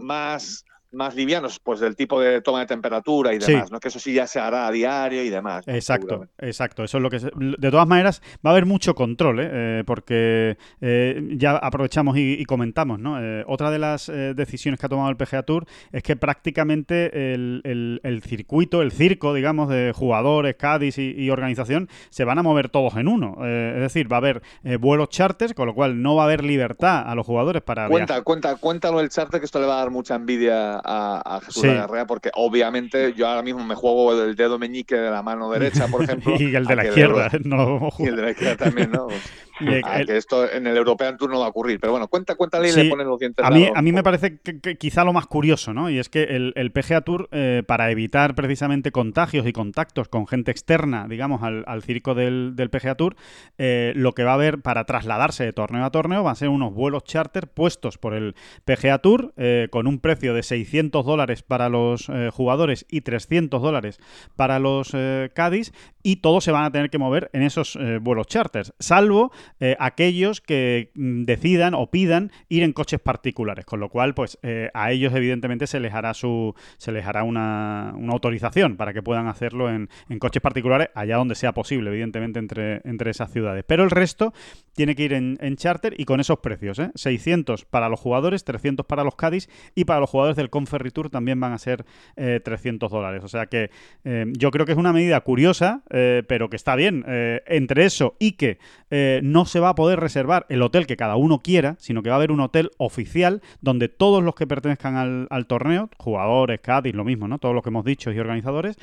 más, 0.00 0.64
más 0.94 1.14
livianos, 1.14 1.58
pues 1.60 1.80
del 1.80 1.96
tipo 1.96 2.20
de 2.20 2.40
toma 2.40 2.60
de 2.60 2.66
temperatura 2.66 3.32
y 3.34 3.40
Sí. 3.40 3.52
demás, 3.52 3.70
¿no? 3.70 3.80
Que 3.80 3.88
eso 3.88 3.98
sí 3.98 4.12
ya 4.14 4.26
se 4.26 4.40
hará 4.40 4.66
a 4.66 4.70
diario 4.70 5.22
y 5.24 5.30
demás. 5.30 5.66
¿no? 5.66 5.74
Exacto, 5.74 6.26
exacto. 6.38 6.84
Eso 6.84 6.98
es 6.98 7.02
lo 7.02 7.10
que. 7.10 7.20
se- 7.20 7.30
De 7.36 7.70
todas 7.70 7.86
maneras, 7.88 8.22
va 8.44 8.50
a 8.50 8.52
haber 8.52 8.66
mucho 8.66 8.94
control, 8.94 9.40
¿eh? 9.40 9.48
Eh, 9.52 9.82
porque 9.86 10.56
eh, 10.80 11.22
ya 11.36 11.52
aprovechamos 11.56 12.16
y, 12.16 12.34
y 12.34 12.44
comentamos, 12.44 12.98
¿no? 12.98 13.20
Eh, 13.22 13.44
otra 13.46 13.70
de 13.70 13.78
las 13.78 14.08
eh, 14.08 14.34
decisiones 14.34 14.78
que 14.80 14.86
ha 14.86 14.88
tomado 14.88 15.10
el 15.10 15.16
PGA 15.16 15.42
Tour 15.42 15.66
es 15.92 16.02
que 16.02 16.16
prácticamente 16.16 17.34
el, 17.34 17.60
el- 17.64 18.00
el 18.02 18.22
circuito, 18.22 18.82
el 18.82 18.92
circo, 18.92 19.34
digamos, 19.34 19.68
de 19.68 19.92
jugadores, 19.94 20.56
Cádiz 20.56 20.98
y, 20.98 21.10
y 21.16 21.30
organización, 21.30 21.88
se 22.10 22.24
van 22.24 22.38
a 22.38 22.42
mover 22.42 22.68
todos 22.68 22.96
en 22.96 23.08
uno. 23.08 23.36
Eh, 23.44 23.72
es 23.76 23.80
decir, 23.82 24.10
va 24.12 24.16
a 24.16 24.18
haber 24.18 24.42
vuelos 24.80 25.08
charters, 25.08 25.54
con 25.54 25.66
lo 25.66 25.74
cual 25.74 26.00
no 26.02 26.14
va 26.14 26.22
a 26.22 26.26
haber 26.26 26.44
libertad 26.44 27.02
a 27.06 27.14
los 27.14 27.26
jugadores 27.26 27.62
para 27.62 27.88
Cuenta, 27.88 28.22
cuenta, 28.22 28.56
cuéntalo 28.56 29.00
el 29.00 29.08
charter 29.08 29.40
que 29.40 29.46
esto 29.46 29.60
le 29.60 29.66
va 29.66 29.74
a 29.74 29.78
dar 29.78 29.90
mucha 29.90 30.14
envidia 30.14 30.76
a, 30.84 31.36
a 31.36 31.40
Jesús 31.40 31.62
Sí. 31.62 31.68
Lagarrea, 31.68 32.06
porque 32.06 32.30
obviamente 32.34 33.12
yo 33.14 33.26
ahora 33.28 33.42
mismo 33.42 33.64
me 33.64 33.74
juego 33.74 34.12
el 34.22 34.36
dedo 34.36 34.58
meñique 34.58 34.94
de 34.96 35.10
la 35.10 35.22
mano 35.22 35.50
derecha, 35.50 35.86
por 35.88 36.02
ejemplo. 36.04 36.34
y 36.38 36.54
el 36.54 36.64
de 36.66 36.76
la 36.76 36.86
izquierda, 36.86 37.30
no 37.44 37.88
Y 37.98 38.04
el 38.06 38.16
de 38.16 38.22
la 38.22 38.30
izquierda 38.30 38.56
también, 38.64 38.90
¿no? 38.92 39.08
El- 39.60 40.06
que 40.06 40.16
esto 40.16 40.50
en 40.50 40.66
el 40.66 40.76
European 40.76 41.16
Tour 41.16 41.30
no 41.30 41.40
va 41.40 41.46
a 41.46 41.48
ocurrir. 41.48 41.78
Pero 41.80 41.92
bueno, 41.92 42.08
cuenta, 42.08 42.34
cuéntale 42.34 42.68
y 42.68 42.72
Sí, 42.72 42.82
le 42.84 42.90
ponen 42.90 43.06
los 43.08 43.18
dientes 43.18 43.44
A 43.44 43.50
mí, 43.50 43.68
a 43.74 43.82
mí 43.82 43.92
me 43.92 44.02
parece 44.02 44.38
que, 44.38 44.60
que 44.60 44.76
quizá 44.76 45.04
lo 45.04 45.12
más 45.12 45.26
curioso, 45.26 45.72
¿no? 45.72 45.90
Y 45.90 45.98
es 45.98 46.08
que 46.08 46.24
el, 46.24 46.52
el 46.56 46.72
PGA 46.72 47.02
Tour, 47.02 47.28
eh, 47.32 47.62
para 47.66 47.90
evitar 47.90 48.34
precisamente 48.34 48.90
contagios 48.90 49.46
y 49.46 49.52
contactos 49.52 50.08
con 50.08 50.26
gente 50.26 50.50
externa, 50.50 51.06
digamos, 51.08 51.42
al, 51.42 51.64
al 51.66 51.82
circo 51.82 52.14
del, 52.14 52.52
del 52.56 52.70
PGA 52.70 52.94
Tour, 52.96 53.16
eh, 53.58 53.92
lo 53.96 54.12
que 54.12 54.24
va 54.24 54.32
a 54.32 54.34
haber 54.34 54.60
para 54.60 54.84
trasladarse 54.84 55.44
de 55.44 55.52
torneo 55.52 55.84
a 55.84 55.90
torneo 55.90 56.24
va 56.24 56.32
a 56.32 56.34
ser 56.34 56.48
unos 56.48 56.74
vuelos 56.74 57.04
charter 57.04 57.48
puestos 57.48 57.98
por 57.98 58.14
el 58.14 58.34
PGA 58.64 58.98
Tour 58.98 59.32
eh, 59.36 59.68
con 59.70 59.86
un 59.86 59.98
precio 60.00 60.34
de 60.34 60.42
600 60.42 61.04
dólares 61.04 61.42
para 61.42 61.68
los 61.68 62.10
jugadores 62.32 62.86
y 62.90 63.02
300 63.02 63.60
dólares 63.62 63.98
para 64.36 64.58
los 64.58 64.92
Cádiz 65.34 65.72
y 66.02 66.16
todos 66.16 66.44
se 66.44 66.52
van 66.52 66.64
a 66.64 66.70
tener 66.70 66.90
que 66.90 66.98
mover 66.98 67.30
en 67.32 67.42
esos 67.42 67.78
vuelos 68.00 68.26
charters, 68.26 68.72
salvo 68.78 69.32
eh, 69.60 69.76
aquellos 69.78 70.40
que 70.40 70.90
mm, 70.94 71.24
decidan 71.24 71.74
o 71.74 71.90
pidan 71.90 72.30
ir 72.48 72.62
en 72.62 72.72
coches 72.72 73.00
particulares, 73.00 73.64
con 73.64 73.80
lo 73.80 73.88
cual, 73.88 74.14
pues 74.14 74.38
eh, 74.42 74.70
a 74.74 74.92
ellos 74.92 75.14
evidentemente 75.14 75.66
se 75.66 75.80
les 75.80 75.94
hará 75.94 76.14
su 76.14 76.54
se 76.78 76.92
les 76.92 77.06
hará 77.06 77.24
una, 77.24 77.94
una 77.96 78.12
autorización 78.12 78.76
para 78.76 78.92
que 78.92 79.02
puedan 79.02 79.26
hacerlo 79.26 79.70
en, 79.70 79.88
en 80.08 80.18
coches 80.18 80.42
particulares 80.42 80.88
allá 80.94 81.16
donde 81.16 81.34
sea 81.34 81.52
posible, 81.52 81.90
evidentemente 81.90 82.38
entre, 82.38 82.80
entre 82.84 83.10
esas 83.10 83.30
ciudades. 83.30 83.64
Pero 83.66 83.84
el 83.84 83.90
resto 83.90 84.32
tiene 84.74 84.94
que 84.94 85.04
ir 85.04 85.12
en, 85.12 85.38
en 85.40 85.56
charter 85.56 85.94
y 85.98 86.04
con 86.04 86.20
esos 86.20 86.38
precios, 86.38 86.78
¿eh? 86.78 86.90
600 86.94 87.64
para 87.64 87.88
los 87.88 88.00
jugadores, 88.00 88.44
300 88.44 88.86
para 88.86 89.04
los 89.04 89.14
Cádiz 89.14 89.48
y 89.74 89.84
para 89.84 90.00
los 90.00 90.10
jugadores 90.10 90.36
del 90.36 90.50
Conferritour 90.50 91.10
también 91.10 91.38
van 91.40 91.52
a 91.52 91.58
ser 91.58 91.84
eh, 92.16 92.40
300 92.42 92.90
dólares. 92.90 93.22
O 93.24 93.28
sea 93.28 93.46
que 93.46 93.70
eh, 94.04 94.26
yo 94.36 94.50
creo 94.50 94.66
que 94.66 94.72
es 94.72 94.78
una 94.78 94.92
medida 94.92 95.20
curiosa, 95.20 95.82
eh, 95.90 96.22
pero 96.26 96.50
que 96.50 96.56
está 96.56 96.76
bien. 96.76 97.04
Eh, 97.06 97.42
entre 97.46 97.84
eso 97.84 98.16
y 98.18 98.32
que 98.32 98.58
eh, 98.96 99.18
no 99.24 99.44
se 99.44 99.58
va 99.58 99.70
a 99.70 99.74
poder 99.74 99.98
reservar 99.98 100.46
el 100.48 100.62
hotel 100.62 100.86
que 100.86 100.96
cada 100.96 101.16
uno 101.16 101.40
quiera, 101.40 101.74
sino 101.80 102.04
que 102.04 102.10
va 102.10 102.14
a 102.14 102.18
haber 102.18 102.30
un 102.30 102.38
hotel 102.38 102.70
oficial 102.78 103.42
donde 103.60 103.88
todos 103.88 104.22
los 104.22 104.36
que 104.36 104.46
pertenezcan 104.46 104.94
al, 104.94 105.26
al 105.30 105.48
torneo, 105.48 105.90
jugadores, 105.98 106.60
Cádiz, 106.60 106.94
lo 106.94 107.02
mismo, 107.02 107.26
¿no? 107.26 107.40
Todos 107.40 107.56
los 107.56 107.64
que 107.64 107.70
hemos 107.70 107.84
dicho 107.84 108.12
y 108.12 108.20
organizadores, 108.20 108.76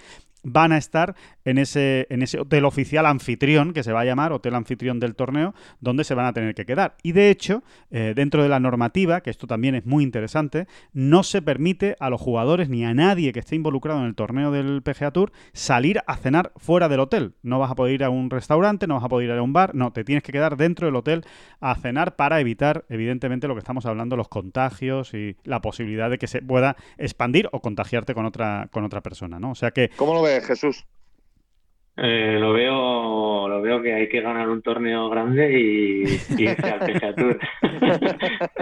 van 0.44 0.72
a 0.72 0.78
estar 0.78 1.16
en 1.46 1.58
ese, 1.58 2.08
en 2.10 2.22
ese 2.22 2.40
hotel 2.40 2.66
oficial 2.66 3.06
anfitrión, 3.06 3.74
que 3.74 3.84
se 3.84 3.92
va 3.92 4.02
a 4.02 4.06
llamar 4.06 4.32
hotel 4.32 4.56
anfitrión 4.56 5.00
del 5.00 5.16
torneo, 5.16 5.54
donde 5.80 6.04
se 6.04 6.14
van 6.14 6.26
a 6.26 6.34
tener 6.34 6.56
que 6.56 6.66
quedar. 6.66 6.96
Y 7.04 7.12
de 7.12 7.30
hecho, 7.30 7.64
eh, 7.90 8.14
dentro 8.16 8.44
de 8.44 8.50
la 8.50 8.60
normativa, 8.60 9.22
que 9.22 9.30
esto 9.30 9.48
también 9.48 9.76
es 9.76 9.86
muy 9.86 10.04
interesante, 10.04 10.68
no 10.94 11.24
se 11.24 11.42
permite 11.42 11.96
a 12.00 12.10
los 12.10 12.22
jugadores 12.22 12.70
ni 12.70 12.86
a 12.86 12.94
nadie 12.94 13.34
que 13.34 13.40
esté 13.40 13.56
involucrado 13.56 14.00
en 14.00 14.06
el 14.06 14.16
torneo 14.16 14.52
del 14.52 14.82
PGA 14.82 15.12
Tour 15.12 15.32
salir 15.54 16.02
a 16.08 16.16
cenar 16.18 16.52
fuera 16.58 16.90
del 16.90 17.00
hotel. 17.00 17.34
No 17.42 17.60
vas 17.60 17.72
a 17.72 17.76
poder 17.76 17.96
ir 17.96 18.04
a 18.04 18.10
un 18.10 18.30
restaurante, 18.30 18.88
no 18.88 18.96
vas 18.96 19.04
a 19.04 19.10
poder 19.10 19.30
ir 19.30 19.36
a 19.36 19.42
un 19.42 19.54
bar, 19.54 19.76
no, 19.76 19.92
te 19.92 20.04
tienes 20.04 20.24
que 20.24 20.32
quedar 20.32 20.58
dentro 20.58 20.88
del 20.88 20.96
hotel 20.96 21.24
a 21.60 21.76
cenar 21.76 22.16
para 22.16 22.40
evitar, 22.40 22.86
evidentemente, 22.90 23.48
lo 23.48 23.56
que 23.56 23.60
estamos 23.60 23.86
hablando, 23.86 24.16
los 24.16 24.28
contagios 24.28 25.14
y 25.14 25.36
la 25.44 25.62
posibilidad 25.62 26.10
de 26.10 26.18
que 26.18 26.28
se 26.28 26.42
pueda 26.42 26.76
expandir 26.98 27.50
o 27.52 27.62
contagiarte 27.62 28.14
con 28.14 28.26
otra, 28.26 28.68
con 28.72 28.84
otra 28.84 29.02
persona, 29.02 29.40
¿no? 29.40 29.52
O 29.52 29.56
sea 29.56 29.72
que 29.72 29.90
¿Cómo 29.96 30.14
lo 30.14 30.22
ves, 30.22 30.31
Jesús? 30.40 30.86
Eh, 31.98 32.38
lo 32.40 32.54
veo, 32.54 33.50
lo 33.50 33.62
veo 33.62 33.82
que 33.82 33.94
hay 33.94 34.08
que 34.08 34.22
ganar 34.22 34.48
un 34.50 34.62
torneo 34.62 35.10
grande 35.10 35.52
y, 35.60 36.04
y 36.38 36.44
irse 36.50 36.68
al 36.72 37.16
Tour. 37.16 37.38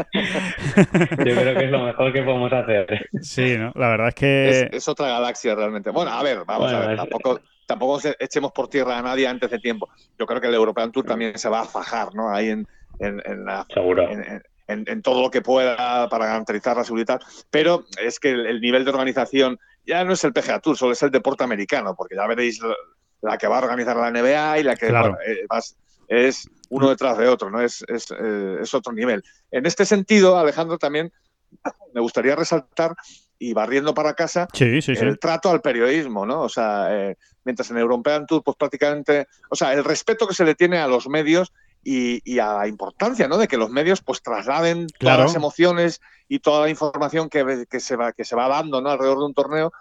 Yo 1.26 1.36
creo 1.36 1.56
que 1.58 1.66
es 1.66 1.72
lo 1.72 1.84
mejor 1.86 2.12
que 2.12 2.24
podemos 2.24 2.52
hacer. 2.52 3.08
sí, 3.22 3.56
¿no? 3.58 3.72
La 3.76 3.90
verdad 3.90 4.08
es 4.10 4.16
que... 4.16 4.50
Es, 4.50 4.68
es 4.72 4.88
otra 4.88 5.08
galaxia 5.10 5.54
realmente. 5.56 5.92
Bueno, 5.92 6.12
a 6.12 6.24
ver, 6.24 6.40
vamos 6.46 6.64
Bueno, 6.72 6.78
a 6.78 6.82
ver, 6.82 6.92
es- 6.92 6.98
tampoco, 6.98 7.40
tampoco 7.68 8.00
se- 8.00 8.16
echemos 8.20 8.52
por 8.52 8.68
tierra 8.68 8.98
a 8.98 9.02
nadie 9.02 9.28
antes 9.28 9.50
de 9.50 9.60
tiempo. 9.60 9.88
Yo 10.18 10.26
creo 10.26 10.42
que 10.42 10.48
el 10.48 10.56
European 10.56 10.92
Tour 10.92 11.06
también 11.06 11.38
se 11.38 11.50
va 11.50 11.62
a 11.62 11.66
fajar, 11.66 12.14
¿no? 12.16 12.34
Ahí 12.34 12.50
en, 12.50 12.68
en, 13.00 13.22
en 13.26 13.46
la- 13.46 13.66
Seguro. 13.74 14.10
en- 14.10 14.24
en- 14.24 14.42
en- 14.68 14.84
en 14.88 15.02
todo 15.02 15.22
lo 15.24 15.32
que 15.32 15.42
pueda 15.42 16.08
para 16.10 16.26
garantizar 16.28 16.78
la 16.78 16.84
seguridad. 16.84 17.20
Pero 17.50 17.86
es 18.04 18.20
que 18.20 18.30
el, 18.32 18.46
el 18.46 18.62
nivel 18.62 18.86
de 18.86 18.92
organización 18.92 19.60
ya 19.86 20.04
no 20.04 20.14
es 20.14 20.24
el 20.24 20.34
PGA 20.34 20.60
Tour, 20.60 20.78
solo 20.78 20.94
es 20.94 21.02
el 21.04 21.12
deporte 21.12 21.44
americano, 21.44 21.96
porque 21.96 22.16
ya 22.16 22.28
veréis 22.28 22.60
la, 23.22 23.38
que 23.38 23.48
va 23.48 23.58
a 23.60 23.64
organizar 23.64 23.96
la 23.98 24.10
NBA 24.12 24.60
y 24.60 24.64
la 24.64 24.76
que 24.76 24.88
Claro. 24.88 25.18
eh, 25.26 25.46
vas- 25.50 25.76
es 26.08 26.48
uno 26.70 26.90
detrás 26.90 27.18
de 27.18 27.28
otro, 27.28 27.50
¿no? 27.50 27.62
Es, 27.62 27.84
es, 27.88 28.08
eh, 28.12 28.58
es 28.62 28.74
otro 28.74 28.94
nivel. 28.94 29.24
En 29.52 29.66
este 29.66 29.86
sentido, 29.86 30.38
Alejandro, 30.38 30.78
también 30.78 31.12
me 31.94 32.02
gustaría 32.02 32.36
resaltar, 32.36 32.96
y 33.42 33.54
barriendo 33.54 33.94
para 33.94 34.14
casa, 34.16 34.48
Sí, 34.54 34.82
sí, 34.82 34.96
sí. 34.96 35.04
el 35.06 35.18
trato 35.18 35.50
al 35.50 35.62
periodismo, 35.62 36.26
¿no? 36.26 36.42
O 36.42 36.50
sea, 36.50 36.88
eh, 36.92 37.18
mientras 37.46 37.72
en 37.72 37.78
European 37.78 38.26
Tour, 38.28 38.44
pues 38.44 38.58
prácticamente, 38.58 39.28
o 39.50 39.56
sea, 39.56 39.74
el 39.74 39.84
respeto 39.86 40.28
que 40.28 40.34
se 40.34 40.44
le 40.44 40.56
tiene 40.56 40.78
a 40.78 40.88
los 40.88 41.08
medios 41.08 41.54
y, 41.84 42.22
y 42.30 42.40
a 42.40 42.54
la 42.54 42.68
importancia, 42.68 43.28
¿no? 43.28 43.38
De 43.38 43.48
que 43.48 43.58
los 43.58 43.70
medios, 43.70 44.02
pues, 44.02 44.22
trasladen 44.22 44.88
Claro. 45.00 45.18
todas 45.24 45.30
las 45.32 45.36
emociones 45.36 46.02
y 46.28 46.40
toda 46.40 46.62
la 46.62 46.70
información 46.70 47.30
que, 47.30 47.66
que 47.70 47.80
se 47.80 47.96
va 47.96 48.12
que 48.14 48.26
se 48.26 48.36
va 48.36 48.48
dando, 48.48 48.82
¿no? 48.82 48.90
Alrededor 48.90 49.20
de 49.20 49.26
un 49.26 49.34
torneo 49.34 49.72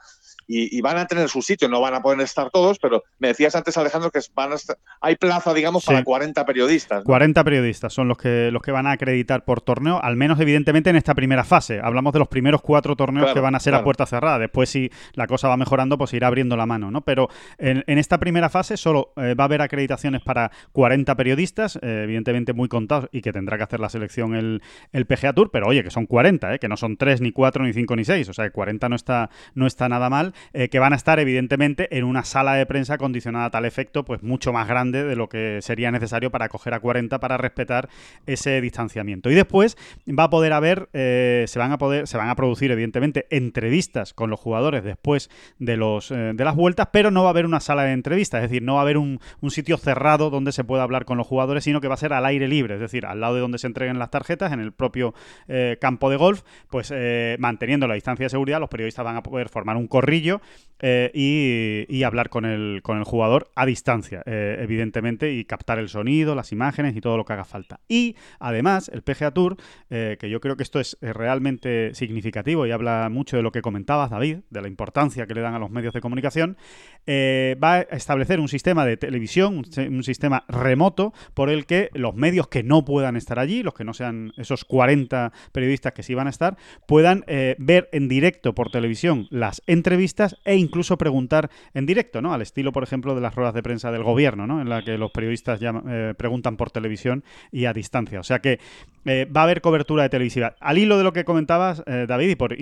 y, 0.48 0.76
y 0.76 0.80
van 0.80 0.96
a 0.98 1.06
tener 1.06 1.28
su 1.28 1.42
sitio, 1.42 1.68
no 1.68 1.80
van 1.80 1.94
a 1.94 2.00
poder 2.02 2.20
estar 2.20 2.50
todos, 2.50 2.78
pero 2.80 3.04
me 3.20 3.28
decías 3.28 3.54
antes, 3.54 3.76
Alejandro, 3.76 4.10
que 4.10 4.18
van 4.34 4.50
a 4.52 4.54
estar- 4.56 4.78
hay 5.00 5.14
plaza, 5.16 5.54
digamos, 5.54 5.84
Sí. 5.84 5.92
para 5.92 6.02
40 6.02 6.44
periodistas. 6.46 6.98
¿no? 7.00 7.04
40 7.04 7.44
periodistas 7.44 7.92
son 7.92 8.08
los 8.08 8.18
que, 8.18 8.50
los 8.50 8.62
que 8.62 8.72
van 8.72 8.86
a 8.86 8.92
acreditar 8.92 9.44
por 9.44 9.60
torneo, 9.60 10.02
al 10.02 10.16
menos 10.16 10.40
evidentemente 10.40 10.90
en 10.90 10.96
esta 10.96 11.14
primera 11.14 11.44
fase. 11.44 11.80
Hablamos 11.82 12.12
de 12.14 12.18
los 12.18 12.28
primeros 12.28 12.62
cuatro 12.62 12.96
torneos 12.96 13.26
Claro, 13.26 13.34
que 13.34 13.40
van 13.40 13.54
a 13.54 13.60
ser 13.60 13.74
a 13.74 13.84
puerta 13.84 14.06
cerrada. 14.06 14.38
Después, 14.38 14.68
si 14.70 14.90
la 15.12 15.26
cosa 15.26 15.48
va 15.48 15.56
mejorando, 15.56 15.98
pues 15.98 16.12
irá 16.14 16.26
abriendo 16.28 16.56
la 16.56 16.66
mano, 16.66 16.90
¿no? 16.90 17.02
Pero 17.02 17.28
en, 17.58 17.84
en 17.86 17.98
esta 17.98 18.18
primera 18.18 18.48
fase 18.48 18.76
solo 18.78 19.12
eh, 19.16 19.34
va 19.34 19.44
a 19.44 19.46
haber 19.46 19.60
acreditaciones 19.62 20.22
para 20.22 20.50
40 20.72 21.14
periodistas, 21.14 21.76
eh, 21.82 22.00
evidentemente 22.04 22.52
muy 22.54 22.68
contados 22.68 23.08
y 23.12 23.20
que 23.20 23.32
tendrá 23.32 23.58
que 23.58 23.64
hacer 23.64 23.80
la 23.80 23.90
selección 23.90 24.34
el, 24.34 24.62
el 24.92 25.04
PGA 25.06 25.32
Tour, 25.34 25.50
pero 25.52 25.66
oye, 25.66 25.82
que 25.84 25.90
son 25.90 26.06
40, 26.06 26.54
¿eh? 26.54 26.58
que 26.58 26.68
no 26.68 26.76
son 26.78 26.96
3, 26.96 27.20
ni 27.20 27.32
4, 27.32 27.64
ni 27.64 27.72
5, 27.72 27.96
ni 27.96 28.04
6. 28.04 28.28
O 28.28 28.32
sea, 28.32 28.44
que 28.46 28.50
40 28.52 28.88
no 28.88 28.96
está, 28.96 29.28
no 29.54 29.66
está 29.66 29.88
nada 29.88 30.08
mal, 30.08 30.32
eh, 30.52 30.68
que 30.68 30.78
van 30.78 30.92
a 30.92 30.96
estar 30.96 31.18
evidentemente 31.20 31.96
en 31.96 32.04
una 32.04 32.24
sala 32.24 32.54
de 32.54 32.66
prensa 32.66 32.94
acondicionada 32.94 33.46
a 33.46 33.50
tal 33.50 33.64
efecto, 33.64 34.04
pues 34.04 34.22
mucho 34.22 34.52
más 34.52 34.68
grande 34.68 35.04
de 35.04 35.16
lo 35.16 35.28
que 35.28 35.60
sería 35.62 35.90
necesario 35.90 36.30
para 36.30 36.48
coger 36.48 36.74
a 36.74 36.80
40 36.80 37.18
para 37.20 37.36
respetar 37.36 37.88
ese 38.26 38.60
distanciamiento. 38.60 39.30
Y 39.30 39.34
después 39.34 39.76
va 40.08 40.24
a 40.24 40.30
poder 40.30 40.52
haber, 40.52 40.88
eh, 40.92 41.44
se 41.48 41.58
van 41.58 41.72
a 41.72 41.78
poder, 41.78 42.06
se 42.06 42.16
van 42.16 42.28
a 42.28 42.36
producir 42.36 42.70
evidentemente 42.70 43.26
entrevistas 43.30 44.14
con 44.14 44.30
los 44.30 44.40
jugadores 44.40 44.84
después 44.84 45.30
de 45.58 45.76
los 45.76 46.10
eh, 46.10 46.32
de 46.34 46.44
las 46.44 46.56
vueltas, 46.56 46.88
pero 46.92 47.10
no 47.10 47.22
va 47.22 47.28
a 47.28 47.30
haber 47.30 47.46
una 47.46 47.60
sala 47.60 47.84
de 47.84 47.92
entrevistas, 47.92 48.42
es 48.42 48.50
decir, 48.50 48.62
no 48.62 48.74
va 48.74 48.80
a 48.80 48.82
haber 48.82 48.98
un, 48.98 49.20
un 49.40 49.50
sitio 49.50 49.76
cerrado 49.76 50.30
donde 50.30 50.52
se 50.52 50.64
pueda 50.64 50.82
hablar 50.82 51.04
con 51.04 51.18
los 51.18 51.26
jugadores, 51.26 51.64
sino 51.64 51.80
que 51.80 51.88
va 51.88 51.94
a 51.94 51.98
ser 51.98 52.12
al 52.12 52.26
aire 52.26 52.48
libre, 52.48 52.74
es 52.74 52.80
decir, 52.80 53.06
al 53.06 53.20
lado 53.20 53.34
de 53.34 53.40
donde 53.40 53.58
se 53.58 53.66
entreguen 53.66 53.98
las 53.98 54.10
tarjetas, 54.10 54.52
en 54.52 54.60
el 54.60 54.72
propio 54.72 55.14
campo 55.80 56.10
de 56.10 56.16
golf, 56.16 56.42
pues 56.68 56.92
manteniendo 57.38 57.86
la 57.86 57.94
distancia 57.94 58.24
de 58.24 58.30
seguridad, 58.30 58.60
los 58.60 58.68
periodistas 58.68 59.04
van 59.04 59.16
a 59.16 59.22
poder 59.22 59.48
formar 59.48 59.76
un 59.76 59.86
corrillo 59.86 60.27
eh, 60.80 61.86
y, 61.88 62.02
hablar 62.04 62.30
con 62.30 62.44
el, 62.44 62.80
con 62.82 62.98
el 62.98 63.04
jugador 63.04 63.50
a 63.56 63.66
distancia, 63.66 64.22
eh, 64.24 64.58
evidentemente, 64.60 65.32
y 65.32 65.44
captar 65.44 65.78
el 65.78 65.88
sonido, 65.88 66.34
las 66.34 66.52
imágenes 66.52 66.96
y 66.96 67.00
todo 67.00 67.16
lo 67.16 67.24
que 67.24 67.32
haga 67.32 67.44
falta. 67.44 67.80
Y 67.88 68.16
además, 68.38 68.88
el 68.88 69.02
PGA 69.02 69.32
Tour, 69.32 69.56
eh, 69.90 70.16
que 70.18 70.30
yo 70.30 70.40
creo 70.40 70.56
que 70.56 70.62
esto 70.62 70.78
es 70.78 70.96
realmente 71.00 71.92
significativo 71.94 72.66
y 72.66 72.70
habla 72.70 73.08
mucho 73.10 73.36
de 73.36 73.42
lo 73.42 73.50
que 73.50 73.60
comentabas, 73.60 74.10
David, 74.10 74.38
de 74.48 74.62
la 74.62 74.68
importancia 74.68 75.26
que 75.26 75.34
le 75.34 75.40
dan 75.40 75.54
a 75.54 75.58
los 75.58 75.70
medios 75.70 75.92
de 75.92 76.00
comunicación, 76.00 76.56
va 77.08 77.74
a 77.74 77.80
establecer 77.80 78.38
un 78.38 78.48
sistema 78.48 78.84
de 78.84 78.98
televisión, 78.98 79.64
un, 79.76 80.02
sistema 80.04 80.44
remoto, 80.46 81.14
por 81.32 81.48
el 81.48 81.64
que 81.64 81.88
los 81.94 82.14
medios 82.14 82.48
que 82.48 82.62
no 82.62 82.84
puedan 82.84 83.16
estar 83.16 83.38
allí, 83.38 83.62
los 83.62 83.72
que 83.72 83.84
no 83.84 83.94
sean 83.94 84.32
esos 84.36 84.66
40 84.66 85.32
periodistas 85.52 85.94
que 85.94 86.02
sí 86.02 86.14
van 86.14 86.26
a 86.26 86.30
estar, 86.30 86.58
puedan 86.86 87.24
ver 87.58 87.88
en 87.92 88.08
directo 88.08 88.54
por 88.54 88.70
televisión 88.70 89.26
las 89.30 89.62
entrevistas 89.66 90.17
e 90.44 90.56
incluso 90.56 90.98
preguntar 90.98 91.50
en 91.74 91.86
directo, 91.86 92.20
¿no? 92.20 92.32
Al 92.32 92.42
estilo, 92.42 92.72
por 92.72 92.82
ejemplo, 92.82 93.14
de 93.14 93.20
las 93.20 93.34
ruedas 93.34 93.54
de 93.54 93.62
prensa 93.62 93.90
del 93.90 94.02
gobierno, 94.02 94.46
¿no? 94.46 94.60
En 94.60 94.68
la 94.68 94.82
que 94.82 94.98
los 94.98 95.10
periodistas 95.10 95.60
ya, 95.60 95.72
eh, 95.88 96.14
preguntan 96.16 96.56
por 96.56 96.70
televisión 96.70 97.24
y 97.52 97.66
a 97.66 97.72
distancia. 97.72 98.20
O 98.20 98.24
sea 98.24 98.40
que 98.40 98.58
eh, 99.04 99.26
va 99.26 99.42
a 99.42 99.44
haber 99.44 99.60
cobertura 99.60 100.02
de 100.02 100.08
televisiva. 100.08 100.56
Al 100.60 100.78
hilo 100.78 100.98
de 100.98 101.04
lo 101.04 101.12
que 101.12 101.24
comentabas, 101.24 101.82
eh, 101.86 102.06
David, 102.08 102.30
y 102.30 102.34
por, 102.34 102.56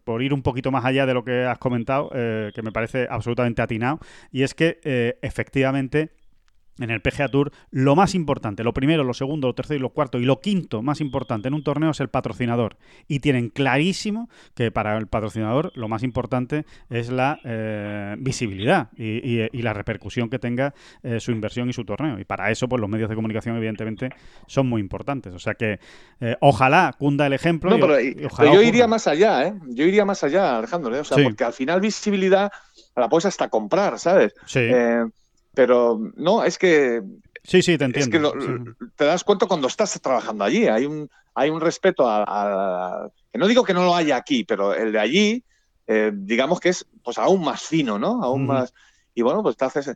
por, 0.00 0.22
ir 0.22 0.34
un 0.34 0.42
poquito 0.42 0.70
más 0.70 0.84
allá 0.84 1.06
de 1.06 1.14
lo 1.14 1.24
que 1.24 1.44
has 1.44 1.58
comentado, 1.58 2.10
que 2.10 2.62
me 2.62 2.72
parece 2.72 3.06
absolutamente 3.10 3.62
atinado, 3.62 3.98
y 4.30 4.42
es 4.42 4.54
que 4.54 4.78
efectivamente 5.22 6.10
en 6.78 6.90
el 6.90 7.00
PGA 7.00 7.28
Tour, 7.28 7.52
lo 7.70 7.94
más 7.96 8.14
importante, 8.14 8.64
lo 8.64 8.72
primero, 8.72 9.04
lo 9.04 9.14
segundo, 9.14 9.48
lo 9.48 9.54
tercero 9.54 9.78
y 9.78 9.80
lo 9.80 9.90
cuarto 9.90 10.18
y 10.18 10.24
lo 10.24 10.40
quinto 10.40 10.82
más 10.82 11.00
importante 11.00 11.48
en 11.48 11.54
un 11.54 11.62
torneo 11.62 11.90
es 11.90 12.00
el 12.00 12.08
patrocinador. 12.08 12.76
Y 13.08 13.20
tienen 13.20 13.50
clarísimo 13.50 14.28
que 14.54 14.70
para 14.70 14.96
el 14.96 15.06
patrocinador 15.06 15.72
lo 15.74 15.88
más 15.88 16.02
importante 16.02 16.64
es 16.88 17.10
la 17.10 17.38
eh, 17.44 18.16
visibilidad 18.18 18.88
y, 18.96 19.62
la 19.62 19.72
repercusión 19.72 20.28
que 20.28 20.40
tenga 20.40 20.74
eh, 21.04 21.20
su 21.20 21.30
inversión 21.30 21.68
y 21.70 21.72
su 21.72 21.84
torneo. 21.84 22.18
Y 22.18 22.24
para 22.24 22.50
eso, 22.50 22.68
pues 22.68 22.80
los 22.80 22.90
medios 22.90 23.08
de 23.08 23.14
comunicación, 23.14 23.56
evidentemente, 23.56 24.10
son 24.48 24.68
muy 24.68 24.80
importantes. 24.80 25.32
O 25.34 25.38
sea 25.38 25.54
que 25.54 25.78
eh, 26.20 26.36
ojalá 26.40 26.92
cunda 26.98 27.26
el 27.26 27.32
ejemplo. 27.32 27.70
No, 27.70 27.78
pero, 27.78 28.00
yo 28.00 28.62
iría 28.62 28.88
más 28.88 29.06
allá, 29.06 29.46
¿eh? 29.46 29.54
Yo 29.68 29.84
iría 29.84 30.04
más 30.04 30.24
allá, 30.24 30.58
Alejandro, 30.58 30.98
O 30.98 31.04
sea, 31.04 31.22
porque 31.22 31.44
al 31.44 31.52
final 31.52 31.80
visibilidad 31.80 32.50
la 32.96 33.08
puedes 33.08 33.26
hasta 33.26 33.48
comprar, 33.48 34.00
¿sabes? 34.00 34.34
Sí. 34.46 34.68
Pero 35.54 36.00
no, 36.16 36.44
es 36.44 36.58
que. 36.58 37.02
Sí, 37.44 37.62
sí, 37.62 37.76
te 37.76 37.84
entiendo. 37.84 38.34
Es 38.38 38.44
que 38.44 38.88
te 38.96 39.04
das 39.04 39.24
cuenta 39.24 39.46
cuando 39.46 39.66
estás 39.66 40.00
trabajando 40.00 40.44
allí. 40.44 40.68
Hay 40.68 40.86
un, 40.86 41.10
hay 41.34 41.50
un 41.50 41.60
respeto 41.60 42.04
a, 42.06 43.10
Que 43.32 43.38
no 43.38 43.48
digo 43.48 43.64
que 43.64 43.74
no 43.74 43.84
lo 43.84 43.94
haya 43.94 44.16
aquí, 44.16 44.44
pero 44.44 44.74
el 44.74 44.92
de 44.92 44.98
allí, 44.98 45.44
eh, 45.86 46.12
digamos 46.14 46.60
que 46.60 46.70
es 46.70 46.86
pues 47.02 47.18
aún 47.18 47.42
más 47.42 47.62
fino, 47.62 47.98
¿no? 47.98 48.22
Aún 48.22 48.46
más. 48.46 48.72
Y 49.14 49.22
bueno, 49.22 49.42
pues 49.42 49.56
te 49.56 49.64
haces 49.64 49.94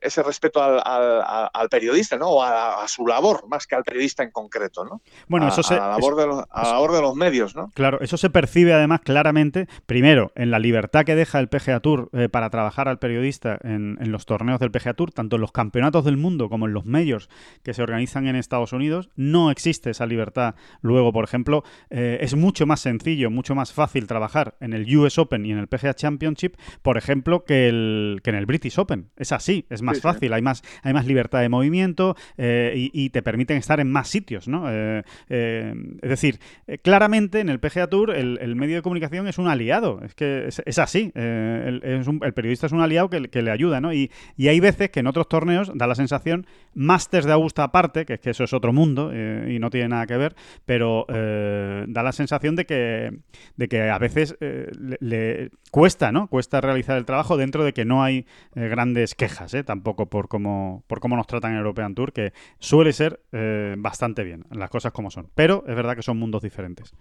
ese 0.00 0.22
respeto 0.22 0.62
al, 0.62 1.68
periodista, 1.70 2.16
¿no? 2.16 2.28
O 2.28 2.42
a, 2.42 2.86
su 2.88 3.06
labor, 3.06 3.48
más 3.48 3.66
que 3.66 3.74
al 3.74 3.84
periodista 3.84 4.22
en 4.22 4.30
concreto, 4.30 4.84
¿no? 4.84 5.00
Bueno, 5.28 5.48
eso 5.48 5.62
se, 5.62 5.74
a, 5.74 5.78
la 5.78 5.88
labor, 5.88 6.16
de 6.16 6.26
los, 6.26 6.44
a 6.50 6.72
labor 6.72 6.92
de 6.92 7.00
los 7.00 7.14
medios, 7.14 7.56
¿no? 7.56 7.70
Claro, 7.74 8.00
eso 8.00 8.16
se 8.16 8.30
percibe 8.30 8.74
además 8.74 9.00
claramente, 9.00 9.68
primero, 9.86 10.32
en 10.34 10.50
la 10.50 10.58
libertad 10.58 11.04
que 11.04 11.14
deja 11.14 11.38
el 11.38 11.48
PGA 11.48 11.80
Tour 11.80 12.10
eh, 12.12 12.28
para 12.28 12.50
trabajar 12.50 12.88
al 12.88 12.98
periodista 12.98 13.58
en, 13.62 13.96
los 14.10 14.26
torneos 14.26 14.60
del 14.60 14.70
PGA 14.70 14.94
Tour, 14.94 15.12
tanto 15.12 15.36
en 15.36 15.42
los 15.42 15.52
campeonatos 15.52 16.04
del 16.04 16.16
mundo 16.16 16.48
como 16.48 16.66
en 16.66 16.74
los 16.74 16.84
medios 16.84 17.28
que 17.62 17.74
se 17.74 17.82
organizan 17.82 18.26
en 18.26 18.36
Estados 18.36 18.72
Unidos, 18.72 19.10
no 19.16 19.50
existe 19.50 19.90
esa 19.90 20.06
libertad. 20.06 20.54
Luego, 20.82 21.12
por 21.12 21.24
ejemplo, 21.24 21.64
eh, 21.90 22.18
es 22.20 22.34
mucho 22.34 22.66
más 22.66 22.80
sencillo, 22.80 23.30
mucho 23.30 23.54
más 23.54 23.72
fácil 23.72 24.06
trabajar 24.06 24.56
en 24.60 24.72
el 24.72 24.96
US 24.96 25.18
Open 25.18 25.46
y 25.46 25.52
en 25.52 25.58
el 25.58 25.68
PGA 25.68 25.94
Championship, 25.94 26.56
por 26.82 26.98
ejemplo, 26.98 27.44
que, 27.44 27.68
el, 27.68 28.20
que 28.22 28.30
en 28.30 28.36
el 28.36 28.46
British 28.46 28.78
Open 28.78 29.03
es 29.16 29.32
así, 29.32 29.66
es 29.70 29.82
más 29.82 30.00
fácil, 30.00 30.32
Hay, 30.32 30.42
más, 30.42 30.62
hay 30.82 30.92
más 30.92 31.06
libertad 31.06 31.40
de 31.40 31.48
movimiento 31.48 32.16
eh, 32.36 32.90
y, 32.92 33.10
te 33.10 33.22
permiten 33.22 33.56
estar 33.56 33.80
en 33.80 33.90
más 33.90 34.08
sitios, 34.08 34.48
¿no? 34.48 34.70
Eh, 34.70 35.02
eh, 35.28 35.74
es 36.02 36.10
decir, 36.10 36.40
claramente 36.82 37.40
en 37.40 37.48
el 37.48 37.60
PGA 37.60 37.86
Tour 37.86 38.10
el, 38.10 38.56
medio 38.56 38.76
de 38.76 38.82
comunicación 38.82 39.28
es 39.28 39.38
un 39.38 39.46
aliado, 39.46 40.00
es 40.04 40.14
que 40.14 40.48
es, 40.48 40.78
así, 40.78 41.12
el, 41.14 42.32
periodista 42.34 42.66
es 42.66 42.72
un 42.72 42.80
aliado 42.80 43.10
que, 43.10 43.42
le 43.42 43.50
ayuda, 43.50 43.80
¿no? 43.80 43.92
Y, 43.92 44.10
hay 44.38 44.60
veces 44.60 44.90
que 44.90 45.00
en 45.00 45.06
otros 45.06 45.28
torneos 45.28 45.72
da 45.74 45.86
la 45.86 45.94
sensación, 45.94 46.46
Masters 46.74 47.26
de 47.26 47.32
Augusta 47.32 47.64
aparte, 47.64 48.04
que 48.04 48.14
es 48.14 48.20
que 48.20 48.30
eso 48.30 48.44
es 48.44 48.52
otro 48.52 48.72
mundo 48.72 49.12
y 49.14 49.58
no 49.58 49.70
tiene 49.70 49.88
nada 49.88 50.06
que 50.06 50.16
ver, 50.16 50.34
pero 50.64 51.06
da 51.08 52.02
la 52.02 52.12
sensación 52.12 52.56
de 52.56 52.66
que, 52.66 53.18
de 53.56 53.68
que 53.68 53.90
a 53.90 53.98
veces 53.98 54.36
le, 54.40 55.50
cuesta, 55.70 56.12
¿no? 56.12 56.28
Cuesta 56.28 56.60
realizar 56.60 56.96
el 56.96 57.04
trabajo 57.04 57.36
dentro 57.36 57.64
de 57.64 57.72
que 57.72 57.84
no 57.84 58.02
hay 58.02 58.26
grandes 58.54 58.93
quejas, 59.16 59.54
¿eh? 59.54 59.64
tampoco 59.64 60.06
por 60.06 60.28
cómo, 60.28 60.84
por 60.86 61.00
cómo 61.00 61.16
nos 61.16 61.26
tratan 61.26 61.52
en 61.52 61.58
European 61.58 61.94
Tour, 61.94 62.12
que 62.12 62.32
suele 62.58 62.92
ser 62.92 63.20
eh, 63.32 63.74
bastante 63.78 64.24
bien, 64.24 64.44
las 64.50 64.70
cosas 64.70 64.92
como 64.92 65.10
son. 65.10 65.28
Pero 65.34 65.64
es 65.66 65.74
verdad 65.74 65.96
que 65.96 66.02
son 66.02 66.18
mundos 66.18 66.42
diferentes. 66.42 66.94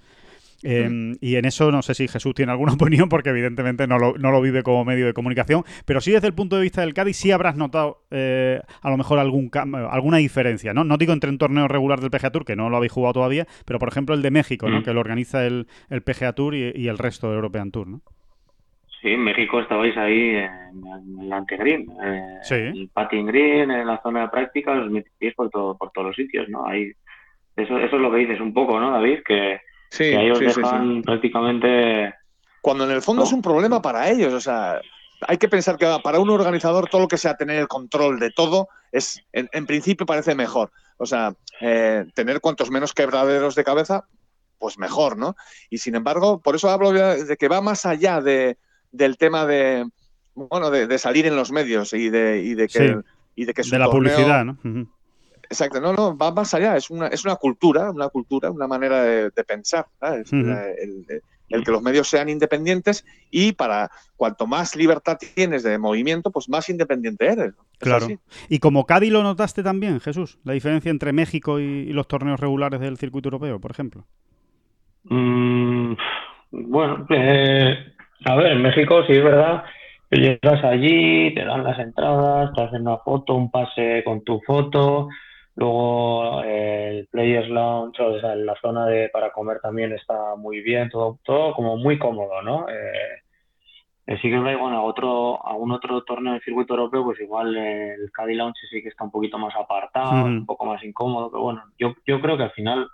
Em, 0.63 1.17
y 1.19 1.35
en 1.35 1.43
eso 1.45 1.71
no 1.71 1.81
sé 1.81 1.93
si 1.93 2.07
Jesús 2.07 2.33
tiene 2.33 2.51
alguna 2.51 2.73
opinión, 2.73 3.09
porque 3.09 3.29
evidentemente 3.29 3.85
no 3.85 3.99
lo, 3.99 4.17
no 4.17 4.31
lo, 4.31 4.41
vive 4.41 4.63
como 4.63 4.85
medio 4.85 5.05
de 5.05 5.13
comunicación, 5.13 5.63
pero 5.85 6.01
sí 6.01 6.11
desde 6.11 6.27
el 6.27 6.33
punto 6.33 6.55
de 6.55 6.61
vista 6.61 6.81
del 6.81 6.93
Cádiz 6.93 7.17
sí 7.17 7.31
habrás 7.31 7.55
notado 7.55 8.05
eh, 8.11 8.61
a 8.81 8.89
lo 8.89 8.97
mejor 8.97 9.19
algún 9.19 9.51
alguna 9.53 10.17
diferencia, 10.17 10.73
¿no? 10.73 10.83
No 10.83 10.97
digo 10.97 11.13
entre 11.13 11.29
un 11.29 11.37
torneo 11.37 11.67
regular 11.67 11.99
del 11.99 12.09
PGA 12.09 12.31
Tour, 12.31 12.45
que 12.45 12.55
no 12.55 12.69
lo 12.69 12.77
habéis 12.77 12.93
jugado 12.93 13.13
todavía, 13.13 13.45
pero 13.65 13.77
por 13.77 13.89
ejemplo 13.89 14.15
el 14.15 14.21
de 14.21 14.31
México, 14.31 14.69
¿no? 14.69 14.83
Que 14.83 14.93
lo 14.93 15.01
organiza 15.01 15.45
el, 15.45 15.67
el 15.89 16.01
PGA 16.01 16.33
Tour 16.33 16.55
y, 16.55 16.71
y, 16.75 16.87
el 16.87 16.97
resto 16.97 17.29
de 17.29 17.35
European 17.35 17.71
Tour, 17.71 17.87
¿no? 17.87 18.01
Sí, 19.03 19.09
en 19.09 19.19
México 19.19 19.59
estabais 19.59 19.97
ahí 19.97 20.29
en, 20.29 21.19
el 21.21 21.33
antegreen, 21.33 21.91
eh, 22.01 22.39
sí. 22.41 22.55
el 22.55 22.89
patting 22.93 23.25
green, 23.25 23.69
en 23.69 23.85
la 23.85 24.01
zona 24.01 24.21
de 24.21 24.29
práctica, 24.29 24.73
los 24.75 24.89
metéis 24.89 25.35
por, 25.35 25.49
todo, 25.49 25.77
por 25.77 25.91
todos 25.91 26.07
los 26.07 26.15
sitios, 26.15 26.47
¿no? 26.47 26.65
Ahí, 26.65 26.89
eso, 27.57 27.77
eso 27.79 27.95
es 27.97 28.01
lo 28.01 28.09
que 28.09 28.19
dices 28.19 28.39
un 28.39 28.53
poco, 28.53 28.79
¿no, 28.79 28.91
David? 28.91 29.19
Que, 29.25 29.59
sí, 29.89 30.05
que 30.05 30.15
ahí 30.15 30.31
os 30.31 30.39
dejan 30.39 31.01
prácticamente... 31.01 32.13
Cuando 32.61 32.85
en 32.85 32.91
el 32.91 33.01
fondo 33.01 33.23
es 33.23 33.33
un 33.33 33.41
problema 33.41 33.81
para 33.81 34.09
ellos, 34.09 34.31
o 34.31 34.39
sea, 34.39 34.79
hay 35.27 35.37
que 35.37 35.49
pensar 35.49 35.77
que 35.77 35.97
para 36.01 36.21
un 36.21 36.29
organizador 36.29 36.87
todo 36.87 37.01
lo 37.01 37.07
que 37.09 37.17
sea 37.17 37.35
tener 37.35 37.57
el 37.57 37.67
control 37.67 38.21
de 38.21 38.31
todo 38.31 38.69
es, 38.93 39.21
en, 39.33 39.65
principio 39.65 40.05
parece 40.05 40.33
mejor. 40.33 40.71
O 40.95 41.05
sea, 41.05 41.33
eh, 41.59 42.05
tener 42.13 42.39
cuantos 42.39 42.71
menos 42.71 42.93
quebraderos 42.93 43.55
de 43.55 43.65
cabeza, 43.65 44.07
pues 44.59 44.77
mejor, 44.77 45.17
¿no? 45.17 45.35
Y 45.69 45.79
sin 45.79 45.95
embargo, 45.95 46.39
por 46.39 46.55
eso 46.55 46.69
hablo 46.69 46.93
de 46.93 47.35
que 47.35 47.49
va 47.49 47.59
más 47.59 47.85
allá 47.85 48.21
de, 48.21 48.57
del 48.93 49.17
tema 49.17 49.45
de 49.45 49.85
bueno 50.33 50.71
de, 50.71 50.97
salir 50.97 51.27
en 51.27 51.35
los 51.35 51.51
medios 51.51 51.91
y 51.93 52.09
de, 52.09 52.41
y 52.41 52.53
de 52.53 52.67
que 52.69 52.97
y 53.35 53.45
de 53.45 53.53
que 53.53 53.63
de 53.63 53.79
la 53.79 53.89
publicidad, 53.89 54.45
¿no? 54.45 54.57
Exacto, 55.43 55.81
no, 55.81 55.93
no, 55.93 56.17
va 56.17 56.31
más 56.31 56.53
allá, 56.53 56.77
es 56.77 56.89
una, 56.89 57.07
es 57.07 57.25
una 57.25 57.35
cultura, 57.35 57.91
una 57.91 58.09
cultura, 58.09 58.49
una 58.49 58.65
manera 58.65 59.03
de, 59.03 59.43
pensar, 59.43 59.85
el, 60.01 61.63
que 61.63 61.71
los 61.71 61.81
medios 61.83 62.07
sean 62.07 62.27
independientes 62.29 63.05
y 63.29 63.51
para 63.51 63.91
cuanto 64.15 64.47
más 64.47 64.75
libertad 64.75 65.19
tienes 65.35 65.61
de 65.61 65.77
movimiento, 65.77 66.31
pues 66.31 66.49
más 66.49 66.69
independiente 66.69 67.27
eres. 67.27 67.53
Claro. 67.77 68.07
Y 68.49 68.59
como 68.59 68.87
Cádiz 68.87 69.11
lo 69.11 69.21
notaste 69.21 69.61
también, 69.61 69.99
Jesús, 69.99 70.39
la 70.43 70.53
diferencia 70.53 70.89
entre 70.89 71.13
México 71.13 71.59
y, 71.59 71.93
los 71.93 72.07
torneos 72.07 72.39
regulares 72.39 72.79
del 72.79 72.97
circuito 72.97 73.27
europeo, 73.27 73.59
por 73.59 73.69
ejemplo. 73.69 74.07
Mm, 75.03 75.93
bueno, 76.49 77.05
eh, 77.11 77.93
a 78.25 78.35
ver, 78.35 78.53
en 78.53 78.61
México 78.61 79.03
sí 79.05 79.13
es 79.13 79.23
verdad 79.23 79.63
que 80.09 80.19
llegas 80.19 80.63
allí, 80.63 81.33
te 81.33 81.43
dan 81.43 81.63
las 81.63 81.79
entradas, 81.79 82.53
te 82.53 82.61
hacen 82.61 82.81
una 82.81 82.97
foto, 82.97 83.33
un 83.35 83.49
pase 83.49 84.03
con 84.03 84.23
tu 84.23 84.39
foto, 84.41 85.09
luego 85.55 86.43
eh, 86.43 86.99
el 86.99 87.07
Players 87.07 87.49
Lounge, 87.49 88.01
o 88.01 88.19
sea, 88.19 88.35
la 88.35 88.55
zona 88.61 88.85
de 88.85 89.09
para 89.09 89.31
comer 89.31 89.59
también 89.59 89.91
está 89.93 90.35
muy 90.37 90.61
bien, 90.61 90.89
todo, 90.89 91.19
todo 91.23 91.53
como 91.53 91.77
muy 91.77 91.97
cómodo, 91.97 92.41
¿no? 92.41 92.69
Eh, 92.69 93.21
eh 94.05 94.19
sí 94.21 94.29
que 94.29 94.37
bueno, 94.37 94.77
a 94.77 94.81
otro, 94.81 95.45
a 95.45 95.55
un 95.55 95.71
otro 95.71 96.03
torneo 96.03 96.33
de 96.33 96.41
circuito 96.41 96.75
europeo, 96.75 97.03
pues 97.03 97.19
igual 97.19 97.55
el 97.55 98.11
Caddy 98.11 98.35
Lounge 98.35 98.59
sí 98.69 98.83
que 98.83 98.89
está 98.89 99.03
un 99.03 99.11
poquito 99.11 99.37
más 99.37 99.55
apartado, 99.55 100.25
un 100.25 100.45
poco 100.45 100.65
más 100.65 100.83
incómodo, 100.83 101.31
pero 101.31 101.43
bueno, 101.43 101.63
yo, 101.79 101.95
yo 102.05 102.21
creo 102.21 102.37
que 102.37 102.43
al 102.43 102.51
final 102.51 102.87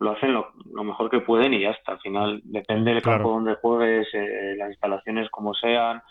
lo 0.00 0.12
hacen 0.12 0.32
lo, 0.32 0.52
mejor 0.84 1.10
que 1.10 1.20
pueden 1.20 1.54
y 1.54 1.60
ya 1.60 1.70
está. 1.70 1.92
Al 1.92 2.00
final 2.00 2.40
depende 2.44 2.92
del 2.92 3.02
campo 3.02 3.30
donde 3.30 3.56
juegues, 3.56 4.08
eh, 4.12 4.54
las 4.56 4.70
instalaciones 4.70 5.30
como 5.30 5.54
sean, 5.54 6.02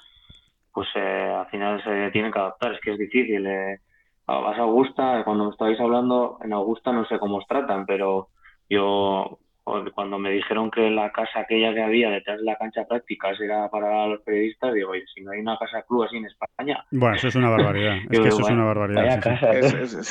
pues 0.72 0.88
eh, 0.96 1.36
al 1.38 1.48
final 1.48 1.84
se 1.84 2.12
tienen 2.12 2.32
que 2.32 2.40
adaptar. 2.40 2.74
Es 2.74 2.82
que 2.82 2.92
es 2.92 2.98
difícil. 2.98 3.46
Eh. 3.46 3.80
Vas 4.26 4.58
a 4.58 4.62
Augusta, 4.62 5.24
cuando 5.26 5.46
me 5.46 5.52
estáis 5.52 5.80
hablando, 5.80 6.38
en 6.44 6.54
Augusta 6.54 6.92
no 6.94 7.06
sé 7.06 7.20
cómo 7.20 7.38
os 7.38 7.48
tratan, 7.48 7.86
pero 7.86 8.30
yo 8.70 9.40
cuando 9.64 10.20
me 10.20 10.32
dijeron 10.32 10.70
que 10.70 10.90
la 10.90 11.12
casa 11.12 11.40
aquella 11.40 11.74
que 11.74 11.82
había 11.82 12.10
detrás 12.10 12.38
de 12.38 12.44
la 12.44 12.58
cancha 12.58 12.86
prácticas 12.86 13.40
era 13.40 13.70
para 13.70 14.08
los 14.08 14.22
periodistas, 14.22 14.74
digo, 14.74 14.92
oye, 14.92 15.04
si 15.14 15.22
no 15.22 15.32
hay 15.32 15.40
una 15.40 15.58
casa 15.58 15.84
club 15.84 16.04
así 16.04 16.18
en 16.18 16.26
España. 16.26 16.86
Bueno, 16.92 17.16
eso 17.16 17.30
es 17.30 17.36
una 17.36 17.50
barbaridad. 17.50 17.96
es 18.10 18.20
que 18.20 18.28
eso 18.28 18.42
es 18.42 18.50
una 18.50 18.66
barbaridad. 18.66 19.28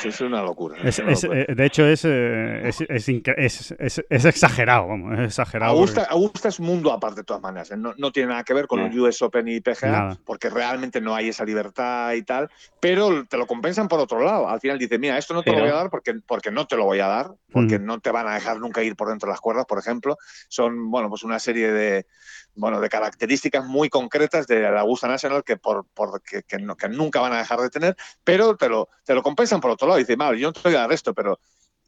Es, 0.05 0.21
una 0.21 0.41
locura. 0.41 0.77
Eh, 0.83 1.53
de 1.53 1.65
hecho, 1.65 1.85
es, 1.87 2.03
eh, 2.05 2.67
es, 2.67 4.25
exagerado, 4.25 4.87
vamos, 4.87 5.19
es 5.19 5.25
exagerado. 5.25 5.73
Augusta, 5.73 6.07
Augusta, 6.09 6.49
es 6.49 6.59
mundo 6.59 6.91
aparte 6.91 7.21
de 7.21 7.25
todas 7.25 7.41
maneras. 7.41 7.69
¿eh? 7.71 7.77
No, 7.77 7.93
no 7.97 8.11
tiene 8.11 8.29
nada 8.29 8.43
que 8.43 8.53
ver 8.53 8.65
con 8.67 8.79
el 8.79 8.99
US 8.99 9.21
Open 9.21 9.47
y 9.47 9.59
PGA, 9.59 10.17
porque 10.25 10.49
realmente 10.49 10.99
no 10.99 11.13
hay 11.13 11.29
esa 11.29 11.45
libertad 11.45 12.13
y 12.13 12.23
tal, 12.23 12.49
pero 12.79 13.25
te 13.25 13.37
lo 13.37 13.45
compensan 13.45 13.87
por 13.87 13.99
otro 13.99 14.19
lado. 14.23 14.49
Al 14.49 14.59
final 14.59 14.79
dice, 14.79 14.97
mira, 14.97 15.17
esto 15.17 15.33
no 15.33 15.43
te 15.43 15.51
lo 15.51 15.59
voy 15.59 15.69
a 15.69 15.75
dar 15.75 15.89
porque, 15.91 16.15
porque 16.25 16.49
no 16.49 16.65
te 16.65 16.75
lo 16.75 16.85
voy 16.85 16.99
a 16.99 17.07
dar, 17.07 17.31
porque 17.51 17.77
mm. 17.77 17.85
no 17.85 17.99
te 17.99 18.11
van 18.11 18.27
a 18.27 18.33
dejar 18.33 18.59
nunca 18.59 18.81
ir 18.83 18.95
por 18.95 19.09
dentro 19.09 19.27
de 19.27 19.33
las 19.33 19.41
cuerdas, 19.43 19.67
por 19.67 19.77
ejemplo, 19.77 20.17
son 20.47 20.89
bueno, 20.89 21.09
pues 21.09 21.21
una 21.21 21.37
serie 21.37 21.71
de, 21.71 22.07
bueno, 22.55 22.79
de 22.79 22.89
características 22.89 23.63
muy 23.65 23.89
concretas 23.89 24.47
de 24.47 24.61
la 24.61 24.81
Augusta 24.81 25.07
National 25.07 25.43
que, 25.43 25.57
por, 25.57 25.85
que, 26.23 26.41
que, 26.41 26.57
nunca 26.89 27.19
van 27.19 27.33
a 27.33 27.37
dejar 27.37 27.59
de 27.59 27.69
tener, 27.69 27.95
pero 28.23 28.57
te 28.57 28.69
lo, 28.69 28.89
te 29.03 29.13
lo 29.13 29.21
compensan 29.21 29.61
por 29.61 29.69
otro 29.71 29.87
lado. 29.87 29.99
Dice, 29.99 30.17
mal, 30.17 30.35
yo 30.37 30.47
no 30.47 30.53
te 30.53 30.61
voy 30.63 30.75
a 30.75 30.81
dar 30.81 30.91
esto, 30.91 31.13
pero 31.13 31.39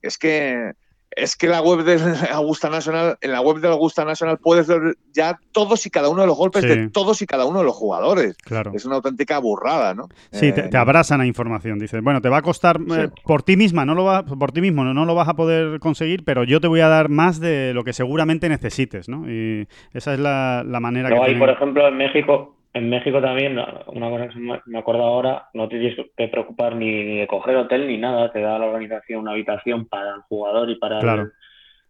es 0.01 0.17
que 0.19 0.73
es 1.15 1.35
que 1.35 1.47
la 1.47 1.61
web 1.61 1.83
de 1.83 1.97
Augusta 2.31 2.69
National, 2.69 3.17
en 3.21 3.31
la 3.31 3.41
web 3.41 3.57
de 3.57 3.67
Augusta 3.69 4.03
National 4.03 4.37
puedes 4.37 4.67
ver 4.67 4.95
ya 5.13 5.39
todos 5.51 5.85
y 5.85 5.89
cada 5.89 6.09
uno 6.09 6.21
de 6.21 6.27
los 6.27 6.37
golpes 6.37 6.63
de 6.63 6.89
todos 6.89 7.21
y 7.21 7.25
cada 7.25 7.45
uno 7.45 7.59
de 7.59 7.65
los 7.65 7.75
jugadores. 7.75 8.35
Claro. 8.37 8.71
Es 8.73 8.85
una 8.85 8.95
auténtica 8.95 9.39
burrada, 9.39 9.93
¿no? 9.93 10.09
Sí, 10.31 10.51
te, 10.51 10.65
eh, 10.65 10.77
abrasan 10.77 11.21
a 11.21 11.25
información. 11.25 11.79
Dices, 11.79 12.01
bueno, 12.03 12.21
te 12.21 12.29
va 12.29 12.37
a 12.37 12.41
costar 12.41 12.79
eh, 12.95 13.09
por 13.23 13.43
ti 13.43 13.55
misma, 13.55 13.85
no 13.85 13.95
lo 13.95 14.03
va, 14.03 14.23
por 14.23 14.51
ti 14.51 14.61
mismo, 14.61 14.83
no, 14.83 15.05
lo 15.05 15.15
vas 15.15 15.29
a 15.29 15.35
poder 15.35 15.79
conseguir, 15.79 16.23
pero 16.25 16.43
yo 16.43 16.59
te 16.59 16.67
voy 16.67 16.81
a 16.81 16.87
dar 16.87 17.09
más 17.09 17.39
de 17.39 17.73
lo 17.73 17.83
que 17.83 17.93
seguramente 17.93 18.49
necesites, 18.49 19.07
¿no? 19.07 19.29
Y 19.29 19.67
esa 19.93 20.13
es 20.13 20.19
la, 20.19 20.63
manera 20.81 21.09
que. 21.09 21.15
hay, 21.15 21.35
por 21.35 21.49
ejemplo, 21.49 21.87
en 21.87 21.97
México, 21.97 22.54
en 22.75 22.89
México 22.89 23.21
también, 23.21 23.57
una 23.87 24.09
cosa 24.09 24.27
que 24.27 24.61
me 24.65 24.77
acuerdo 24.77 25.03
ahora, 25.03 25.47
no 25.53 25.69
te 25.69 25.79
tienes 25.79 25.97
que 26.17 26.27
preocupar 26.27 26.75
ni 26.75 27.19
de 27.19 27.25
coger 27.25 27.55
hotel 27.55 27.87
ni 27.87 27.97
nada, 27.97 28.33
te 28.33 28.41
da 28.41 28.59
la 28.59 28.65
organización 28.65 29.21
una 29.21 29.31
habitación 29.31 29.87
para 29.87 30.15
el 30.15 30.21
jugador 30.23 30.69
y 30.69 30.75
para 30.75 30.99
el, 30.99 31.31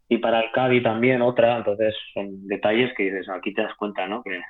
y 0.10 0.20
para 0.20 0.42
el 0.42 0.52
Cádiz 0.52 0.84
también 0.84 1.24
otra, 1.24 1.58
entonces 1.58 1.96
son 2.14 2.48
detalles 2.48 2.94
que 2.96 3.06
dices, 3.06 3.28
aquí 3.30 3.52
te 3.52 3.64
das 3.64 3.74
cuenta, 3.74 4.06
¿no? 4.06 4.22
Que, 4.22 4.44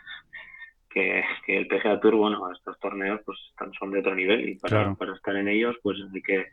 que, 1.46 1.58
el 1.58 1.68
PGA 1.68 2.02
Tour, 2.02 2.16
bueno, 2.16 2.52
estos 2.52 2.78
torneos 2.82 3.22
pues 3.26 3.38
son 3.80 3.92
de 3.92 4.00
otro 4.00 4.14
nivel 4.14 4.50
y 4.50 4.56
para, 4.56 4.94
estar 5.16 5.38
en 5.38 5.48
ellos 5.48 5.78
pues 5.82 5.98
hay 6.14 6.22
que 6.22 6.48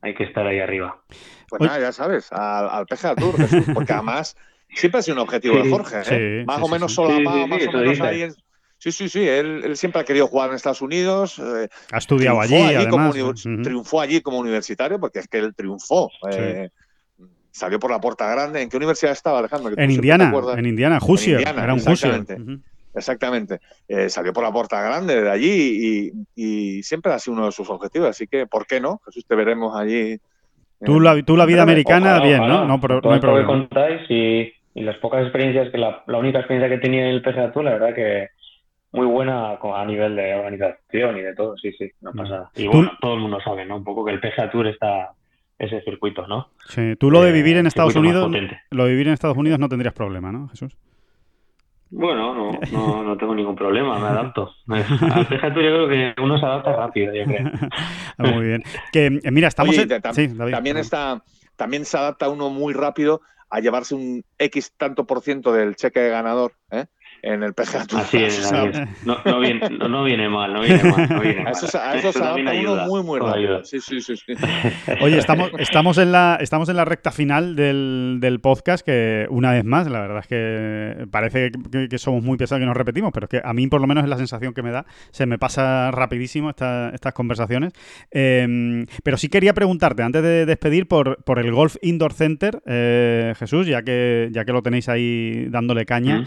hay 0.00 0.14
que 0.14 0.24
estar 0.24 0.46
ahí 0.46 0.60
arriba. 0.60 1.02
Pues 1.50 1.60
nada, 1.60 1.78
ya 1.78 1.92
sabes, 1.92 2.32
al, 2.32 2.86
PGA 2.86 3.14
Tour, 3.16 3.34
porque 3.74 3.92
además 3.92 4.34
siempre 4.70 5.00
ha 5.00 5.02
sido 5.02 5.16
un 5.16 5.22
objetivo 5.24 5.56
de 5.56 5.68
Jorge, 5.68 6.00
¿eh? 6.10 6.44
más 6.46 6.62
o 6.62 6.68
menos 6.68 6.94
solapado, 6.94 7.46
más 7.46 7.66
o 7.66 7.72
menos 7.72 8.00
ahí 8.00 8.22
en 8.22 8.43
Sí, 8.84 8.92
sí, 8.92 9.08
sí. 9.08 9.26
Él, 9.26 9.74
siempre 9.78 10.02
ha 10.02 10.04
querido 10.04 10.26
jugar 10.26 10.50
en 10.50 10.56
Estados 10.56 10.82
Unidos. 10.82 11.38
Eh, 11.38 11.68
ha 11.90 11.96
estudiado 11.96 12.38
allí, 12.38 12.54
además. 12.54 13.14
Triunfó 13.62 14.02
allí 14.02 14.20
como 14.20 14.38
universitario, 14.38 15.00
porque 15.00 15.20
es 15.20 15.26
que 15.26 15.38
él 15.38 15.54
triunfó. 15.54 16.10
Eh, 16.30 16.68
salió 17.50 17.78
por 17.78 17.90
la 17.90 17.98
puerta 17.98 18.30
grande. 18.30 18.60
¿En 18.60 18.68
qué 18.68 18.76
universidad 18.76 19.12
estaba, 19.12 19.38
Alejandro? 19.38 19.72
En 19.74 19.90
Indiana, 19.90 20.30
en 20.58 20.66
Indiana, 20.66 20.98
Hoosier. 20.98 21.40
Era 21.40 21.72
un 21.72 21.78
exactamente. 21.78 22.36
Exactamente. 22.94 23.60
Eh, 23.88 24.10
salió 24.10 24.34
por 24.34 24.44
la 24.44 24.52
puerta 24.52 24.82
grande 24.82 25.22
de 25.22 25.30
allí 25.30 26.12
y, 26.36 26.82
siempre 26.82 27.10
ha 27.10 27.18
sido 27.18 27.38
uno 27.38 27.46
de 27.46 27.52
sus 27.52 27.70
objetivos. 27.70 28.10
Así 28.10 28.26
que, 28.26 28.46
¿por 28.46 28.66
qué 28.66 28.82
no? 28.82 29.00
Jesús, 29.06 29.24
te 29.26 29.34
veremos 29.34 29.74
allí. 29.74 30.18
Tú, 30.84 31.00
la, 31.00 31.22
tú 31.22 31.38
la 31.38 31.46
vida 31.46 31.62
americana, 31.62 32.20
bien, 32.20 32.46
¿no? 32.46 32.66
No, 32.66 32.78
pero, 32.82 33.00
no 33.00 33.14
hay 33.14 33.20
problema. 33.20 33.46
que 33.46 33.46
contáis 33.46 34.10
y, 34.10 34.52
las 34.82 34.98
pocas 34.98 35.22
experiencias, 35.22 35.70
que 35.72 35.78
la, 35.78 36.04
única 36.06 36.40
experiencia 36.40 36.68
que 36.68 36.82
tenía 36.82 37.08
en 37.08 37.14
el 37.14 37.22
PSA 37.22 37.62
la 37.62 37.70
verdad 37.70 37.94
que 37.94 38.28
muy 38.94 39.06
buena 39.06 39.58
a 39.60 39.84
nivel 39.84 40.14
de 40.14 40.34
organización 40.36 41.18
y 41.18 41.22
de 41.22 41.34
todo, 41.34 41.56
sí, 41.58 41.72
sí, 41.72 41.90
no 42.00 42.12
pasa. 42.12 42.48
Y 42.54 42.68
bueno, 42.68 42.92
todo 43.00 43.14
el 43.14 43.20
mundo 43.20 43.40
sabe, 43.44 43.66
¿no? 43.66 43.78
Un 43.78 43.84
poco 43.84 44.04
que 44.04 44.12
el 44.12 44.20
PSA 44.20 44.52
Tour 44.52 44.68
está 44.68 45.10
ese 45.58 45.80
circuito, 45.82 46.28
¿no? 46.28 46.50
Sí, 46.68 46.94
tú 46.94 47.10
lo 47.10 47.22
de 47.24 47.32
vivir 47.32 47.56
en 47.56 47.66
Estados 47.66 47.96
Unidos, 47.96 48.30
lo 48.70 48.84
de 48.84 48.90
vivir 48.92 49.08
en 49.08 49.14
Estados 49.14 49.36
Unidos 49.36 49.58
no 49.58 49.68
tendrías 49.68 49.94
problema, 49.94 50.30
¿no, 50.30 50.48
Jesús? 50.48 50.76
Bueno, 51.90 52.34
no, 52.34 52.60
no, 52.70 53.02
no 53.02 53.16
tengo 53.16 53.34
ningún 53.34 53.56
problema, 53.56 53.98
me 53.98 54.06
adapto. 54.06 54.52
Al 54.68 55.26
PSA 55.26 55.52
Tour 55.52 55.64
yo 55.64 55.86
creo 55.86 55.88
que 55.88 56.22
uno 56.22 56.38
se 56.38 56.46
adapta 56.46 56.76
rápido, 56.76 57.12
yo 57.14 57.24
creo. 57.24 57.50
muy 58.18 58.46
bien. 58.46 58.62
Que, 58.92 59.06
eh, 59.06 59.30
mira, 59.32 59.48
estamos 59.48 59.76
en... 59.76 59.88
sí, 60.12 60.28
también 60.38 60.76
está, 60.76 61.20
también 61.56 61.84
se 61.84 61.98
adapta 61.98 62.28
uno 62.28 62.48
muy 62.48 62.72
rápido 62.72 63.22
a 63.50 63.58
llevarse 63.58 63.96
un 63.96 64.24
X 64.38 64.72
tanto 64.76 65.04
por 65.04 65.20
ciento 65.20 65.52
del 65.52 65.74
cheque 65.74 65.98
de 65.98 66.10
ganador, 66.10 66.52
¿eh? 66.70 66.86
En 67.24 67.42
el 67.42 67.54
PGA 67.54 67.86
Tour. 67.86 68.00
Así 68.00 68.18
es, 68.18 68.52
No, 69.04 69.16
no, 69.24 69.40
viene, 69.40 69.68
no, 69.70 70.04
viene, 70.04 70.28
mal, 70.28 70.52
no 70.52 70.60
viene 70.60 70.84
mal. 70.84 71.08
No 71.08 71.20
viene 71.20 71.42
mal. 71.42 71.52
Eso, 71.52 71.78
a 71.78 71.96
eso, 71.96 72.12
se 72.12 72.18
adapta 72.18 72.52
uno 72.52 72.86
muy, 72.86 73.02
muy 73.02 73.18
rápido. 73.18 73.64
Sí, 73.64 73.80
sí, 73.80 74.00
sí, 74.00 74.14
Oye, 75.00 75.18
estamos, 75.18 75.50
estamos, 75.58 75.98
en 75.98 76.12
la, 76.12 76.38
estamos 76.40 76.68
en 76.68 76.76
la 76.76 76.84
recta 76.84 77.10
final 77.10 77.56
del, 77.56 78.18
del, 78.20 78.40
podcast, 78.40 78.84
que 78.84 79.26
una 79.30 79.52
vez 79.52 79.64
más, 79.64 79.90
la 79.90 80.00
verdad 80.00 80.18
es 80.18 80.26
que 80.26 81.06
parece 81.10 81.50
que, 81.90 81.98
somos 81.98 82.22
muy 82.22 82.36
pesados 82.36 82.60
que 82.60 82.66
nos 82.66 82.76
repetimos, 82.76 83.10
pero 83.12 83.24
es 83.24 83.30
que 83.30 83.40
a 83.42 83.54
mí 83.54 83.66
por 83.68 83.80
lo 83.80 83.86
menos 83.86 84.04
es 84.04 84.10
la 84.10 84.18
sensación 84.18 84.52
que 84.52 84.62
me 84.62 84.70
da. 84.70 84.84
Se 85.10 85.24
me 85.24 85.38
pasa 85.38 85.90
rapidísimo 85.90 86.50
esta, 86.50 86.90
estas 86.90 87.14
conversaciones. 87.14 87.72
Em, 88.10 88.86
pero 89.02 89.16
sí 89.16 89.28
quería 89.28 89.54
preguntarte, 89.54 90.02
antes 90.02 90.22
de 90.22 90.44
despedir, 90.44 90.86
por, 90.88 91.22
por 91.24 91.38
el 91.38 91.50
Golf 91.52 91.76
Indoor 91.80 92.12
Center, 92.12 92.62
eh, 92.66 93.32
Jesús, 93.38 93.66
ya 93.66 93.82
que, 93.82 94.28
ya 94.30 94.44
que 94.44 94.52
lo 94.52 94.62
tenéis 94.62 94.90
ahí 94.90 95.46
dándole 95.48 95.86
caña 95.86 96.26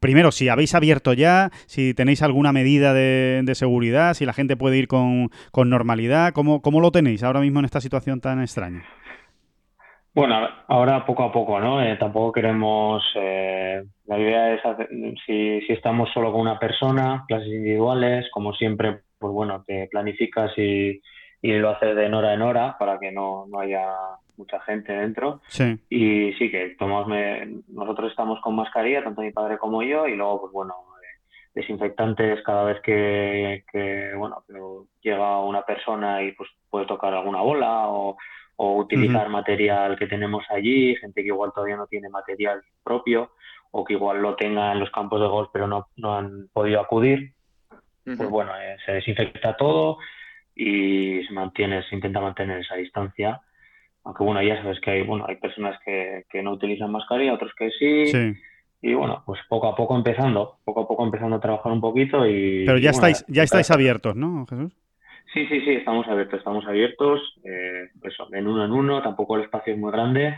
primero, 0.00 0.30
si 0.30 0.48
habéis 0.48 0.74
abierto 0.74 1.12
ya, 1.12 1.50
si 1.66 1.94
tenéis 1.94 2.22
alguna 2.22 2.52
medida 2.52 2.94
de, 2.94 3.42
seguridad, 3.54 4.14
si 4.14 4.26
la 4.26 4.32
gente 4.32 4.56
puede 4.56 4.78
ir 4.78 4.88
con, 4.88 5.30
normalidad, 5.54 6.32
¿cómo, 6.32 6.62
¿cómo, 6.62 6.80
lo 6.80 6.90
tenéis 6.90 7.22
ahora 7.22 7.40
mismo 7.40 7.58
en 7.58 7.64
esta 7.64 7.80
situación 7.80 8.20
tan 8.20 8.40
extraña? 8.40 8.84
Bueno, 10.14 10.48
ahora 10.66 11.04
poco 11.06 11.22
a 11.22 11.32
poco, 11.32 11.60
¿no? 11.60 11.82
Eh, 11.82 11.96
tampoco 11.96 12.32
queremos. 12.32 13.02
Eh, 13.14 13.82
la 14.06 14.18
idea 14.18 14.54
es 14.54 14.60
si, 15.24 15.60
si 15.60 15.72
estamos 15.72 16.08
solo 16.12 16.32
con 16.32 16.40
una 16.40 16.58
persona, 16.58 17.24
clases 17.28 17.48
individuales, 17.48 18.26
como 18.32 18.52
siempre, 18.54 19.00
pues 19.18 19.32
bueno, 19.32 19.62
te 19.66 19.86
planificas 19.88 20.50
y, 20.56 21.00
y 21.42 21.52
lo 21.52 21.70
haces 21.70 21.94
de 21.94 22.12
hora 22.12 22.34
en 22.34 22.42
hora 22.42 22.76
para 22.78 22.98
que 22.98 23.12
no, 23.12 23.46
no 23.48 23.60
haya 23.60 23.86
mucha 24.38 24.60
gente 24.60 24.92
dentro. 24.92 25.42
Sí. 25.48 25.78
Y 25.90 26.32
sí, 26.34 26.50
que 26.50 26.76
tomamos, 26.78 27.08
nosotros 27.68 28.10
estamos 28.10 28.40
con 28.40 28.56
mascarilla, 28.56 29.04
tanto 29.04 29.20
mi 29.20 29.32
padre 29.32 29.58
como 29.58 29.82
yo, 29.82 30.06
y 30.06 30.16
luego, 30.16 30.42
pues 30.42 30.52
bueno, 30.52 30.74
eh, 31.02 31.20
desinfectantes 31.54 32.42
cada 32.44 32.64
vez 32.64 32.80
que, 32.80 33.64
que 33.70 34.12
bueno, 34.16 34.42
llega 35.02 35.40
una 35.40 35.62
persona 35.62 36.22
y 36.22 36.32
pues 36.32 36.48
puede 36.70 36.86
tocar 36.86 37.12
alguna 37.12 37.42
bola 37.42 37.88
o, 37.88 38.16
utilizar 38.60 39.28
material 39.28 39.96
que 39.96 40.08
tenemos 40.08 40.44
allí, 40.50 40.96
gente 40.96 41.22
que 41.22 41.28
igual 41.28 41.52
todavía 41.54 41.76
no 41.76 41.86
tiene 41.86 42.08
material 42.08 42.60
propio 42.82 43.30
o 43.70 43.84
que 43.84 43.92
igual 43.92 44.20
lo 44.20 44.34
tenga 44.34 44.72
en 44.72 44.80
los 44.80 44.90
campos 44.90 45.20
de 45.20 45.28
golf 45.28 45.48
pero 45.52 45.68
no, 45.68 45.86
no 45.94 46.16
han 46.16 46.48
podido 46.52 46.80
acudir. 46.80 47.34
Pues 48.02 48.28
bueno, 48.28 48.50
eh, 48.60 48.76
se 48.84 48.94
desinfecta 48.94 49.56
todo 49.56 49.98
y 50.56 51.22
se 51.24 51.32
mantiene, 51.32 51.84
se 51.84 51.94
intenta 51.94 52.20
mantener 52.20 52.58
esa 52.58 52.74
distancia 52.74 53.40
aunque 54.08 54.24
bueno, 54.24 54.42
ya 54.42 54.56
sabes 54.62 54.80
que 54.80 54.90
hay, 54.90 55.02
bueno, 55.02 55.26
hay 55.28 55.36
personas 55.36 55.78
que, 55.84 56.24
no 56.42 56.52
utilizan 56.52 56.90
mascarilla, 56.90 57.34
otros 57.34 57.52
que 57.54 57.68
sí. 57.72 58.34
Y 58.80 58.94
bueno, 58.94 59.22
pues 59.26 59.38
poco 59.50 59.68
a 59.68 59.76
poco 59.76 59.94
empezando, 59.94 60.56
poco 60.64 60.80
a 60.80 60.88
poco 60.88 61.04
empezando 61.04 61.36
a 61.36 61.40
trabajar 61.40 61.70
un 61.70 61.82
poquito 61.82 62.26
y... 62.26 62.64
Pero 62.64 62.78
ya 62.78 62.88
estáis, 62.88 63.22
ya 63.28 63.42
estáis 63.42 63.70
abiertos, 63.70 64.16
¿no, 64.16 64.46
Jesús? 64.48 64.72
Sí, 65.34 65.46
sí, 65.48 65.60
sí, 65.60 65.72
estamos 65.72 66.08
abiertos, 66.08 66.38
estamos 66.38 66.64
abiertos, 66.64 67.20
eh, 67.44 67.90
eso, 68.02 68.28
en 68.32 68.46
uno 68.46 68.64
en 68.64 68.72
uno, 68.72 69.02
tampoco 69.02 69.36
el 69.36 69.42
espacio 69.42 69.74
es 69.74 69.78
muy 69.78 69.92
grande 69.92 70.34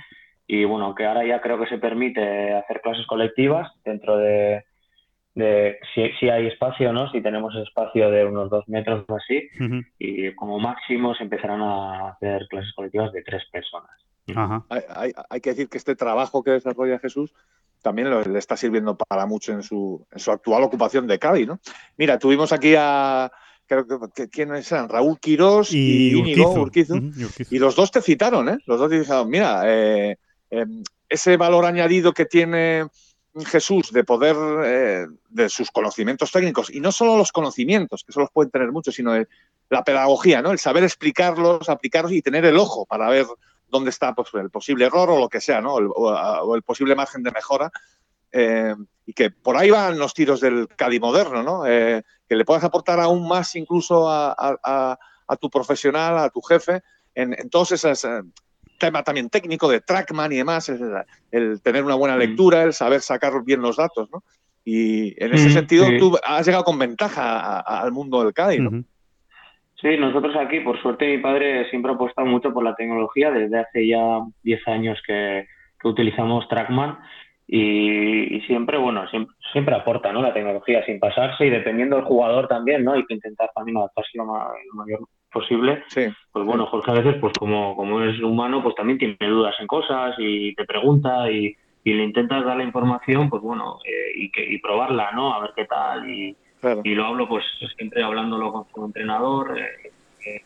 y 0.49 0.65
bueno, 0.65 0.87
aunque 0.87 1.07
ahora 1.07 1.25
ya 1.25 1.41
creo 1.41 1.61
que 1.61 1.69
se 1.69 1.79
permite 1.79 2.53
hacer 2.55 2.81
clases 2.81 3.07
colectivas 3.07 3.71
dentro 3.85 4.17
de, 4.17 4.65
de 5.35 5.79
si, 5.95 6.29
hay 6.29 6.47
espacio, 6.47 6.93
¿no? 6.93 7.11
Si 7.11 7.21
tenemos 7.21 7.55
espacio 7.57 8.11
de 8.11 8.25
unos 8.25 8.51
dos 8.51 8.69
metros 8.69 9.05
o 9.09 9.17
así, 9.17 9.49
y 9.99 10.35
como 10.35 10.59
máximo 10.59 11.15
se 11.15 11.25
empezarán 11.25 11.63
a 11.63 12.11
hacer 12.11 12.47
clases 12.49 12.73
colectivas 12.75 13.13
de 13.13 13.23
tres 13.23 13.43
personas. 13.51 13.91
Hay, 14.69 15.41
que 15.41 15.51
decir 15.51 15.69
que 15.69 15.79
este 15.79 15.97
trabajo 15.97 16.43
que 16.43 16.53
desarrolla 16.53 16.99
Jesús 16.99 17.33
también 17.83 18.11
le 18.11 18.39
está 18.39 18.57
sirviendo 18.57 18.97
para 18.97 19.27
mucho 19.27 19.53
en 19.53 19.63
su, 19.63 20.07
en 20.11 20.19
su 20.19 20.31
actual 20.31 20.63
ocupación 20.63 21.07
de 21.07 21.19
Cádiz, 21.19 21.47
¿no? 21.47 21.61
Mira, 21.97 22.19
tuvimos 22.19 22.53
aquí 22.53 22.75
a, 22.77 23.31
creo 23.67 23.87
que, 24.13 24.29
¿quiénes 24.29 24.71
eran? 24.71 24.89
Raúl 24.89 25.19
Quirós 25.19 25.73
y, 25.73 26.11
Íñigo 26.11 26.53
Urquizu, 26.53 27.11
y 27.51 27.59
los 27.59 27.77
dos 27.77 27.91
te 27.91 28.03
citaron, 28.03 28.49
¿eh? 28.49 28.59
Los 28.67 28.79
dos 28.79 28.91
te 28.91 28.99
dijeron, 28.99 29.31
mira, 29.31 29.63
eh, 29.65 30.19
eh, 30.51 30.67
ese 31.09 31.37
valor 31.37 31.65
añadido 31.65 32.13
que 32.13 32.27
tiene 32.27 32.87
Jesús 33.47 33.93
de 33.93 34.05
poder, 34.05 34.37
eh, 34.65 35.07
de 35.29 35.49
sus 35.49 35.71
conocimientos 35.71 36.33
técnicos, 36.33 36.71
y 36.71 36.81
no 36.81 36.91
solo 36.93 37.17
los 37.17 37.33
conocimientos, 37.33 38.03
que 38.05 38.11
eso 38.11 38.21
los 38.21 38.31
pueden 38.31 38.51
tener 38.51 38.73
muchos, 38.73 38.95
sino 38.95 39.13
la 39.69 39.85
pedagogía, 39.85 40.43
¿no? 40.43 40.51
El 40.51 40.59
saber 40.59 40.83
explicarlos, 40.83 41.69
aplicarlos 41.69 42.13
y 42.13 42.23
tener 42.23 42.45
el 42.45 42.57
ojo 42.57 42.87
para 42.87 43.09
ver 43.09 43.27
dónde 43.69 43.91
está 43.91 44.15
pues, 44.15 44.29
el 44.35 44.51
posible 44.51 44.87
error 44.87 45.11
o 45.11 45.19
lo 45.19 45.29
que 45.29 45.41
sea, 45.41 45.61
¿no? 45.61 45.75
o, 45.75 46.57
el 46.57 46.63
posible 46.63 46.95
margen 46.95 47.23
de 47.23 47.31
mejora. 47.31 47.71
Eh, 48.33 48.75
y 49.07 49.13
que 49.13 49.31
por 49.31 49.57
ahí 49.57 49.71
van 49.71 49.99
los 49.99 50.15
tiros 50.15 50.41
del 50.41 50.69
Cadi 50.77 51.01
moderno, 51.01 51.43
¿no? 51.43 51.67
Eh, 51.67 52.03
que 52.29 52.37
le 52.37 52.45
puedas 52.45 52.63
aportar 52.63 53.01
aún 53.01 53.27
más 53.27 53.57
incluso 53.57 54.09
a, 54.09 54.99
tu 55.41 55.51
profesional, 55.51 56.19
a 56.19 56.31
tu 56.31 56.41
jefe, 56.41 56.83
en, 57.15 57.49
todos 57.51 57.73
esos 57.73 58.05
eh, 58.05 58.23
temas 58.81 59.05
también 59.05 59.31
técnico 59.31 59.69
de 59.69 59.81
trackman 59.81 60.33
y 60.33 60.39
demás, 60.39 60.69
el, 61.31 61.63
tener 61.63 61.85
una 61.85 61.95
buena 61.95 62.17
mm. 62.17 62.19
lectura, 62.19 62.63
el 62.65 62.73
saber 62.73 63.01
sacar 63.01 63.33
bien 63.45 63.63
los 63.63 63.77
datos, 63.77 64.11
¿no? 64.11 64.25
Y 64.65 65.15
en 65.23 65.33
ese 65.33 65.49
mm, 65.49 65.53
sentido 65.53 65.87
tú 65.99 66.19
has 66.25 66.45
llegado 66.45 66.65
con 66.65 66.79
ventaja 66.79 67.61
al 67.61 67.93
mundo 67.93 68.25
del 68.25 68.35
CADI, 68.35 68.59
¿no? 68.59 68.85
Sí, 69.81 69.97
nosotros 69.97 70.37
aquí, 70.37 70.61
por 70.61 70.81
suerte, 70.83 71.07
mi 71.07 71.23
padre 71.23 71.69
siempre 71.71 71.93
ha 71.93 71.95
apostado 71.95 72.27
mucho 72.27 72.53
por 72.53 72.63
la 72.63 72.75
tecnología. 72.75 73.31
Desde 73.31 73.59
hace 73.59 73.87
ya 73.87 74.21
10 74.43 74.69
años 74.69 75.01
que, 75.07 75.47
utilizamos 75.83 76.47
Trackman 76.49 76.99
y, 77.47 78.43
siempre, 78.47 78.77
bueno, 78.77 79.07
siempre, 79.53 79.75
aporta 79.75 80.13
¿no? 80.13 80.21
la 80.21 80.35
tecnología 80.35 80.85
sin 80.85 81.01
pasarse 81.01 81.47
y 81.47 81.51
dependiendo 81.51 81.97
del 81.97 82.05
jugador 82.05 82.47
también, 82.49 82.85
¿no? 82.85 82.93
Hay 82.93 83.07
que 83.07 83.15
intentar 83.15 83.51
también 83.55 83.79
adaptarse 83.79 84.11
lo, 84.19 84.27
mayor 84.75 85.01
posible. 85.33 85.85
Sí. 85.89 86.07
Pues 86.33 86.45
bueno, 86.45 86.67
Jorge 86.67 86.91
a 86.91 86.95
veces, 86.95 87.17
pues 87.21 87.33
como, 87.39 87.77
como 87.77 88.03
es 88.03 88.21
humano, 88.21 88.63
pues 88.63 88.75
también 88.75 88.99
tiene 88.99 89.17
dudas 89.21 89.55
en 89.61 89.67
cosas 89.67 90.15
y 90.19 90.55
te 90.55 90.65
pregunta 90.65 91.31
y, 91.31 91.57
le 91.83 92.05
intentas 92.05 92.45
dar 92.45 92.57
la 92.57 92.63
información, 92.63 93.29
pues 93.29 93.43
bueno, 93.43 93.79
eh, 93.85 94.13
y, 94.15 94.31
que, 94.31 94.45
y 94.45 94.59
probarla, 94.59 95.11
¿no? 95.13 95.35
A 95.35 95.41
ver 95.41 95.53
qué 95.57 95.65
tal 95.65 96.09
y 96.09 96.37
y 96.85 96.95
lo 96.95 97.07
hablo 97.07 97.29
pues 97.29 97.45
siempre 97.77 98.03
hablándolo 98.03 98.53
con 98.53 98.67
su 98.73 98.85
entrenador. 98.85 99.59
Eh, 99.59 100.43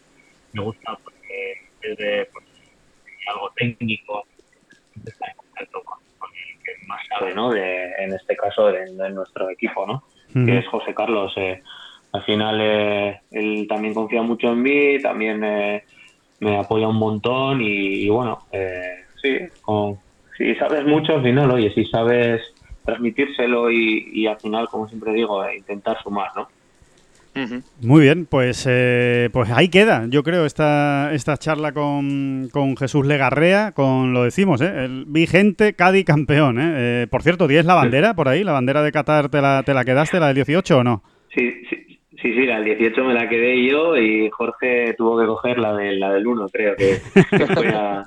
me 0.52 0.62
gusta 0.62 0.96
porque 1.02 1.68
desde 1.82 2.26
pues, 2.26 2.44
algo 3.32 3.50
técnico 3.56 4.24
está 5.04 5.26
en 5.26 5.36
contacto 5.36 5.82
con, 5.82 5.98
el 6.34 6.62
que 6.62 6.86
más 6.86 7.00
sabe, 7.08 7.34
¿no? 7.34 7.50
De, 7.50 7.92
en 7.98 8.12
este 8.12 8.36
caso 8.36 8.68
de, 8.68 9.10
nuestro 9.10 9.50
equipo, 9.50 9.86
¿no? 9.86 10.04
Que 10.32 10.58
es 10.58 10.66
José 10.68 10.94
Carlos. 10.94 11.32
Eh, 11.36 11.62
al 12.14 12.22
final 12.22 12.58
eh, 12.62 13.20
él 13.30 13.66
también 13.68 13.92
confía 13.92 14.22
mucho 14.22 14.48
en 14.48 14.62
mí, 14.62 14.98
también 15.02 15.40
me 15.40 16.56
apoya 16.56 16.88
un 16.88 16.96
montón 16.96 17.60
y, 17.60 18.08
bueno, 18.08 18.38
sí, 19.20 19.38
si 20.36 20.54
sabes 20.56 20.84
mucho 20.84 21.14
al 21.14 21.22
final, 21.22 21.50
oye, 21.50 21.72
si 21.74 21.84
sabes 21.84 22.40
transmitírselo 22.84 23.70
y, 23.70 24.26
al 24.26 24.38
final, 24.38 24.68
como 24.68 24.88
siempre 24.88 25.12
digo, 25.12 25.44
eh, 25.44 25.56
intentar 25.56 25.96
sumar, 26.02 26.30
¿no? 26.36 26.48
Muy 27.82 28.02
bien, 28.02 28.26
pues, 28.26 28.64
eh, 28.70 29.28
pues 29.32 29.50
ahí 29.50 29.68
queda, 29.68 30.06
yo 30.08 30.22
creo, 30.22 30.46
esta, 30.46 31.12
esta 31.12 31.36
charla 31.36 31.72
con, 31.72 32.48
con 32.52 32.76
Jesús 32.76 33.04
Legarrea, 33.06 33.72
con 33.72 34.12
lo 34.12 34.22
decimos, 34.22 34.60
¿eh? 34.60 34.84
el 34.84 35.04
vigente 35.08 35.74
Cádiz 35.74 36.04
campeón. 36.04 36.60
¿eh? 36.60 36.72
eh 36.76 37.06
por 37.10 37.24
cierto, 37.24 37.48
¿tienes 37.48 37.66
la 37.66 37.74
bandera 37.74 38.14
por 38.14 38.28
ahí? 38.28 38.44
¿La 38.44 38.52
bandera 38.52 38.84
de 38.84 38.92
Qatar 38.92 39.30
te 39.30 39.40
la, 39.40 39.64
te 39.64 39.74
la 39.74 39.84
quedaste, 39.84 40.20
la 40.20 40.28
del 40.28 40.36
18 40.36 40.78
o 40.78 40.84
no? 40.84 41.02
Sí, 41.34 41.50
sí, 41.68 41.83
Sí, 42.24 42.32
sí, 42.32 42.46
la 42.46 42.58
del 42.58 42.78
18 42.78 43.04
me 43.04 43.12
la 43.12 43.28
quedé 43.28 43.68
yo 43.68 43.98
y 43.98 44.30
Jorge 44.30 44.94
tuvo 44.96 45.20
que 45.20 45.26
coger 45.26 45.58
la, 45.58 45.76
de, 45.76 45.96
la 45.96 46.10
del 46.10 46.26
1, 46.26 46.46
creo 46.50 46.74
que, 46.74 46.94
fue 47.54 47.68
a, 47.68 48.02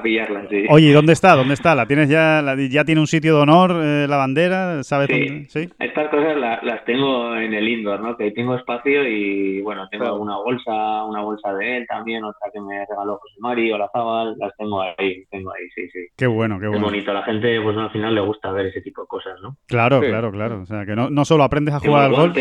pillarla, 0.00 0.46
sí. 0.48 0.66
Oye, 0.70 0.90
¿y 0.90 0.92
dónde 0.92 1.14
está? 1.14 1.34
¿Dónde 1.34 1.54
está? 1.54 1.74
¿La 1.74 1.86
tienes 1.86 2.08
ya? 2.08 2.44
¿Ya 2.70 2.84
tiene 2.84 3.00
un 3.00 3.08
sitio 3.08 3.34
de 3.34 3.42
honor 3.42 3.72
eh, 3.82 4.06
la 4.08 4.18
bandera? 4.18 4.84
¿Sabes 4.84 5.08
dónde? 5.08 5.46
Sí, 5.48 5.68
estas 5.80 6.10
cosas 6.10 6.36
las 6.62 6.84
tengo 6.84 7.34
en 7.34 7.54
el 7.54 7.68
indoor, 7.68 7.98
¿no? 7.98 8.16
Que 8.16 8.30
tengo 8.30 8.54
espacio 8.54 9.02
y, 9.08 9.62
bueno, 9.62 9.88
tengo 9.88 10.14
una 10.14 10.36
bolsa, 10.36 11.02
una 11.02 11.20
bolsa 11.20 11.52
de 11.54 11.78
él 11.78 11.86
también, 11.88 12.22
otra 12.22 12.52
que 12.54 12.60
me 12.60 12.86
regaló 12.88 13.16
José 13.16 13.34
Mari 13.40 13.72
o 13.72 13.78
la 13.78 13.90
Zabal, 13.92 14.36
las 14.38 14.56
tengo 14.56 14.80
ahí, 14.80 15.24
tengo 15.28 15.50
ahí, 15.50 15.68
sí, 15.74 15.88
sí. 15.92 16.06
Qué 16.16 16.28
bueno, 16.28 16.60
qué 16.60 16.68
bueno. 16.68 16.86
Qué 16.86 16.92
bonito, 16.92 17.10
a 17.10 17.14
la 17.14 17.24
gente, 17.24 17.60
pues 17.60 17.76
al 17.76 17.90
final 17.90 18.14
le 18.14 18.20
gusta 18.20 18.52
ver 18.52 18.66
ese 18.66 18.80
tipo 18.80 19.00
de 19.00 19.08
cosas, 19.08 19.40
¿no? 19.42 19.56
Claro, 19.66 19.98
claro, 19.98 20.30
claro. 20.30 20.62
O 20.62 20.66
sea, 20.66 20.86
que 20.86 20.94
no, 20.94 21.10
no 21.10 21.24
solo 21.24 21.42
aprendes 21.42 21.74
a 21.74 21.80
jugar 21.80 22.04
al 22.04 22.12
golf 22.12 22.36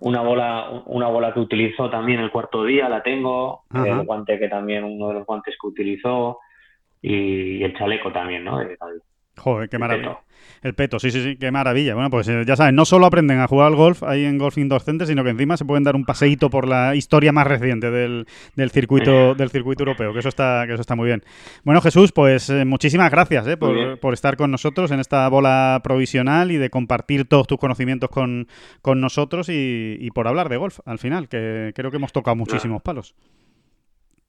una 0.00 0.20
bola 0.22 0.82
una 0.86 1.08
bola 1.08 1.32
que 1.32 1.40
utilizó 1.40 1.90
también 1.90 2.20
el 2.20 2.30
cuarto 2.30 2.64
día 2.64 2.88
la 2.88 3.02
tengo 3.02 3.64
el 3.74 4.04
guante 4.04 4.38
que 4.38 4.48
también 4.48 4.84
uno 4.84 5.08
de 5.08 5.14
los 5.14 5.26
guantes 5.26 5.56
que 5.60 5.66
utilizó 5.66 6.40
y, 7.02 7.62
el 7.62 7.76
chaleco 7.76 8.12
también 8.12 8.44
no 8.44 8.60
Joder, 9.36 9.68
qué 9.68 9.78
maravilla. 9.78 10.18
El 10.62 10.74
peto, 10.74 10.98
sí, 10.98 11.10
sí, 11.10 11.22
sí, 11.22 11.36
qué 11.36 11.50
maravilla. 11.50 11.94
Bueno, 11.94 12.10
pues 12.10 12.26
eh, 12.28 12.44
ya 12.46 12.56
saben, 12.56 12.74
no 12.74 12.84
solo 12.84 13.06
aprenden 13.06 13.38
a 13.38 13.46
jugar 13.46 13.68
al 13.68 13.76
golf 13.76 14.02
ahí 14.02 14.24
en 14.24 14.38
Golf 14.38 14.58
Indoor 14.58 14.82
Center, 14.82 15.06
sino 15.06 15.22
que 15.22 15.30
encima 15.30 15.56
se 15.56 15.64
pueden 15.64 15.84
dar 15.84 15.94
un 15.94 16.04
paseíto 16.04 16.50
por 16.50 16.66
la 16.66 16.94
historia 16.94 17.32
más 17.32 17.46
reciente 17.46 17.90
del, 17.90 18.26
del 18.54 18.70
circuito 18.70 19.34
del 19.34 19.50
circuito 19.50 19.82
europeo, 19.82 20.12
que 20.12 20.20
eso 20.20 20.28
está 20.28 20.64
que 20.66 20.72
eso 20.72 20.80
está 20.80 20.96
muy 20.96 21.06
bien. 21.06 21.22
Bueno, 21.62 21.80
Jesús, 21.80 22.12
pues 22.12 22.50
eh, 22.50 22.64
muchísimas 22.64 23.10
gracias 23.10 23.46
eh, 23.46 23.56
por, 23.56 24.14
estar 24.14 24.36
con 24.36 24.50
nosotros 24.50 24.90
en 24.90 25.00
esta 25.00 25.28
bola 25.28 25.80
provisional 25.84 26.50
y 26.50 26.56
de 26.56 26.70
compartir 26.70 27.26
todos 27.26 27.46
tus 27.46 27.58
conocimientos 27.58 28.10
con, 28.10 28.48
con 28.82 29.00
nosotros 29.00 29.48
y, 29.48 29.96
y 30.00 30.10
por 30.10 30.26
hablar 30.26 30.48
de 30.48 30.56
golf 30.56 30.80
al 30.86 30.98
final, 30.98 31.28
que 31.28 31.72
creo 31.74 31.90
que 31.90 31.98
hemos 31.98 32.12
tocado 32.12 32.34
muchísimos 32.34 32.82
palos. 32.82 33.14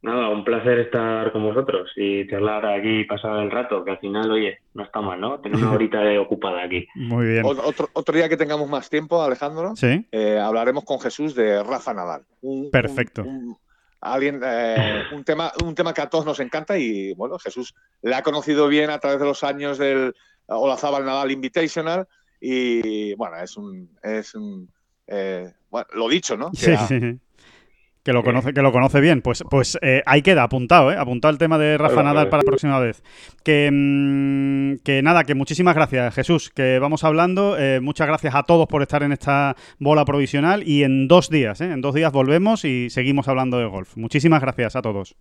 Nada, 0.01 0.29
un 0.29 0.43
placer 0.43 0.77
estar 0.79 1.31
con 1.31 1.43
vosotros 1.43 1.91
y 1.95 2.27
charlar 2.29 2.65
aquí 2.67 2.99
y 2.99 3.05
pasar 3.05 3.39
el 3.39 3.49
rato, 3.49 3.83
que 3.83 3.91
al 3.91 3.97
final, 3.97 4.31
oye, 4.31 4.59
no 4.75 4.83
está 4.83 5.01
mal, 5.01 5.19
¿no? 5.19 5.39
Tener 5.39 5.57
una 5.57 5.71
horita 5.73 5.99
ocupada 6.21 6.63
aquí. 6.63 6.87
Muy 6.95 7.25
bien. 7.25 7.43
Otro, 7.43 7.89
otro 7.93 8.15
día 8.15 8.29
que 8.29 8.37
tengamos 8.37 8.69
más 8.69 8.89
tiempo, 8.89 9.23
Alejandro, 9.23 9.75
¿Sí? 9.75 10.05
Eh, 10.11 10.37
hablaremos 10.37 10.83
con 10.83 10.99
Jesús 10.99 11.33
de 11.33 11.63
Rafa 11.63 11.95
Nadal. 11.95 12.21
Perfecto. 12.71 13.25
alguien, 13.99 14.39
eh, 14.45 15.03
un, 15.13 15.23
tema, 15.23 15.51
un 15.65 15.73
tema 15.73 15.95
que 15.95 16.01
a 16.01 16.09
todos 16.09 16.25
nos 16.25 16.39
encanta 16.39 16.77
y, 16.77 17.13
bueno, 17.15 17.39
Jesús 17.39 17.73
le 18.03 18.13
ha 18.13 18.21
conocido 18.21 18.67
bien 18.67 18.91
a 18.91 18.99
través 18.99 19.19
de 19.19 19.25
los 19.25 19.43
años 19.43 19.79
del 19.79 20.13
Olazábal 20.45 21.05
Nadal 21.05 21.31
Invitational 21.31 22.07
y, 22.39 23.15
bueno, 23.15 23.37
es 23.37 23.57
un... 23.57 23.89
Es 24.03 24.35
un 24.35 24.69
eh, 25.07 25.53
bueno, 25.71 25.87
lo 25.93 26.07
dicho, 26.09 26.37
¿no? 26.37 26.51
sí, 26.53 26.75
sí 26.87 27.19
que 28.07 28.13
lo 28.13 28.23
conoce, 28.23 28.53
que 28.53 28.61
lo 28.61 28.71
conoce 28.71 29.01
bien. 29.01 29.21
Pues, 29.21 29.43
pues 29.49 29.77
eh, 29.81 30.01
ahí 30.05 30.21
queda, 30.21 30.43
apuntado, 30.43 30.93
¿eh? 30.93 30.95
Apuntado 30.97 31.29
el 31.29 31.37
tema 31.37 31.57
de 31.57 31.77
Rafa 31.77 32.03
Nadal 32.03 32.29
para 32.29 32.41
la 32.41 32.47
próxima 32.47 32.79
vez. 32.79 33.03
Que, 33.43 33.69
mm, 33.69 34.77
que 34.85 35.01
nada, 35.01 35.25
que 35.25 35.35
muchísimas 35.35 35.75
gracias, 35.75 36.15
Jesús, 36.15 36.49
que 36.49 36.79
vamos 36.79 37.03
hablando. 37.03 37.57
Eh, 37.59 37.81
muchas 37.81 38.07
gracias 38.07 38.33
a 38.33 38.43
todos 38.43 38.65
por 38.67 38.81
estar 38.81 39.03
en 39.03 39.11
esta 39.11 39.57
bola 39.77 40.05
provisional 40.05 40.63
y 40.65 40.83
en 40.83 41.09
dos 41.09 41.29
días, 41.29 41.59
¿eh? 41.59 41.65
En 41.65 41.81
dos 41.81 41.93
días 41.93 42.13
volvemos 42.13 42.63
y 42.63 42.89
seguimos 42.89 43.27
hablando 43.27 43.59
de 43.59 43.65
golf. 43.65 43.97
Muchísimas 43.97 44.39
gracias 44.39 44.77
a 44.77 44.81
todos. 44.81 45.17